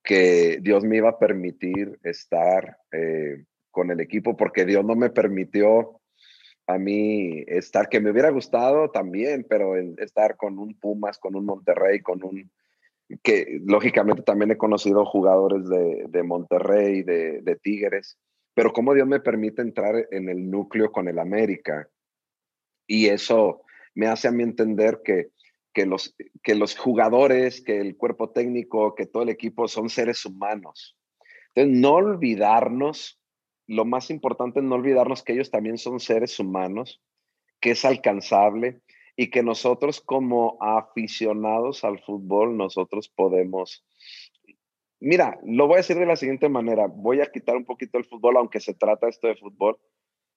que 0.07 0.61
Dios 0.63 0.85
me 0.85 0.97
iba 0.97 1.11
a 1.11 1.19
permitir 1.19 1.99
estar 2.03 2.79
eh, 2.93 3.45
con 3.71 3.91
el 3.91 4.01
equipo 4.01 4.37
porque 4.37 4.65
Dios 4.65 4.85
no 4.85 4.95
me 4.95 5.11
permitió 5.11 6.01
a 6.67 6.79
mí 6.79 7.45
estar, 7.47 7.89
que 7.89 8.01
me 8.01 8.11
hubiera 8.11 8.31
gustado 8.31 8.91
también, 8.91 9.45
pero 9.49 9.77
estar 9.77 10.37
con 10.37 10.59
un 10.59 10.79
Pumas, 10.79 11.19
con 11.19 11.37
un 11.37 11.45
Monterrey, 11.45 12.01
con 12.01 12.25
un, 12.25 12.51
que 13.23 13.61
lógicamente 13.65 14.23
también 14.23 14.53
he 14.53 14.57
conocido 14.57 15.05
jugadores 15.05 15.69
de, 15.69 16.07
de 16.09 16.23
Monterrey, 16.23 17.03
de, 17.03 17.43
de 17.43 17.57
Tigres, 17.57 18.19
pero 18.55 18.73
cómo 18.73 18.95
Dios 18.95 19.07
me 19.07 19.21
permite 19.21 19.63
entrar 19.63 20.07
en 20.11 20.29
el 20.29 20.51
núcleo 20.51 20.91
con 20.91 21.09
el 21.09 21.19
América. 21.19 21.89
Y 22.87 23.07
eso 23.09 23.63
me 23.95 24.07
hace 24.07 24.29
a 24.29 24.33
mí 24.33 24.43
entender 24.43 25.01
que, 25.05 25.31
que, 25.77 25.85
los, 25.85 26.17
que 26.43 26.55
los 26.55 26.75
jugadores, 26.75 27.61
que 27.61 27.79
el 27.79 27.99
cuerpo 27.99 28.31
técnico, 28.31 28.95
que 28.95 29.05
todo 29.05 29.25
el 29.25 29.29
equipo 29.29 29.69
son 29.69 29.91
seres 29.91 30.25
humanos. 30.25 30.97
Entonces, 31.55 31.79
no 31.83 31.97
olvidarnos, 31.97 33.21
lo 33.67 33.85
más 33.85 34.09
importante 34.09 34.61
es 34.61 34.65
no 34.65 34.77
olvidarnos 34.77 35.23
que 35.23 35.35
ellos 35.35 35.51
también 35.51 35.77
son 35.77 36.01
seres 36.01 36.41
humanos, 36.41 37.03
que 37.61 37.73
es 37.73 37.85
alcanzable 37.85 38.81
y 39.17 39.29
que 39.29 39.43
nosotros 39.43 40.01
como 40.01 40.57
aficionados 40.63 41.85
al 41.85 42.03
fútbol, 42.03 42.57
nosotros 42.57 43.11
podemos 43.11 43.85
Mira, 44.99 45.39
lo 45.45 45.67
voy 45.67 45.75
a 45.75 45.77
decir 45.79 45.99
de 45.99 46.07
la 46.07 46.17
siguiente 46.17 46.49
manera. 46.49 46.87
Voy 46.87 47.21
a 47.21 47.31
quitar 47.31 47.55
un 47.55 47.67
poquito 47.67 47.99
el 47.99 48.07
fútbol, 48.07 48.39
aunque 48.39 48.61
se 48.61 48.73
trata 48.73 49.11
esto 49.11 49.29
de 49.29 49.37
fútbol. 49.37 49.79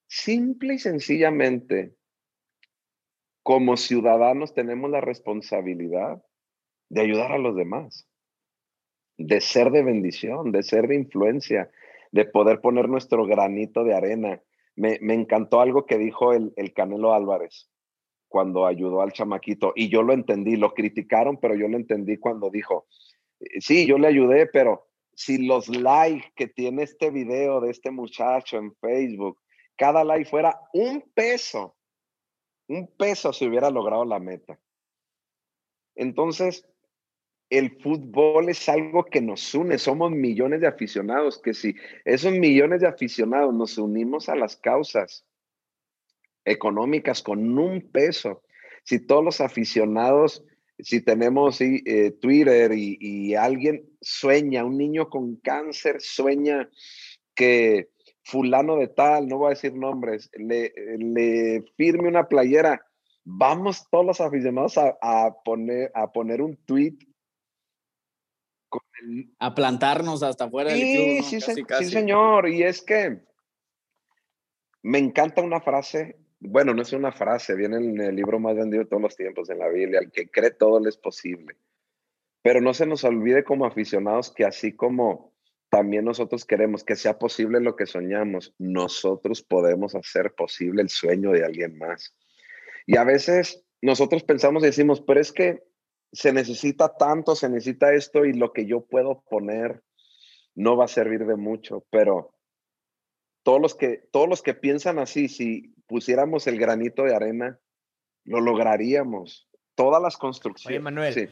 Simple 0.06 0.74
y 0.74 0.78
sencillamente, 0.78 1.94
como 3.42 3.76
ciudadanos 3.76 4.54
tenemos 4.54 4.90
la 4.90 5.00
responsabilidad 5.00 6.22
de 6.88 7.00
ayudar 7.00 7.32
a 7.32 7.38
los 7.38 7.56
demás, 7.56 8.06
de 9.16 9.40
ser 9.40 9.70
de 9.70 9.82
bendición, 9.82 10.52
de 10.52 10.62
ser 10.62 10.88
de 10.88 10.96
influencia, 10.96 11.70
de 12.12 12.24
poder 12.24 12.60
poner 12.60 12.88
nuestro 12.88 13.26
granito 13.26 13.84
de 13.84 13.94
arena. 13.94 14.42
Me, 14.76 14.98
encantó 15.14 15.60
algo 15.60 15.86
que 15.86 15.98
dijo 15.98 16.32
el, 16.32 16.52
el 16.56 16.72
Canelo 16.72 17.14
Álvarez. 17.14 17.70
cuando 18.28 18.66
ayudó 18.66 19.02
al 19.02 19.12
chamaquito. 19.12 19.72
Y 19.74 19.88
yo 19.88 20.02
lo 20.02 20.12
entendí, 20.12 20.54
lo 20.54 20.72
criticaron, 20.72 21.38
pero 21.38 21.56
yo 21.56 21.66
lo 21.66 21.76
entendí 21.76 22.16
cuando 22.16 22.48
dijo, 22.48 22.86
eh, 23.40 23.60
sí, 23.60 23.86
yo 23.86 23.98
le 23.98 24.06
ayudé, 24.06 24.46
pero 24.46 24.86
si 25.14 25.44
los 25.44 25.68
likes 25.68 26.32
que 26.36 26.46
tiene 26.46 26.84
este 26.84 27.10
video 27.10 27.60
de 27.60 27.70
este 27.70 27.90
muchacho 27.90 28.56
en 28.56 28.74
Facebook, 28.76 29.38
cada 29.76 30.04
like 30.04 30.30
fuera 30.30 30.60
un 30.72 31.02
peso, 31.12 31.76
un 32.70 32.86
peso 32.86 33.32
se 33.32 33.46
hubiera 33.46 33.70
logrado 33.70 34.04
la 34.04 34.20
meta. 34.20 34.58
Entonces, 35.96 36.64
el 37.50 37.80
fútbol 37.80 38.48
es 38.48 38.68
algo 38.68 39.04
que 39.04 39.20
nos 39.20 39.54
une, 39.54 39.76
somos 39.76 40.12
millones 40.12 40.60
de 40.60 40.68
aficionados, 40.68 41.40
que 41.42 41.52
si 41.52 41.74
esos 42.04 42.32
millones 42.32 42.80
de 42.80 42.86
aficionados 42.86 43.52
nos 43.52 43.76
unimos 43.76 44.28
a 44.28 44.36
las 44.36 44.56
causas 44.56 45.26
económicas 46.44 47.22
con 47.22 47.58
un 47.58 47.90
peso, 47.90 48.42
si 48.84 49.04
todos 49.04 49.24
los 49.24 49.40
aficionados, 49.40 50.44
si 50.78 51.02
tenemos 51.02 51.60
eh, 51.60 52.12
Twitter 52.20 52.72
y, 52.72 53.34
alguien 53.34 53.84
sueña, 54.00 54.64
un 54.64 54.78
niño 54.78 55.10
con 55.10 55.36
cáncer 55.36 56.00
sueña 56.00 56.70
que 57.34 57.90
fulano 58.30 58.76
de 58.76 58.88
tal, 58.88 59.28
no 59.28 59.38
voy 59.38 59.46
a 59.48 59.50
decir 59.50 59.74
nombres, 59.74 60.30
le, 60.34 60.72
le 60.98 61.64
firme 61.76 62.08
una 62.08 62.28
playera, 62.28 62.80
vamos 63.24 63.88
todos 63.90 64.06
los 64.06 64.20
aficionados 64.20 64.78
a, 64.78 65.34
poner, 65.44 65.90
a 65.94 66.12
poner 66.12 66.40
un 66.40 66.56
tweet 66.64 66.96
a 69.38 69.54
plantarnos 69.54 70.22
hasta 70.22 70.44
afuera 70.44 70.72
del 70.72 70.80
club. 70.80 71.24
Sí, 71.24 71.40
sí, 71.40 71.90
señor. 71.90 72.48
Y 72.48 72.62
es 72.62 72.82
que 72.82 73.22
me 74.82 74.98
encanta 74.98 75.42
una 75.42 75.60
frase. 75.60 76.18
Bueno, 76.38 76.74
no 76.74 76.82
es 76.82 76.92
una 76.92 77.10
frase, 77.10 77.54
viene 77.54 77.78
en 77.78 78.00
el 78.00 78.14
libro 78.14 78.38
más 78.38 78.54
vendido 78.56 78.82
de 78.84 78.88
todos 78.88 79.02
los 79.02 79.16
tiempos 79.16 79.50
en 79.50 79.58
la 79.58 79.68
Biblia. 79.68 80.00
El 80.00 80.10
que 80.10 80.30
cree 80.30 80.50
todo 80.50 80.80
le 80.80 80.90
es 80.90 80.96
posible. 80.96 81.56
Pero 82.42 82.60
no 82.60 82.72
se 82.74 82.86
nos 82.86 83.04
olvide 83.04 83.42
como 83.42 83.66
aficionados 83.66 84.32
que 84.32 84.44
así 84.44 84.76
como 84.76 85.29
también 85.70 86.04
nosotros 86.04 86.44
queremos 86.44 86.84
que 86.84 86.96
sea 86.96 87.18
posible 87.18 87.60
lo 87.60 87.76
que 87.76 87.86
soñamos, 87.86 88.52
nosotros 88.58 89.42
podemos 89.42 89.94
hacer 89.94 90.34
posible 90.34 90.82
el 90.82 90.88
sueño 90.88 91.30
de 91.30 91.44
alguien 91.44 91.78
más. 91.78 92.16
Y 92.86 92.96
a 92.96 93.04
veces 93.04 93.64
nosotros 93.80 94.24
pensamos 94.24 94.62
y 94.62 94.66
decimos, 94.66 95.00
pero 95.00 95.20
es 95.20 95.32
que 95.32 95.62
se 96.12 96.32
necesita 96.32 96.96
tanto, 96.96 97.36
se 97.36 97.48
necesita 97.48 97.94
esto 97.94 98.24
y 98.24 98.32
lo 98.32 98.52
que 98.52 98.66
yo 98.66 98.84
puedo 98.84 99.22
poner 99.30 99.80
no 100.56 100.76
va 100.76 100.86
a 100.86 100.88
servir 100.88 101.24
de 101.24 101.36
mucho, 101.36 101.86
pero 101.90 102.34
todos 103.44 103.60
los 103.60 103.76
que, 103.76 104.08
todos 104.10 104.28
los 104.28 104.42
que 104.42 104.54
piensan 104.54 104.98
así, 104.98 105.28
si 105.28 105.72
pusiéramos 105.86 106.48
el 106.48 106.58
granito 106.58 107.04
de 107.04 107.14
arena, 107.14 107.60
lo 108.24 108.40
lograríamos. 108.40 109.48
Todas 109.76 110.02
las 110.02 110.16
construcciones. 110.16 110.76
Oye, 110.76 110.82
Manuel, 110.82 111.30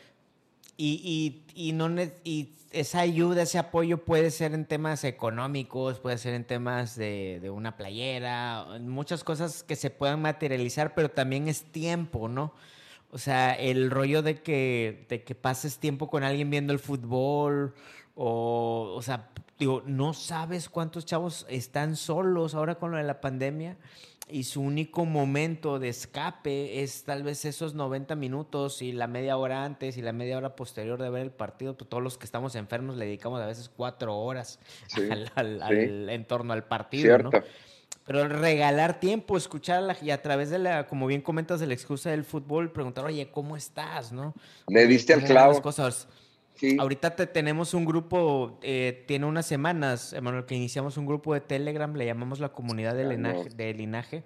y, 0.81 1.43
y, 1.55 1.73
no, 1.73 1.91
y 2.23 2.55
esa 2.71 3.01
ayuda, 3.01 3.43
ese 3.43 3.59
apoyo 3.59 4.05
puede 4.05 4.31
ser 4.31 4.55
en 4.55 4.65
temas 4.65 5.03
económicos, 5.03 5.99
puede 5.99 6.19
ser 6.19 6.35
en 6.35 6.45
temas 6.45 6.95
de, 6.95 7.41
de 7.43 7.51
una 7.51 7.77
playera, 7.77 8.65
muchas 8.81 9.25
cosas 9.25 9.65
que 9.65 9.75
se 9.75 9.91
puedan 9.91 10.23
materializar, 10.23 10.95
pero 10.95 11.11
también 11.11 11.49
es 11.49 11.65
tiempo, 11.65 12.29
¿no? 12.29 12.55
O 13.11 13.19
sea, 13.19 13.55
el 13.55 13.91
rollo 13.91 14.23
de 14.23 14.41
que, 14.41 15.07
de 15.09 15.25
que 15.25 15.35
pases 15.35 15.79
tiempo 15.79 16.09
con 16.09 16.23
alguien 16.23 16.49
viendo 16.49 16.73
el 16.73 16.79
fútbol, 16.79 17.75
o, 18.15 18.95
o 18.95 19.03
sea, 19.03 19.31
digo, 19.59 19.83
no 19.85 20.15
sabes 20.15 20.69
cuántos 20.69 21.07
chavos 21.07 21.45
están 21.49 21.97
solos 21.97 22.55
ahora 22.55 22.77
con 22.77 22.93
lo 22.93 22.99
de 22.99 23.05
la 23.05 23.21
pandemia 23.21 23.77
y 24.31 24.45
su 24.45 24.61
único 24.63 25.05
momento 25.05 25.79
de 25.79 25.89
escape 25.89 26.83
es 26.83 27.05
tal 27.05 27.23
vez 27.23 27.45
esos 27.45 27.75
90 27.75 28.15
minutos 28.15 28.83
y 28.83 28.93
la 28.93 29.07
media 29.07 29.37
hora 29.37 29.65
antes 29.65 29.97
y 29.97 30.03
la 30.03 30.13
media 30.13 30.37
hora 30.37 30.57
posterior 30.57 31.01
de 31.01 31.11
ver 31.11 31.23
el 31.23 31.31
partido. 31.31 31.77
Pues 31.77 31.89
todos 31.89 32.03
los 32.03 32.19
que 32.19 32.25
estamos 32.25 32.55
enfermos 32.55 32.97
le 32.97 33.07
dedicamos 33.07 33.41
a 33.41 33.47
veces 33.47 33.71
cuatro 33.75 34.17
horas 34.17 34.59
al, 35.35 36.09
en 36.11 36.25
torno 36.25 36.53
al 36.53 36.65
partido, 36.65 37.19
¿no? 37.19 37.31
Pero 38.09 38.27
regalar 38.27 39.01
tiempo, 39.01 39.37
escucharla 39.37 39.95
y 40.01 40.11
a 40.11 40.23
través 40.23 40.49
de 40.49 40.59
la, 40.59 40.87
como 40.87 41.07
bien 41.07 41.21
comentas, 41.21 41.61
de 41.61 41.67
la 41.67 41.75
excusa 41.75 42.11
del 42.11 42.25
fútbol, 42.25 42.73
preguntar, 42.73 43.05
oye, 43.05 43.31
¿cómo 43.31 43.55
estás? 43.55 44.13
¿No? 44.13 44.33
Le 44.67 44.87
diste 44.87 45.13
al 45.13 45.25
clavo. 45.25 45.61
Cosas. 45.61 46.09
Ahorita 46.79 47.15
te, 47.15 47.27
tenemos 47.27 47.75
un 47.75 47.85
grupo, 47.85 48.59
eh, 48.63 49.05
tiene 49.07 49.27
unas 49.27 49.47
semanas, 49.47 50.13
Emanuel, 50.13 50.45
que 50.45 50.55
iniciamos 50.55 50.97
un 50.97 51.07
grupo 51.07 51.35
de 51.35 51.41
Telegram, 51.41 51.93
le 51.95 52.07
llamamos 52.07 52.41
la 52.41 52.51
comunidad 52.51 52.95
de, 52.95 53.05
linaje, 53.05 53.49
de 53.51 53.75
linaje. 53.75 54.25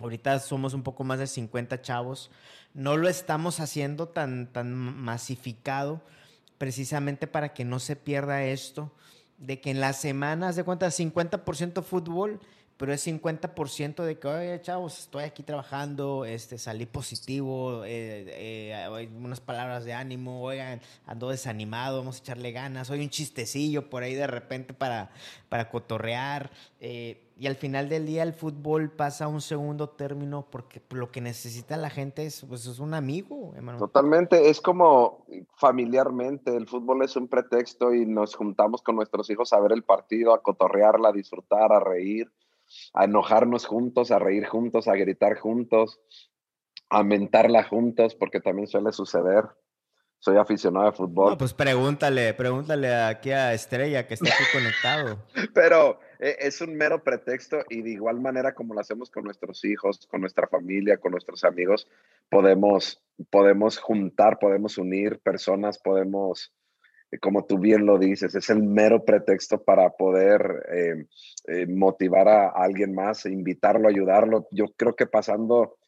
Ahorita 0.00 0.38
somos 0.40 0.74
un 0.74 0.82
poco 0.82 1.04
más 1.04 1.18
de 1.18 1.26
50 1.26 1.80
chavos. 1.80 2.30
No 2.74 2.96
lo 2.96 3.08
estamos 3.08 3.60
haciendo 3.60 4.08
tan, 4.08 4.52
tan 4.52 4.74
masificado, 4.74 6.02
precisamente 6.58 7.26
para 7.26 7.54
que 7.54 7.64
no 7.64 7.78
se 7.78 7.96
pierda 7.96 8.44
esto, 8.44 8.92
de 9.38 9.60
que 9.60 9.70
en 9.70 9.80
las 9.80 10.00
semanas 10.00 10.56
de 10.56 10.64
cuenta 10.64 10.86
50% 10.88 11.82
fútbol 11.82 12.40
pero 12.76 12.92
es 12.92 13.06
50% 13.06 14.04
de 14.04 14.18
que, 14.18 14.28
oye, 14.28 14.60
chavos, 14.60 14.98
estoy 14.98 15.24
aquí 15.24 15.42
trabajando, 15.42 16.24
este, 16.24 16.58
salí 16.58 16.84
positivo, 16.84 17.84
eh, 17.84 18.24
eh, 18.28 19.08
unas 19.16 19.40
palabras 19.40 19.84
de 19.84 19.94
ánimo, 19.94 20.42
oigan, 20.42 20.80
ando 21.06 21.30
desanimado, 21.30 21.98
vamos 21.98 22.16
a 22.16 22.18
echarle 22.18 22.52
ganas, 22.52 22.90
hoy 22.90 23.00
un 23.00 23.08
chistecillo 23.08 23.88
por 23.88 24.02
ahí 24.02 24.14
de 24.14 24.26
repente 24.26 24.74
para, 24.74 25.10
para 25.48 25.70
cotorrear. 25.70 26.50
Eh, 26.80 27.22
y 27.38 27.46
al 27.46 27.56
final 27.56 27.90
del 27.90 28.06
día 28.06 28.22
el 28.22 28.32
fútbol 28.32 28.90
pasa 28.90 29.26
a 29.26 29.28
un 29.28 29.42
segundo 29.42 29.90
término 29.90 30.46
porque 30.50 30.80
lo 30.90 31.10
que 31.10 31.20
necesita 31.20 31.76
la 31.76 31.90
gente 31.90 32.24
es, 32.24 32.44
pues, 32.46 32.66
es 32.66 32.78
un 32.78 32.94
amigo, 32.94 33.52
hermano. 33.54 33.78
Totalmente, 33.78 34.48
es 34.48 34.60
como 34.60 35.26
familiarmente, 35.54 36.54
el 36.54 36.66
fútbol 36.66 37.02
es 37.02 37.16
un 37.16 37.28
pretexto 37.28 37.94
y 37.94 38.06
nos 38.06 38.34
juntamos 38.34 38.82
con 38.82 38.96
nuestros 38.96 39.28
hijos 39.30 39.52
a 39.52 39.60
ver 39.60 39.72
el 39.72 39.82
partido, 39.82 40.34
a 40.34 40.42
cotorrearla, 40.42 41.10
a 41.10 41.12
disfrutar, 41.12 41.72
a 41.72 41.80
reír 41.80 42.30
a 42.94 43.04
enojarnos 43.04 43.66
juntos, 43.66 44.10
a 44.10 44.18
reír 44.18 44.46
juntos, 44.46 44.88
a 44.88 44.94
gritar 44.94 45.38
juntos, 45.38 46.00
a 46.88 47.02
mentarla 47.02 47.64
juntos, 47.64 48.14
porque 48.14 48.40
también 48.40 48.68
suele 48.68 48.92
suceder. 48.92 49.44
Soy 50.18 50.38
aficionado 50.38 50.88
a 50.88 50.92
fútbol. 50.92 51.30
No, 51.30 51.38
pues 51.38 51.52
pregúntale, 51.52 52.32
pregúntale 52.34 52.92
aquí 52.92 53.30
a 53.30 53.52
Estrella 53.52 54.06
que 54.06 54.14
está 54.14 54.32
aquí 54.32 54.44
conectado. 54.52 55.22
Pero 55.52 56.00
eh, 56.18 56.36
es 56.40 56.60
un 56.60 56.74
mero 56.74 57.04
pretexto 57.04 57.58
y 57.68 57.82
de 57.82 57.90
igual 57.90 58.20
manera 58.20 58.54
como 58.54 58.74
lo 58.74 58.80
hacemos 58.80 59.10
con 59.10 59.24
nuestros 59.24 59.64
hijos, 59.64 60.06
con 60.06 60.22
nuestra 60.22 60.48
familia, 60.48 60.96
con 60.96 61.12
nuestros 61.12 61.44
amigos, 61.44 61.86
podemos, 62.30 63.02
podemos 63.30 63.78
juntar, 63.78 64.38
podemos 64.38 64.78
unir 64.78 65.20
personas, 65.20 65.78
podemos 65.78 66.52
como 67.20 67.46
tú 67.46 67.58
bien 67.58 67.86
lo 67.86 67.98
dices, 67.98 68.34
es 68.34 68.50
el 68.50 68.62
mero 68.62 69.04
pretexto 69.04 69.62
para 69.62 69.90
poder 69.90 70.66
eh, 70.72 71.06
eh, 71.46 71.66
motivar 71.66 72.28
a, 72.28 72.48
alguien 72.48 72.94
más, 72.94 73.26
invitarlo, 73.26 73.88
ayudarlo. 73.88 74.48
Yo 74.50 74.66
creo 74.76 74.96
que 74.96 75.06
pasando, 75.06 75.78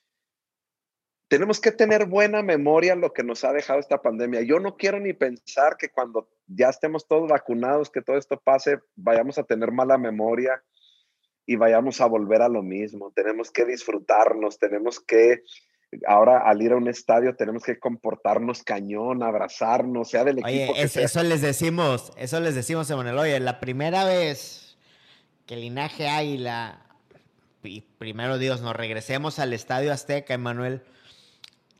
tenemos 1.28 1.60
que 1.60 1.72
tener 1.72 2.06
buena 2.06 2.42
memoria 2.42 2.94
lo 2.94 3.12
que 3.12 3.24
nos 3.24 3.44
ha 3.44 3.52
dejado 3.52 3.80
esta 3.80 4.00
pandemia. 4.00 4.42
Yo 4.42 4.60
no 4.60 4.76
quiero 4.76 5.00
ni 5.00 5.12
pensar 5.12 5.76
que 5.76 5.90
cuando 5.90 6.28
ya 6.46 6.68
estemos 6.68 7.06
todos 7.06 7.28
vacunados, 7.28 7.90
que 7.90 8.02
todo 8.02 8.16
esto 8.16 8.40
pase, 8.40 8.78
vayamos 8.94 9.38
a 9.38 9.44
tener 9.44 9.72
mala 9.72 9.98
memoria 9.98 10.62
y 11.44 11.56
vayamos 11.56 12.00
a 12.00 12.06
volver 12.06 12.42
a 12.42 12.48
lo 12.48 12.62
mismo. 12.62 13.10
Tenemos 13.10 13.50
que 13.50 13.64
disfrutarnos, 13.64 14.58
tenemos 14.58 15.00
que 15.00 15.42
ahora 16.06 16.48
al 16.48 16.60
ir 16.62 16.72
a 16.72 16.76
un 16.76 16.88
estadio 16.88 17.34
tenemos 17.36 17.62
que 17.62 17.78
comportarnos 17.78 18.62
cañón, 18.62 19.22
abrazarnos, 19.22 20.10
sea 20.10 20.24
del 20.24 20.38
equipo. 20.38 20.72
Oye, 20.72 20.82
eso 20.82 21.22
les 21.22 21.40
decimos, 21.40 22.12
eso 22.16 22.40
les 22.40 22.54
decimos, 22.54 22.90
Emanuel. 22.90 23.18
Oye, 23.18 23.40
la 23.40 23.60
primera 23.60 24.04
vez 24.04 24.76
que 25.46 25.54
el 25.54 25.62
linaje 25.62 26.08
Águila, 26.08 26.82
y 27.62 27.80
primero 27.98 28.38
Dios, 28.38 28.60
nos 28.60 28.76
regresemos 28.76 29.38
al 29.38 29.52
estadio 29.52 29.92
Azteca, 29.92 30.34
Emanuel. 30.34 30.82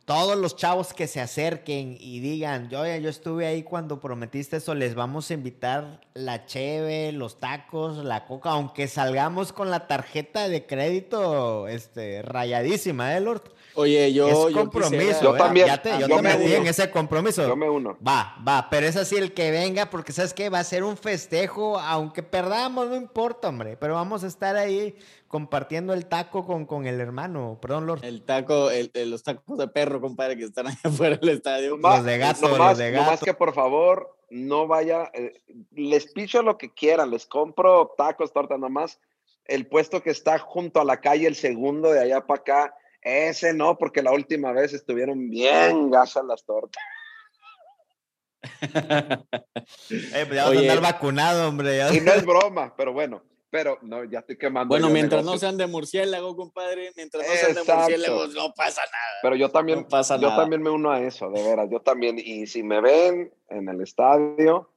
Todos 0.08 0.38
los 0.38 0.56
chavos 0.56 0.94
que 0.94 1.06
se 1.06 1.20
acerquen 1.20 1.98
y 2.00 2.20
digan, 2.20 2.70
yo, 2.70 2.86
yo 2.96 3.10
estuve 3.10 3.46
ahí 3.46 3.62
cuando 3.62 4.00
prometiste 4.00 4.56
eso, 4.56 4.74
les 4.74 4.94
vamos 4.94 5.30
a 5.30 5.34
invitar 5.34 6.00
la 6.14 6.46
cheve, 6.46 7.12
los 7.12 7.38
tacos, 7.38 8.02
la 8.02 8.24
coca, 8.24 8.52
aunque 8.52 8.88
salgamos 8.88 9.52
con 9.52 9.70
la 9.70 9.86
tarjeta 9.86 10.48
de 10.48 10.64
crédito 10.64 11.68
este, 11.68 12.22
rayadísima, 12.22 13.18
¿eh, 13.18 13.20
Lord? 13.20 13.52
Oye, 13.74 14.10
yo. 14.14 14.48
Es 14.48 14.54
compromiso. 14.54 15.22
Yo, 15.22 15.34
también. 15.34 15.68
yo, 16.00 16.08
te 16.08 16.22
metí 16.22 16.54
en 16.54 16.66
ese 16.66 16.90
compromiso. 16.90 17.46
Yo 17.46 17.54
me 17.54 17.68
uno. 17.68 17.98
Va, 18.04 18.34
va. 18.46 18.66
Pero 18.70 18.86
es 18.86 18.96
así 18.96 19.16
el 19.16 19.34
que 19.34 19.50
venga, 19.50 19.90
porque 19.90 20.12
¿sabes 20.12 20.32
qué? 20.32 20.48
Va 20.48 20.58
a 20.58 20.64
ser 20.64 20.84
un 20.84 20.96
festejo, 20.96 21.78
aunque 21.78 22.22
perdamos, 22.22 22.88
no 22.88 22.96
importa, 22.96 23.50
hombre. 23.50 23.76
Pero 23.76 23.94
vamos 23.94 24.24
a 24.24 24.26
estar 24.26 24.56
ahí 24.56 24.96
compartiendo 25.28 25.92
el 25.92 26.06
taco 26.06 26.46
con, 26.46 26.66
con 26.66 26.86
el 26.86 27.00
hermano. 27.00 27.58
Perdón, 27.60 27.86
Lord. 27.86 28.04
El 28.04 28.22
taco, 28.22 28.70
el, 28.70 28.90
los 29.10 29.22
tacos 29.22 29.58
de 29.58 29.68
perro, 29.68 30.00
compadre, 30.00 30.36
que 30.36 30.44
están 30.44 30.66
allá 30.66 30.78
afuera 30.84 31.16
del 31.16 31.28
estadio. 31.28 31.76
los 31.76 32.04
de 32.04 32.18
gato, 32.18 32.56
los 32.56 32.78
de 32.78 32.90
gato. 32.90 33.10
más 33.10 33.20
que 33.20 33.34
por 33.34 33.54
favor, 33.54 34.16
no 34.30 34.66
vaya. 34.66 35.10
Eh, 35.12 35.40
les 35.72 36.10
picho 36.12 36.42
lo 36.42 36.58
que 36.58 36.72
quieran, 36.72 37.10
les 37.10 37.26
compro 37.26 37.94
tacos, 37.96 38.32
torta, 38.32 38.58
nomás. 38.58 38.98
El 39.44 39.66
puesto 39.66 40.02
que 40.02 40.10
está 40.10 40.38
junto 40.38 40.80
a 40.80 40.84
la 40.84 41.00
calle, 41.00 41.26
el 41.26 41.36
segundo 41.36 41.90
de 41.92 42.00
allá 42.00 42.26
para 42.26 42.40
acá 42.40 42.74
Ese 43.00 43.54
no, 43.54 43.78
porque 43.78 44.02
la 44.02 44.12
última 44.12 44.52
vez 44.52 44.72
estuvieron 44.72 45.30
bien 45.30 45.90
gasas 45.90 46.24
las 46.24 46.44
tortas. 46.44 46.82
eh, 48.42 49.24
pues 50.26 50.34
ya 50.34 50.44
vas 50.48 50.56
a 50.56 50.60
andar 50.60 50.80
vacunado, 50.80 51.48
hombre. 51.48 51.94
Y 51.94 52.00
no 52.00 52.12
es 52.12 52.24
broma, 52.24 52.74
pero 52.76 52.92
bueno. 52.92 53.22
Pero 53.50 53.78
no, 53.82 54.04
ya 54.04 54.18
estoy 54.18 54.36
quemando. 54.36 54.68
Bueno, 54.68 54.90
mientras 54.90 55.24
no 55.24 55.38
sean 55.38 55.56
de 55.56 55.66
murciélago, 55.66 56.36
compadre, 56.36 56.92
mientras 56.96 57.26
no 57.26 57.34
sean 57.34 57.54
de 57.54 57.72
murciélago, 57.72 58.26
no 58.28 58.52
pasa 58.54 58.82
nada. 58.82 59.18
Pero 59.22 59.36
yo 59.36 59.50
también, 59.50 59.84
pasa 59.84 60.18
yo 60.18 60.34
también 60.36 60.62
me 60.62 60.70
uno 60.70 60.90
a 60.90 61.00
eso, 61.00 61.30
de 61.30 61.42
veras. 61.42 61.68
Yo 61.70 61.80
también, 61.80 62.18
y 62.18 62.46
si 62.46 62.62
me 62.62 62.80
ven 62.80 63.32
en 63.48 63.68
el 63.68 63.80
estadio, 63.80 64.70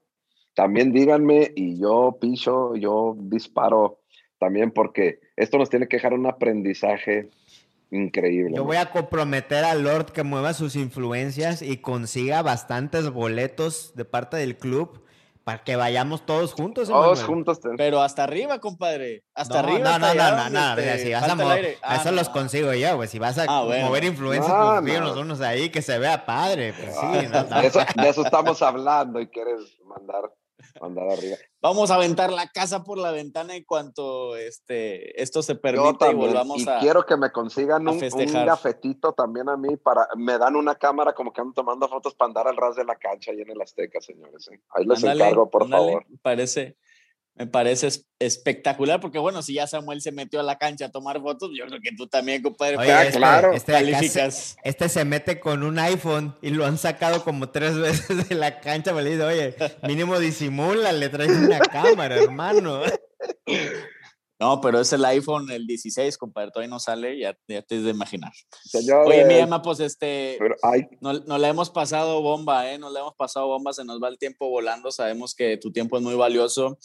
también 0.53 0.93
díganme 0.93 1.51
y 1.55 1.79
yo 1.79 2.17
piso, 2.19 2.75
yo 2.75 3.15
disparo 3.17 3.99
también 4.39 4.71
porque 4.71 5.19
esto 5.35 5.57
nos 5.57 5.69
tiene 5.69 5.87
que 5.87 5.97
dejar 5.97 6.13
un 6.13 6.25
aprendizaje 6.25 7.29
increíble. 7.91 8.55
Yo 8.55 8.63
voy 8.63 8.77
a 8.77 8.89
comprometer 8.89 9.63
a 9.65 9.75
Lord 9.75 10.11
que 10.11 10.23
mueva 10.23 10.53
sus 10.53 10.75
influencias 10.75 11.61
y 11.61 11.77
consiga 11.77 12.41
bastantes 12.41 13.09
boletos 13.09 13.93
de 13.95 14.05
parte 14.05 14.37
del 14.37 14.57
club 14.57 15.03
para 15.51 15.63
que 15.63 15.75
vayamos 15.75 16.25
todos 16.25 16.53
juntos. 16.53 16.87
Todos 16.87 17.23
juntos. 17.23 17.59
Pero 17.77 18.01
hasta 18.01 18.23
arriba, 18.23 18.59
compadre. 18.59 19.23
Hasta 19.33 19.59
arriba. 19.59 19.97
No, 19.97 19.99
no, 19.99 20.13
no, 20.13 20.49
no, 20.49 20.75
no, 20.75 20.81
si 20.97 21.11
vas 21.11 21.29
a 21.29 21.35
mover, 21.35 21.65
eso 21.65 21.79
ah, 21.83 22.11
los 22.11 22.29
consigo 22.29 22.73
yo, 22.73 22.95
güey. 22.95 23.07
Si 23.07 23.19
vas 23.19 23.37
a 23.37 23.45
ah, 23.47 23.63
mover 23.63 24.03
influencias, 24.05 24.53
pues 24.81 25.15
unos 25.17 25.41
ahí 25.41 25.69
que 25.69 25.81
se 25.81 25.97
vea 25.97 26.25
padre. 26.25 26.73
Pues 26.73 26.95
sí, 26.95 27.27
de 28.01 28.09
eso 28.09 28.23
estamos 28.23 28.61
hablando 28.61 29.19
y 29.19 29.27
quieres 29.27 29.77
mandar 29.85 31.09
arriba. 31.11 31.37
Vamos 31.61 31.91
a 31.91 31.95
aventar 31.95 32.31
la 32.31 32.47
casa 32.47 32.83
por 32.83 32.97
la 32.97 33.11
ventana 33.11 33.55
en 33.55 33.63
cuanto 33.63 34.35
este, 34.35 35.21
esto 35.21 35.43
se 35.43 35.53
permita 35.53 36.09
y 36.09 36.15
volvamos 36.15 36.59
y 36.59 36.65
quiero 36.79 37.05
que 37.05 37.15
me 37.17 37.31
consigan 37.31 37.87
un, 37.87 38.03
un, 38.03 38.45
gafetito 38.45 39.13
también 39.13 39.47
a 39.47 39.57
mí 39.57 39.77
para, 39.77 40.07
me 40.17 40.39
dan 40.39 40.55
una 40.55 40.73
cámara 40.73 41.13
como 41.13 41.31
que 41.31 41.39
ando 41.39 41.53
tomando 41.53 41.87
fotos 41.87 42.15
para 42.15 42.29
andar 42.29 42.47
al 42.47 42.57
ras 42.57 42.75
de 42.75 42.83
la 42.83 42.95
cancha 42.95 43.31
ahí 43.31 43.41
en 43.41 43.51
el 43.51 43.61
Azteca, 43.61 44.01
señores. 44.01 44.49
¿eh? 44.51 44.59
Ahí 44.71 44.85
les 44.85 45.03
encargo, 45.03 45.51
por 45.51 45.69
favor. 45.69 46.03
Parece, 46.23 46.77
me 47.41 47.47
parece 47.47 47.89
espectacular 48.19 49.01
porque 49.01 49.17
bueno, 49.17 49.41
si 49.41 49.55
ya 49.55 49.65
Samuel 49.65 49.99
se 49.99 50.11
metió 50.11 50.39
a 50.39 50.43
la 50.43 50.59
cancha 50.59 50.85
a 50.85 50.91
tomar 50.91 51.19
fotos, 51.19 51.49
yo 51.57 51.65
creo 51.65 51.81
que 51.81 51.89
tú 51.97 52.05
también, 52.05 52.43
compadre, 52.43 52.75
este, 52.75 53.17
claro, 53.17 53.51
este, 53.53 53.71
calificas. 53.71 54.57
este 54.63 54.87
se 54.89 55.05
mete 55.05 55.39
con 55.39 55.63
un 55.63 55.79
iPhone 55.79 56.37
y 56.43 56.51
lo 56.51 56.67
han 56.67 56.77
sacado 56.77 57.23
como 57.23 57.49
tres 57.49 57.75
veces 57.79 58.29
de 58.29 58.35
la 58.35 58.59
cancha, 58.59 58.93
me 58.93 59.01
le 59.01 59.09
dice, 59.09 59.23
oye, 59.23 59.55
mínimo 59.87 60.19
disimula, 60.19 60.91
le 60.91 61.09
traes 61.09 61.31
una 61.31 61.57
cámara, 61.59 62.15
hermano. 62.15 62.81
No, 64.39 64.59
pero 64.59 64.79
es 64.79 64.91
el 64.91 65.05
iPhone, 65.05 65.51
el 65.51 65.67
16, 65.67 66.17
compadre, 66.17 66.49
todavía 66.49 66.71
no 66.71 66.79
sale, 66.79 67.19
ya, 67.19 67.37
ya 67.47 67.61
te 67.61 67.79
de 67.79 67.91
imaginar. 67.91 68.31
Oye, 69.05 69.23
mi 69.25 69.35
llama, 69.35 69.61
pues 69.61 69.79
este, 69.81 70.39
no, 70.99 71.13
no, 71.13 71.37
le 71.37 71.47
hemos 71.47 71.69
pasado 71.69 72.23
bomba, 72.23 72.71
¿eh? 72.71 72.79
No 72.79 72.89
le 72.89 73.01
hemos 73.01 73.13
pasado 73.13 73.45
bomba, 73.45 73.71
se 73.71 73.85
nos 73.85 74.01
va 74.01 74.07
el 74.07 74.17
tiempo 74.17 74.49
volando, 74.49 74.91
sabemos 74.91 75.35
que 75.35 75.57
tu 75.57 75.71
tiempo 75.71 75.95
es 75.95 76.01
muy 76.01 76.15
valioso 76.15 76.79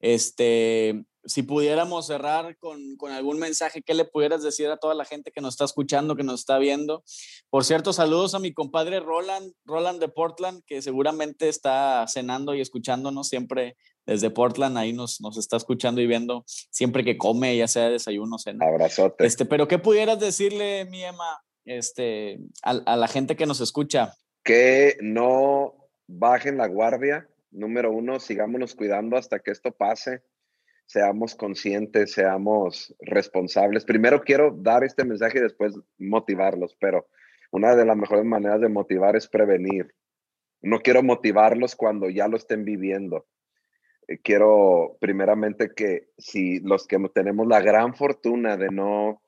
este, 0.00 1.04
si 1.24 1.42
pudiéramos 1.42 2.06
cerrar 2.06 2.56
con, 2.58 2.96
algún 3.10 3.38
mensaje, 3.38 3.82
¿qué 3.82 3.94
le 3.94 4.04
pudieras 4.04 4.42
decir 4.42 4.68
a 4.68 4.76
toda 4.76 4.94
la 4.94 5.04
gente 5.04 5.30
que 5.30 5.40
nos 5.40 5.54
está 5.54 5.64
escuchando, 5.64 6.16
que 6.16 6.24
nos 6.24 6.40
está 6.40 6.58
viendo? 6.58 7.04
Por 7.50 7.64
cierto, 7.64 7.92
saludos 7.92 8.34
a 8.34 8.38
mi 8.38 8.52
compadre 8.52 9.00
Roland, 9.00 9.52
Roland 9.64 10.00
de 10.00 10.08
Portland, 10.08 10.62
que 10.66 10.80
seguramente 10.82 11.48
está 11.48 12.06
cenando 12.08 12.54
y 12.54 12.60
escuchándonos 12.60 13.28
siempre 13.28 13.76
desde 14.06 14.30
Portland, 14.30 14.78
ahí 14.78 14.94
nos, 14.94 15.20
nos 15.20 15.36
está 15.36 15.58
escuchando 15.58 16.00
y 16.00 16.06
viendo 16.06 16.44
siempre 16.46 17.04
que 17.04 17.18
come, 17.18 17.54
ya 17.56 17.68
sea 17.68 17.90
desayuno, 17.90 18.38
cena. 18.38 18.66
Abrazote. 18.66 19.26
Este, 19.26 19.44
pero 19.44 19.68
¿qué 19.68 19.78
pudieras 19.78 20.18
decirle, 20.18 20.86
mi 20.86 21.04
Emma, 21.04 21.42
este, 21.66 22.38
a, 22.62 22.70
a 22.70 22.96
la 22.96 23.06
gente 23.06 23.36
que 23.36 23.44
nos 23.44 23.60
escucha? 23.60 24.14
Que 24.42 24.96
no 25.02 25.74
bajen 26.06 26.56
la 26.56 26.68
guardia, 26.68 27.28
número 27.50 27.92
uno, 27.92 28.20
sigámonos 28.20 28.74
cuidando 28.74 29.16
hasta 29.16 29.38
que 29.40 29.50
esto 29.50 29.72
pase, 29.72 30.22
seamos 30.86 31.34
conscientes, 31.34 32.12
seamos 32.12 32.94
responsables. 33.00 33.84
Primero 33.84 34.22
quiero 34.22 34.54
dar 34.56 34.84
este 34.84 35.04
mensaje 35.04 35.38
y 35.38 35.42
después 35.42 35.74
motivarlos, 35.98 36.76
pero 36.80 37.06
una 37.50 37.76
de 37.76 37.84
las 37.84 37.96
mejores 37.96 38.24
maneras 38.24 38.60
de 38.60 38.68
motivar 38.68 39.16
es 39.16 39.28
prevenir. 39.28 39.94
No 40.60 40.80
quiero 40.80 41.02
motivarlos 41.02 41.76
cuando 41.76 42.08
ya 42.08 42.28
lo 42.28 42.36
estén 42.36 42.64
viviendo. 42.64 43.26
Eh, 44.08 44.18
quiero 44.18 44.96
primeramente 45.00 45.72
que 45.74 46.08
si 46.16 46.60
los 46.60 46.86
que 46.86 46.98
tenemos 47.14 47.46
la 47.46 47.60
gran 47.60 47.94
fortuna 47.94 48.56
de 48.56 48.68
no 48.70 49.22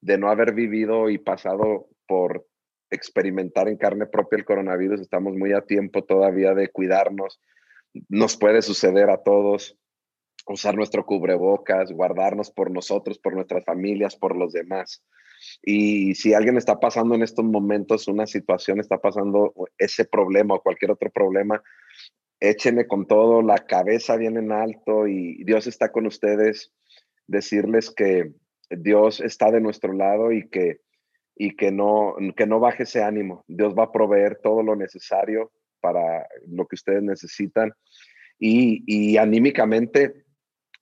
de 0.00 0.18
no 0.18 0.28
haber 0.28 0.52
vivido 0.52 1.08
y 1.08 1.16
pasado 1.16 1.88
por 2.06 2.46
experimentar 2.90 3.68
en 3.68 3.78
carne 3.78 4.04
propia 4.04 4.36
el 4.36 4.44
coronavirus, 4.44 5.00
estamos 5.00 5.34
muy 5.34 5.52
a 5.52 5.62
tiempo 5.62 6.04
todavía 6.04 6.52
de 6.52 6.68
cuidarnos, 6.68 7.40
nos 8.08 8.36
puede 8.36 8.62
suceder 8.62 9.10
a 9.10 9.22
todos 9.22 9.76
usar 10.46 10.74
nuestro 10.74 11.06
cubrebocas, 11.06 11.92
guardarnos 11.92 12.50
por 12.50 12.70
nosotros, 12.70 13.18
por 13.18 13.34
nuestras 13.34 13.64
familias, 13.64 14.16
por 14.16 14.36
los 14.36 14.52
demás. 14.52 15.02
Y 15.62 16.14
si 16.14 16.34
alguien 16.34 16.56
está 16.56 16.80
pasando 16.80 17.14
en 17.14 17.22
estos 17.22 17.44
momentos 17.44 18.08
una 18.08 18.26
situación, 18.26 18.80
está 18.80 18.98
pasando 18.98 19.54
ese 19.78 20.04
problema 20.04 20.54
o 20.54 20.62
cualquier 20.62 20.90
otro 20.90 21.10
problema, 21.10 21.62
échenle 22.40 22.86
con 22.86 23.06
todo, 23.06 23.42
la 23.42 23.58
cabeza 23.66 24.16
bien 24.16 24.36
en 24.36 24.52
alto 24.52 25.06
y 25.06 25.42
Dios 25.44 25.66
está 25.66 25.90
con 25.92 26.06
ustedes. 26.06 26.72
Decirles 27.26 27.90
que 27.90 28.32
Dios 28.70 29.20
está 29.20 29.50
de 29.50 29.60
nuestro 29.60 29.92
lado 29.92 30.32
y 30.32 30.48
que, 30.48 30.80
y 31.34 31.56
que, 31.56 31.72
no, 31.72 32.16
que 32.36 32.46
no 32.46 32.60
baje 32.60 32.82
ese 32.82 33.02
ánimo. 33.02 33.44
Dios 33.48 33.74
va 33.74 33.84
a 33.84 33.92
proveer 33.92 34.40
todo 34.42 34.62
lo 34.62 34.76
necesario 34.76 35.52
para 35.84 36.26
lo 36.48 36.66
que 36.66 36.76
ustedes 36.76 37.02
necesitan. 37.02 37.74
Y, 38.38 39.18
anímicamente 39.18 40.24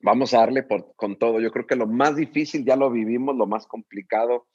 vamos 0.00 0.32
a 0.32 0.38
darle 0.38 0.62
por, 0.62 0.94
con 0.94 1.18
todo. 1.18 1.40
Yo 1.40 1.50
creo 1.50 1.66
que 1.66 1.74
lo 1.74 1.88
más 1.88 2.14
difícil 2.14 2.64
ya 2.64 2.76
lo 2.76 2.88
vivimos, 2.88 3.36
lo 3.36 3.48
más 3.48 3.66
complicado 3.66 4.46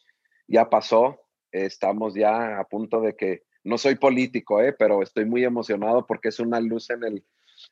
ya 0.48 0.70
pasó. 0.70 1.20
Estamos 1.52 2.14
ya 2.14 2.60
a 2.60 2.64
punto 2.64 3.02
de 3.02 3.14
que, 3.18 3.44
no 3.66 3.78
soy 3.78 3.96
político, 3.96 4.62
eh, 4.62 4.72
pero 4.72 5.04
estoy 5.04 5.26
muy 5.26 5.44
emocionado 5.44 6.08
porque 6.08 6.30
es 6.30 6.40
una 6.40 6.62
luz 6.62 6.90
en 6.90 7.04
el, 7.04 7.26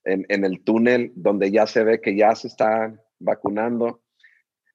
en, 0.03 0.43
el 0.43 0.61
túnel 0.61 1.13
donde 1.15 1.49
ya 1.51 1.65
se 1.67 1.85
ve 1.85 2.01
que 2.01 2.17
ya 2.17 2.35
se 2.35 2.49
está 2.49 2.93
vacunando 3.19 4.01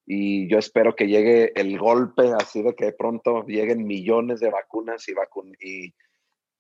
y 0.07 0.49
yo 0.49 0.59
espero 0.59 0.97
que 0.97 1.09
llegue 1.09 1.53
el 1.61 1.79
golpe 1.79 2.33
así 2.39 2.63
de 2.63 2.75
que 2.75 2.87
de 2.87 2.93
pronto 2.95 3.45
lleguen 3.47 3.85
millones 3.85 4.41
de 4.41 4.51
vacunas 4.51 5.07
y, 5.09 5.13
vacun 5.13 5.53
y 5.61 5.95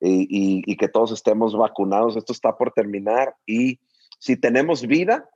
y, 0.01 0.77
que 0.77 0.89
todos 0.89 1.13
estemos 1.13 1.57
vacunados. 1.57 2.17
Esto 2.17 2.33
está 2.33 2.57
por 2.57 2.73
terminar 2.73 3.35
y 3.47 3.81
si 4.19 4.37
tenemos 4.37 4.87
vida, 4.87 5.29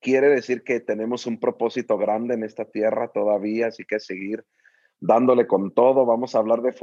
quiere 0.00 0.28
decir 0.28 0.62
que 0.62 0.80
tenemos 0.80 1.26
un 1.26 1.38
propósito 1.38 1.98
grande 1.98 2.34
en 2.34 2.44
esta 2.44 2.64
tierra 2.64 3.08
todavía, 3.08 3.68
así 3.68 3.84
que 3.84 4.00
seguir 4.00 4.44
dándole 4.98 5.46
con 5.46 5.72
todo. 5.72 6.06
Vamos 6.06 6.34
a 6.34 6.38
hablar 6.38 6.62
de 6.62 6.74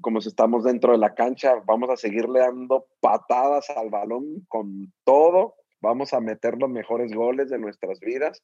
como 0.00 0.20
si 0.20 0.28
estamos 0.28 0.64
dentro 0.64 0.92
de 0.92 0.98
la 0.98 1.14
cancha, 1.14 1.62
vamos 1.66 1.90
a 1.90 1.96
seguirle 1.96 2.40
dando 2.40 2.86
patadas 3.00 3.70
al 3.70 3.90
balón 3.90 4.44
con 4.48 4.92
todo. 5.04 5.54
Vamos 5.80 6.12
a 6.12 6.20
meter 6.20 6.58
los 6.58 6.70
mejores 6.70 7.12
goles 7.12 7.50
de 7.50 7.58
nuestras 7.58 8.00
vidas 8.00 8.42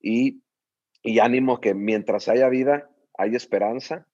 y, 0.00 0.42
y 1.02 1.18
ánimo 1.18 1.60
que 1.60 1.74
mientras 1.74 2.28
haya 2.28 2.48
vida, 2.48 2.88
hay 3.18 3.34
esperanza 3.34 4.06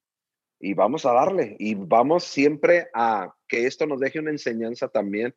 y 0.62 0.74
vamos 0.74 1.04
a 1.04 1.12
darle 1.12 1.56
y 1.58 1.74
vamos 1.74 2.22
siempre 2.22 2.86
a 2.94 3.34
que 3.48 3.66
esto 3.66 3.84
nos 3.84 3.98
deje 3.98 4.20
una 4.20 4.30
enseñanza 4.30 4.88
también 4.88 5.34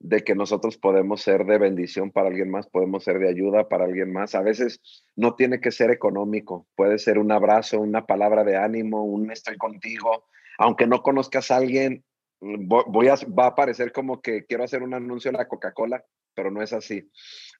de 0.00 0.24
que 0.24 0.34
nosotros 0.34 0.76
podemos 0.76 1.22
ser 1.22 1.46
de 1.46 1.56
bendición 1.56 2.10
para 2.10 2.28
alguien 2.28 2.50
más, 2.50 2.66
podemos 2.66 3.04
ser 3.04 3.20
de 3.20 3.28
ayuda 3.28 3.68
para 3.68 3.84
alguien 3.84 4.12
más. 4.12 4.34
A 4.34 4.42
veces 4.42 4.80
no 5.14 5.36
tiene 5.36 5.60
que 5.60 5.70
ser 5.70 5.90
económico, 5.90 6.66
puede 6.74 6.98
ser 6.98 7.18
un 7.18 7.30
abrazo, 7.30 7.80
una 7.80 8.06
palabra 8.06 8.42
de 8.42 8.56
ánimo, 8.56 9.04
un 9.04 9.30
estoy 9.30 9.56
contigo. 9.56 10.26
Aunque 10.58 10.88
no 10.88 11.00
conozcas 11.00 11.52
a 11.52 11.56
alguien, 11.56 12.04
voy 12.40 13.08
a, 13.08 13.14
va 13.26 13.46
a 13.46 13.54
parecer 13.54 13.92
como 13.92 14.20
que 14.20 14.46
quiero 14.46 14.64
hacer 14.64 14.82
un 14.82 14.94
anuncio 14.94 15.30
de 15.30 15.38
la 15.38 15.48
Coca-Cola, 15.48 16.04
pero 16.34 16.50
no 16.50 16.60
es 16.60 16.72
así. 16.72 17.08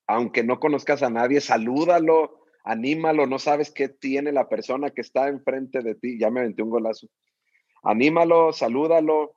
Aunque 0.08 0.42
no 0.42 0.58
conozcas 0.58 1.04
a 1.04 1.10
nadie, 1.10 1.40
salúdalo, 1.40 2.45
anímalo, 2.66 3.26
no 3.26 3.38
sabes 3.38 3.70
qué 3.70 3.88
tiene 3.88 4.32
la 4.32 4.48
persona 4.48 4.90
que 4.90 5.00
está 5.00 5.28
enfrente 5.28 5.80
de 5.80 5.94
ti. 5.94 6.18
Ya 6.18 6.30
me 6.30 6.40
aventé 6.40 6.62
un 6.62 6.70
golazo. 6.70 7.06
Anímalo, 7.82 8.52
salúdalo 8.52 9.34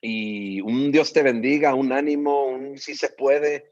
y 0.00 0.60
un 0.60 0.90
Dios 0.90 1.12
te 1.12 1.22
bendiga, 1.22 1.74
un 1.74 1.92
ánimo, 1.92 2.46
un 2.46 2.76
sí 2.76 2.96
se 2.96 3.10
puede. 3.10 3.70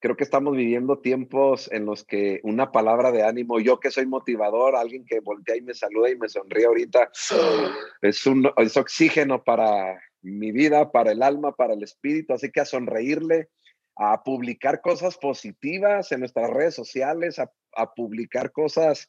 Creo 0.00 0.16
que 0.16 0.24
estamos 0.24 0.56
viviendo 0.56 1.00
tiempos 1.00 1.70
en 1.70 1.84
los 1.84 2.04
que 2.04 2.40
una 2.44 2.72
palabra 2.72 3.12
de 3.12 3.22
ánimo, 3.22 3.60
yo 3.60 3.78
que 3.78 3.90
soy 3.90 4.06
motivador, 4.06 4.74
alguien 4.74 5.04
que 5.04 5.20
voltea 5.20 5.56
y 5.56 5.62
me 5.62 5.74
saluda 5.74 6.10
y 6.10 6.16
me 6.16 6.28
sonríe 6.28 6.64
ahorita, 6.64 7.10
es, 8.02 8.26
un, 8.26 8.50
es 8.56 8.76
oxígeno 8.76 9.44
para 9.44 10.00
mi 10.22 10.50
vida, 10.50 10.90
para 10.90 11.12
el 11.12 11.22
alma, 11.22 11.52
para 11.52 11.74
el 11.74 11.82
espíritu. 11.82 12.32
Así 12.32 12.50
que 12.50 12.60
a 12.60 12.64
sonreírle, 12.64 13.50
a 13.96 14.22
publicar 14.22 14.80
cosas 14.80 15.18
positivas 15.18 16.10
en 16.10 16.20
nuestras 16.20 16.50
redes 16.50 16.74
sociales, 16.74 17.38
a, 17.38 17.50
publicar 17.94 18.52
cosas 18.52 19.08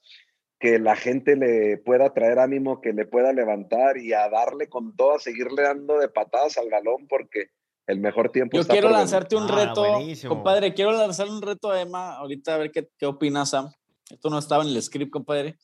que 0.60 0.80
la 0.80 0.96
gente 0.96 1.36
le 1.36 1.78
pueda 1.78 2.14
traer 2.14 2.40
ánimo, 2.40 2.82
que 2.82 2.94
le 2.94 3.06
pueda 3.06 3.34
levantar 3.34 3.98
y 3.98 4.14
a 4.14 4.30
darle 4.30 4.70
con 4.70 4.96
todo, 4.96 5.16
a 5.16 5.20
seguirle 5.20 5.64
dando 5.64 6.00
de 6.00 6.08
patadas 6.08 6.58
al 6.58 6.70
galón, 6.70 7.08
porque 7.08 7.50
el 7.88 8.00
mejor 8.00 8.32
tiempo. 8.32 8.58
Yo 8.58 8.66
quiero 8.66 8.90
lanzarte 8.90 9.36
un 9.36 9.50
ah, 9.50 9.66
reto, 9.66 9.86
compadre, 10.28 10.74
quiero 10.74 10.92
lanzar 10.92 11.28
un 11.28 11.42
reto 11.42 11.72
a 11.72 11.82
Emma, 11.82 12.16
ahorita 12.16 12.56
a 12.56 12.58
ver 12.58 12.72
qué, 12.72 12.90
qué 12.98 13.06
opina 13.06 13.46
Sam. 13.46 13.72
Esto 14.10 14.30
no 14.30 14.40
estaba 14.40 14.64
en 14.64 14.70
el 14.70 14.82
script, 14.82 15.12
compadre. 15.12 15.58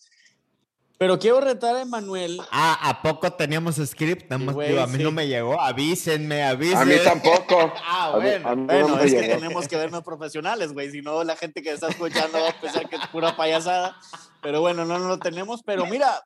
Pero 1.02 1.18
quiero 1.18 1.42
retar 1.42 1.76
a 1.76 1.82
Emanuel. 1.82 2.40
Ah, 2.52 2.78
¿a 2.88 3.02
poco 3.02 3.34
teníamos 3.34 3.78
script? 3.78 4.32
a 4.32 4.38
mí 4.38 5.04
no 5.04 5.12
me 5.12 5.28
llegó. 5.28 5.60
Avísenme, 5.60 6.44
avísenme. 6.44 6.80
A 6.80 6.86
mí 6.86 7.04
tampoco. 7.04 7.74
ah, 7.84 8.12
bueno. 8.22 8.56
bueno, 8.68 9.00
es 9.00 9.12
que 9.12 9.28
tenemos 9.28 9.68
que 9.68 9.78
vernos 9.78 10.04
profesionales, 10.04 10.74
güey. 10.74 10.92
Si 10.92 11.02
no, 11.02 11.24
la 11.24 11.36
gente 11.36 11.64
que 11.64 11.72
está 11.72 11.88
escuchando 11.88 12.40
va 12.40 12.50
a 12.50 12.62
pensar 12.62 12.88
que 12.88 12.98
es 12.98 13.08
pura 13.08 13.36
payasada. 13.36 13.98
Pero 14.44 14.62
bueno, 14.62 14.86
no, 14.86 15.00
no 15.00 15.08
lo 15.08 15.18
tenemos. 15.18 15.64
Pero 15.64 15.88
mira, 15.88 16.24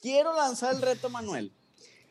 quiero 0.00 0.32
lanzar 0.36 0.76
el 0.76 0.82
reto, 0.82 1.10
Manuel. 1.10 1.52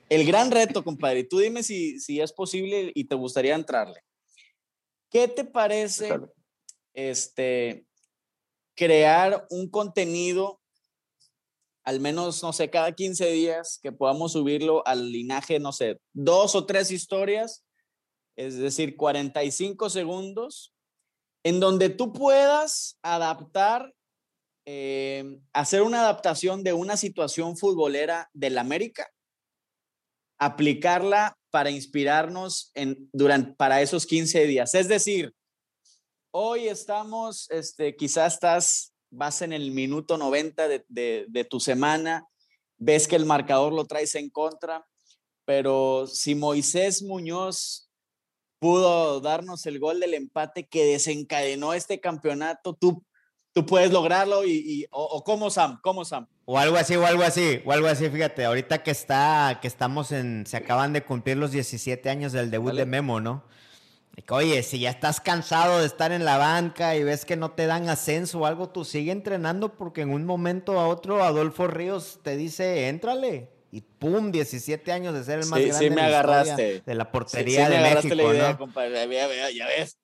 El 0.10 0.26
gran 0.26 0.52
reto, 0.52 0.84
compadre. 0.84 1.24
Tú 1.24 1.40
dime 1.40 1.64
si, 1.64 1.98
si 2.02 2.20
es 2.20 2.34
posible 2.34 2.92
y 2.94 3.06
te 3.06 3.16
gustaría 3.16 3.56
entrarle. 3.56 4.04
¿Qué 5.10 5.30
te 5.30 5.46
parece 5.46 6.20
este, 6.94 7.86
crear 8.76 9.48
un 9.50 9.70
contenido 9.70 10.61
al 11.84 12.00
menos, 12.00 12.44
no 12.44 12.54
sé, 12.54 12.70
cada 12.70 12.92
15 12.92 13.32
días 13.32 13.80
que 13.82 13.92
podamos 13.92 14.34
subirlo 14.34 14.86
al 14.86 15.12
linaje, 15.12 15.60
no 15.60 15.72
sé, 15.72 16.00
dos 16.14 16.56
o 16.56 16.66
tres 16.66 16.92
historias, 16.92 17.64
es 18.36 18.58
decir, 18.58 18.96
45 18.96 19.90
segundos, 19.90 20.74
en 21.44 21.60
donde 21.60 21.90
tú 21.90 22.14
puedas 22.14 22.98
adaptar, 23.02 23.94
eh, 24.66 25.40
hacer 25.54 25.82
una 25.82 26.02
adaptación 26.02 26.64
de 26.64 26.74
una 26.74 26.98
situación 26.98 27.58
futbolera 27.58 28.30
del 28.34 28.58
América, 28.58 29.10
aplicarla 30.40 31.38
para 31.52 31.72
inspirarnos 31.72 32.72
en, 32.76 33.10
durante, 33.12 33.54
para 33.54 33.82
esos 33.82 34.06
15 34.06 34.46
días. 34.46 34.74
Es 34.76 34.88
decir, 34.88 35.34
hoy 36.32 36.68
estamos, 36.68 37.50
este, 37.50 37.96
quizás 37.96 38.36
estás 38.36 38.91
vas 39.12 39.42
en 39.42 39.54
el 39.54 39.72
minuto 39.72 40.18
90 40.18 40.68
de, 40.68 41.48
tu 41.50 41.60
semana, 41.60 42.26
ves 42.78 43.08
que 43.08 43.16
el 43.16 43.26
marcador 43.26 43.74
lo 43.74 43.86
traes 43.86 44.16
en 44.16 44.30
contra, 44.30 44.86
pero 45.46 46.08
si 46.08 46.34
Moisés 46.34 47.04
Muñoz 47.04 47.90
pudo 48.60 49.20
darnos 49.20 49.66
el 49.66 49.80
gol 49.80 50.00
del 50.00 50.14
empate 50.14 50.68
que 50.68 50.86
desencadenó 50.86 51.74
este 51.74 52.00
campeonato, 52.00 52.74
tú, 52.74 53.04
tú 53.54 53.66
puedes 53.66 53.92
lograrlo 53.92 54.46
y, 54.46 54.88
o, 54.92 55.24
cómo 55.24 55.50
Sam, 55.50 55.80
cómo 55.84 56.06
Sam. 56.06 56.28
O 56.46 56.58
algo 56.58 56.78
así, 56.78 56.96
o 56.96 57.06
algo 57.06 57.24
así, 57.24 57.62
o 57.66 57.72
algo 57.72 57.88
así, 57.88 58.10
fíjate, 58.10 58.46
ahorita 58.46 58.84
que 58.84 58.92
está, 58.92 59.60
que 59.62 59.68
estamos 59.68 60.12
en, 60.12 60.46
se 60.48 60.58
acaban 60.58 60.94
de 60.94 61.04
cumplir 61.04 61.38
los 61.38 61.52
17 61.52 62.10
años 62.10 62.32
del 62.32 62.50
debut 62.50 62.74
de 62.74 62.86
Memo, 62.86 63.20
¿no? 63.20 63.46
Oye, 64.30 64.64
si 64.64 64.80
ya 64.80 64.92
estás 64.92 65.20
cansado 65.20 65.80
de 65.80 65.86
estar 65.86 66.12
en 66.14 66.24
la 66.24 66.38
banca 66.38 66.96
y 66.96 67.04
ves 67.04 67.26
que 67.26 67.36
no 67.36 67.52
te 67.52 67.66
dan 67.66 67.90
ascenso 67.90 68.40
o 68.40 68.46
algo, 68.46 68.70
tú 68.70 68.86
sigue 68.86 69.12
entrenando 69.12 69.74
porque 69.74 70.02
en 70.02 70.12
un 70.12 70.26
momento 70.26 70.80
a 70.80 70.88
otro 70.88 71.24
Adolfo 71.24 71.68
Ríos 71.68 72.20
te 72.24 72.38
dice, 72.38 72.88
éntrale. 72.88 73.50
Y 73.72 73.82
pum, 73.82 74.32
17 74.32 74.92
años 74.92 75.14
de 75.14 75.24
ser 75.24 75.40
el 75.40 75.48
más 75.48 75.60
grande 75.60 75.78
sí 75.78 75.90
me 75.90 76.02
agarraste. 76.02 76.82
de 76.86 76.96
la 76.96 77.12
portería 77.12 77.70
de 77.70 77.78
México, 77.80 78.16
la 78.16 78.24
idea, 78.24 78.52
¿no? 78.52 78.58
compadre. 78.58 79.08
Ya, 79.54 79.68
ves. 79.68 79.98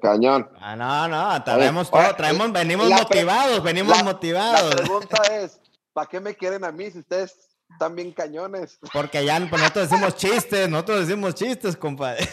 Cañón. 0.00 0.50
Ah, 0.60 0.76
no, 0.76 1.08
no, 1.08 1.44
traemos 1.44 1.90
todo, 1.90 2.14
traemos, 2.16 2.52
venimos 2.52 2.88
motivados, 2.90 3.62
venimos 3.62 4.02
motivados. 4.04 4.74
La 4.74 4.82
pregunta 4.82 5.22
es, 5.40 5.60
¿para 5.92 6.06
qué 6.06 6.20
me 6.20 6.34
quieren 6.34 6.64
a 6.64 6.72
mí 6.72 6.90
si 6.90 6.98
ustedes 6.98 7.53
también 7.78 8.12
cañones. 8.12 8.78
Porque 8.92 9.24
ya 9.24 9.38
pues, 9.48 9.60
nosotros 9.60 9.90
decimos 9.90 10.16
chistes, 10.16 10.68
nosotros 10.68 11.06
decimos 11.06 11.34
chistes, 11.34 11.76
compadre. 11.76 12.26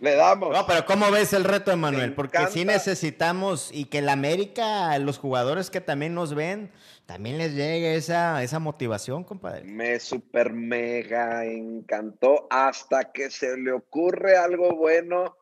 Le 0.00 0.14
damos. 0.14 0.50
No, 0.50 0.66
pero 0.66 0.84
¿cómo 0.86 1.10
ves 1.10 1.32
el 1.32 1.44
reto, 1.44 1.70
Emanuel? 1.70 2.14
Porque 2.14 2.38
sí 2.50 2.64
necesitamos 2.64 3.70
y 3.72 3.86
que 3.86 4.02
la 4.02 4.12
América, 4.12 4.98
los 4.98 5.18
jugadores 5.18 5.70
que 5.70 5.80
también 5.80 6.14
nos 6.14 6.34
ven, 6.34 6.70
también 7.06 7.38
les 7.38 7.54
llegue 7.54 7.96
esa, 7.96 8.42
esa 8.42 8.58
motivación, 8.58 9.24
compadre. 9.24 9.64
Me 9.64 9.98
super 9.98 10.52
mega 10.52 11.44
encantó 11.44 12.46
hasta 12.50 13.12
que 13.12 13.30
se 13.30 13.56
le 13.56 13.72
ocurre 13.72 14.36
algo 14.36 14.76
bueno 14.76 15.36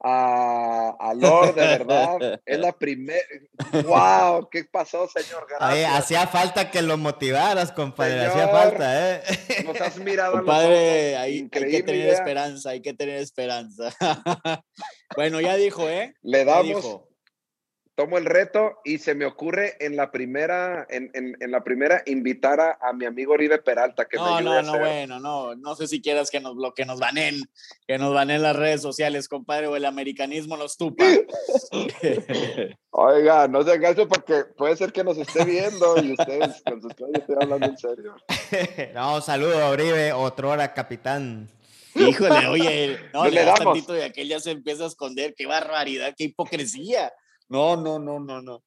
a, 0.00 0.96
a 0.98 1.14
Lord, 1.14 1.54
de 1.54 1.66
verdad. 1.66 2.40
es 2.44 2.58
la 2.58 2.72
primera. 2.72 3.20
¡Wow! 3.84 4.48
¿Qué 4.50 4.64
pasó, 4.64 5.08
señor? 5.08 5.46
hacía 5.60 6.26
falta 6.26 6.70
que 6.70 6.82
lo 6.82 6.96
motivaras, 6.96 7.72
compadre. 7.72 8.26
hacía 8.26 8.48
falta, 8.48 9.16
¿eh? 9.16 9.22
Nos 9.64 9.80
has 9.80 9.98
mirado. 9.98 10.32
Compadre, 10.32 11.16
hay, 11.16 11.48
que 11.48 11.82
tener 11.82 12.08
esperanza, 12.08 12.70
hay 12.70 12.82
que 12.82 12.94
tener 12.94 13.16
esperanza. 13.16 13.94
bueno, 15.16 15.40
ya 15.40 15.56
dijo, 15.56 15.88
¿eh? 15.88 16.14
Le 16.22 16.44
damos 16.44 17.00
tomo 17.96 18.18
el 18.18 18.26
reto 18.26 18.78
y 18.84 18.98
se 18.98 19.14
me 19.14 19.24
ocurre 19.24 19.74
en 19.80 19.96
la 19.96 20.12
primera, 20.12 20.86
en, 20.90 21.10
en, 21.14 21.50
la 21.50 21.64
primera 21.64 22.02
invitar 22.06 22.60
a, 22.60 22.92
mi 22.92 23.06
amigo 23.06 23.32
Oribe 23.32 23.58
Peralta 23.58 24.04
que 24.04 24.18
no, 24.18 24.24
me 24.24 24.30
ayude 24.38 24.62
no, 24.62 24.72
no, 24.72 24.78
bueno, 24.78 25.18
no, 25.18 25.54
no 25.56 25.74
sé 25.74 25.88
si 25.88 26.02
quieras 26.02 26.30
que 26.30 26.38
nos 26.38 26.54
que 26.74 26.84
nos 26.84 27.00
banen, 27.00 27.40
que 27.88 27.96
nos 27.96 28.12
banen 28.12 28.42
las 28.42 28.54
redes 28.54 28.82
sociales, 28.82 29.28
compadre, 29.28 29.66
o 29.66 29.76
el 29.76 29.86
americanismo 29.86 30.58
nos 30.58 30.76
tupa. 30.76 31.04
Oiga, 32.90 33.48
no 33.48 33.62
se 33.62 33.80
caso 33.80 34.06
porque 34.06 34.44
puede 34.56 34.76
ser 34.76 34.92
que 34.92 35.02
nos 35.02 35.16
esté 35.16 35.44
viendo 35.44 35.96
y 36.02 36.12
ustedes 36.12 36.62
con 36.64 36.82
sus 36.82 36.92
estoy 36.92 37.36
hablando 37.40 37.66
en 37.66 37.78
serio. 37.78 38.14
no, 38.94 39.22
saludo 39.22 39.58
a 39.58 39.70
Oribe, 39.70 40.12
otro 40.12 40.50
hora 40.50 40.74
capitán. 40.74 41.48
Híjole, 41.94 42.46
oye, 42.48 42.98
no, 43.14 43.26
le, 43.26 43.42
das 43.42 43.58
tantito 43.58 43.94
de 43.94 44.04
aquel 44.04 44.28
ya 44.28 44.38
se 44.38 44.50
empieza 44.50 44.84
a 44.84 44.88
esconder, 44.88 45.34
qué 45.34 45.46
barbaridad, 45.46 46.14
qué 46.14 46.24
hipocresía. 46.24 47.10
No, 47.48 47.76
no, 47.76 47.98
no, 47.98 48.18
no, 48.20 48.42
no. 48.42 48.62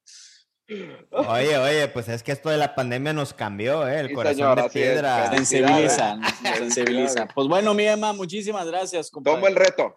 Oye, 1.10 1.56
oye, 1.58 1.88
pues 1.88 2.08
es 2.08 2.22
que 2.22 2.32
esto 2.32 2.48
de 2.50 2.56
la 2.56 2.74
pandemia 2.74 3.12
nos 3.12 3.34
cambió, 3.34 3.86
¿eh? 3.88 4.00
El 4.00 4.12
corazón 4.12 4.56
de 4.56 4.70
piedra. 4.70 5.30
sensibiliza, 5.30 6.18
sensibiliza. 6.56 7.26
Pues 7.26 7.48
bueno, 7.48 7.74
mi 7.74 7.86
Emma, 7.86 8.12
muchísimas 8.12 8.66
gracias, 8.66 9.10
compadre. 9.10 9.36
Tomo 9.36 9.48
el 9.48 9.56
reto. 9.56 9.94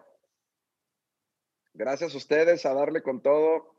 Gracias 1.74 2.14
a 2.14 2.18
ustedes, 2.18 2.66
a 2.66 2.74
darle 2.74 3.02
con 3.02 3.22
todo. 3.22 3.76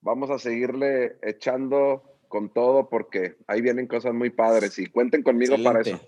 Vamos 0.00 0.30
a 0.30 0.38
seguirle 0.38 1.16
echando 1.22 2.18
con 2.28 2.52
todo 2.52 2.88
porque 2.88 3.36
ahí 3.46 3.62
vienen 3.62 3.86
cosas 3.86 4.12
muy 4.12 4.30
padres 4.30 4.78
y 4.78 4.86
cuenten 4.86 5.22
conmigo 5.22 5.56
para 5.62 5.80
eso. 5.80 6.00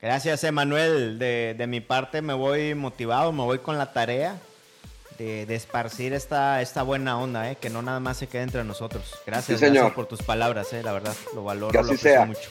Gracias, 0.00 0.44
Emanuel. 0.44 1.18
De, 1.18 1.54
de 1.56 1.66
mi 1.66 1.80
parte 1.80 2.20
me 2.20 2.34
voy 2.34 2.74
motivado, 2.74 3.32
me 3.32 3.44
voy 3.44 3.58
con 3.60 3.78
la 3.78 3.92
tarea 3.92 4.38
de, 5.16 5.54
esparcir 5.54 6.12
esta, 6.12 6.60
esta 6.62 6.82
buena 6.82 7.18
onda, 7.18 7.50
¿eh? 7.50 7.56
que 7.60 7.70
no 7.70 7.82
nada 7.82 8.00
más 8.00 8.18
se 8.18 8.26
quede 8.26 8.42
entre 8.42 8.64
nosotros. 8.64 9.04
Gracias, 9.26 9.60
gracias 9.60 9.92
por 9.92 10.06
tus 10.06 10.22
palabras, 10.22 10.72
¿eh? 10.72 10.82
la 10.82 10.92
verdad, 10.92 11.14
lo 11.34 11.44
valoro, 11.44 11.82
lo 11.82 11.96
sea. 11.96 12.24
mucho. 12.26 12.48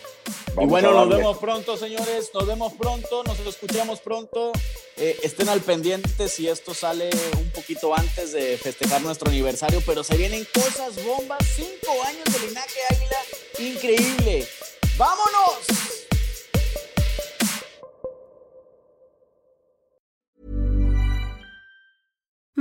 y 0.60 0.66
bueno, 0.66 0.92
nos 0.94 1.10
vemos 1.10 1.38
pronto, 1.38 1.78
señores, 1.78 2.32
nos 2.34 2.48
vemos 2.48 2.74
pronto, 2.74 3.24
nos 3.24 3.40
escuchamos 3.40 4.00
pronto. 4.00 4.52
Eh, 4.98 5.20
estén 5.24 5.50
al 5.50 5.62
pendiente 5.62 6.30
si 6.30 6.48
esto 6.48 6.74
sale 6.74 7.10
un 7.38 7.50
poquito 7.50 7.96
antes 7.96 8.32
de 8.32 8.58
festejar 8.58 9.02
nuestro 9.02 9.30
aniversario, 9.30 9.82
pero 9.86 10.04
se 10.04 10.16
vienen 10.16 10.46
cosas 10.54 11.04
bombas, 11.04 11.40
cinco 11.56 11.92
años 12.06 12.26
de 12.26 12.48
linaje 12.48 12.80
águila, 12.90 13.74
increíble. 13.74 14.48
¡Vámonos! 14.98 15.85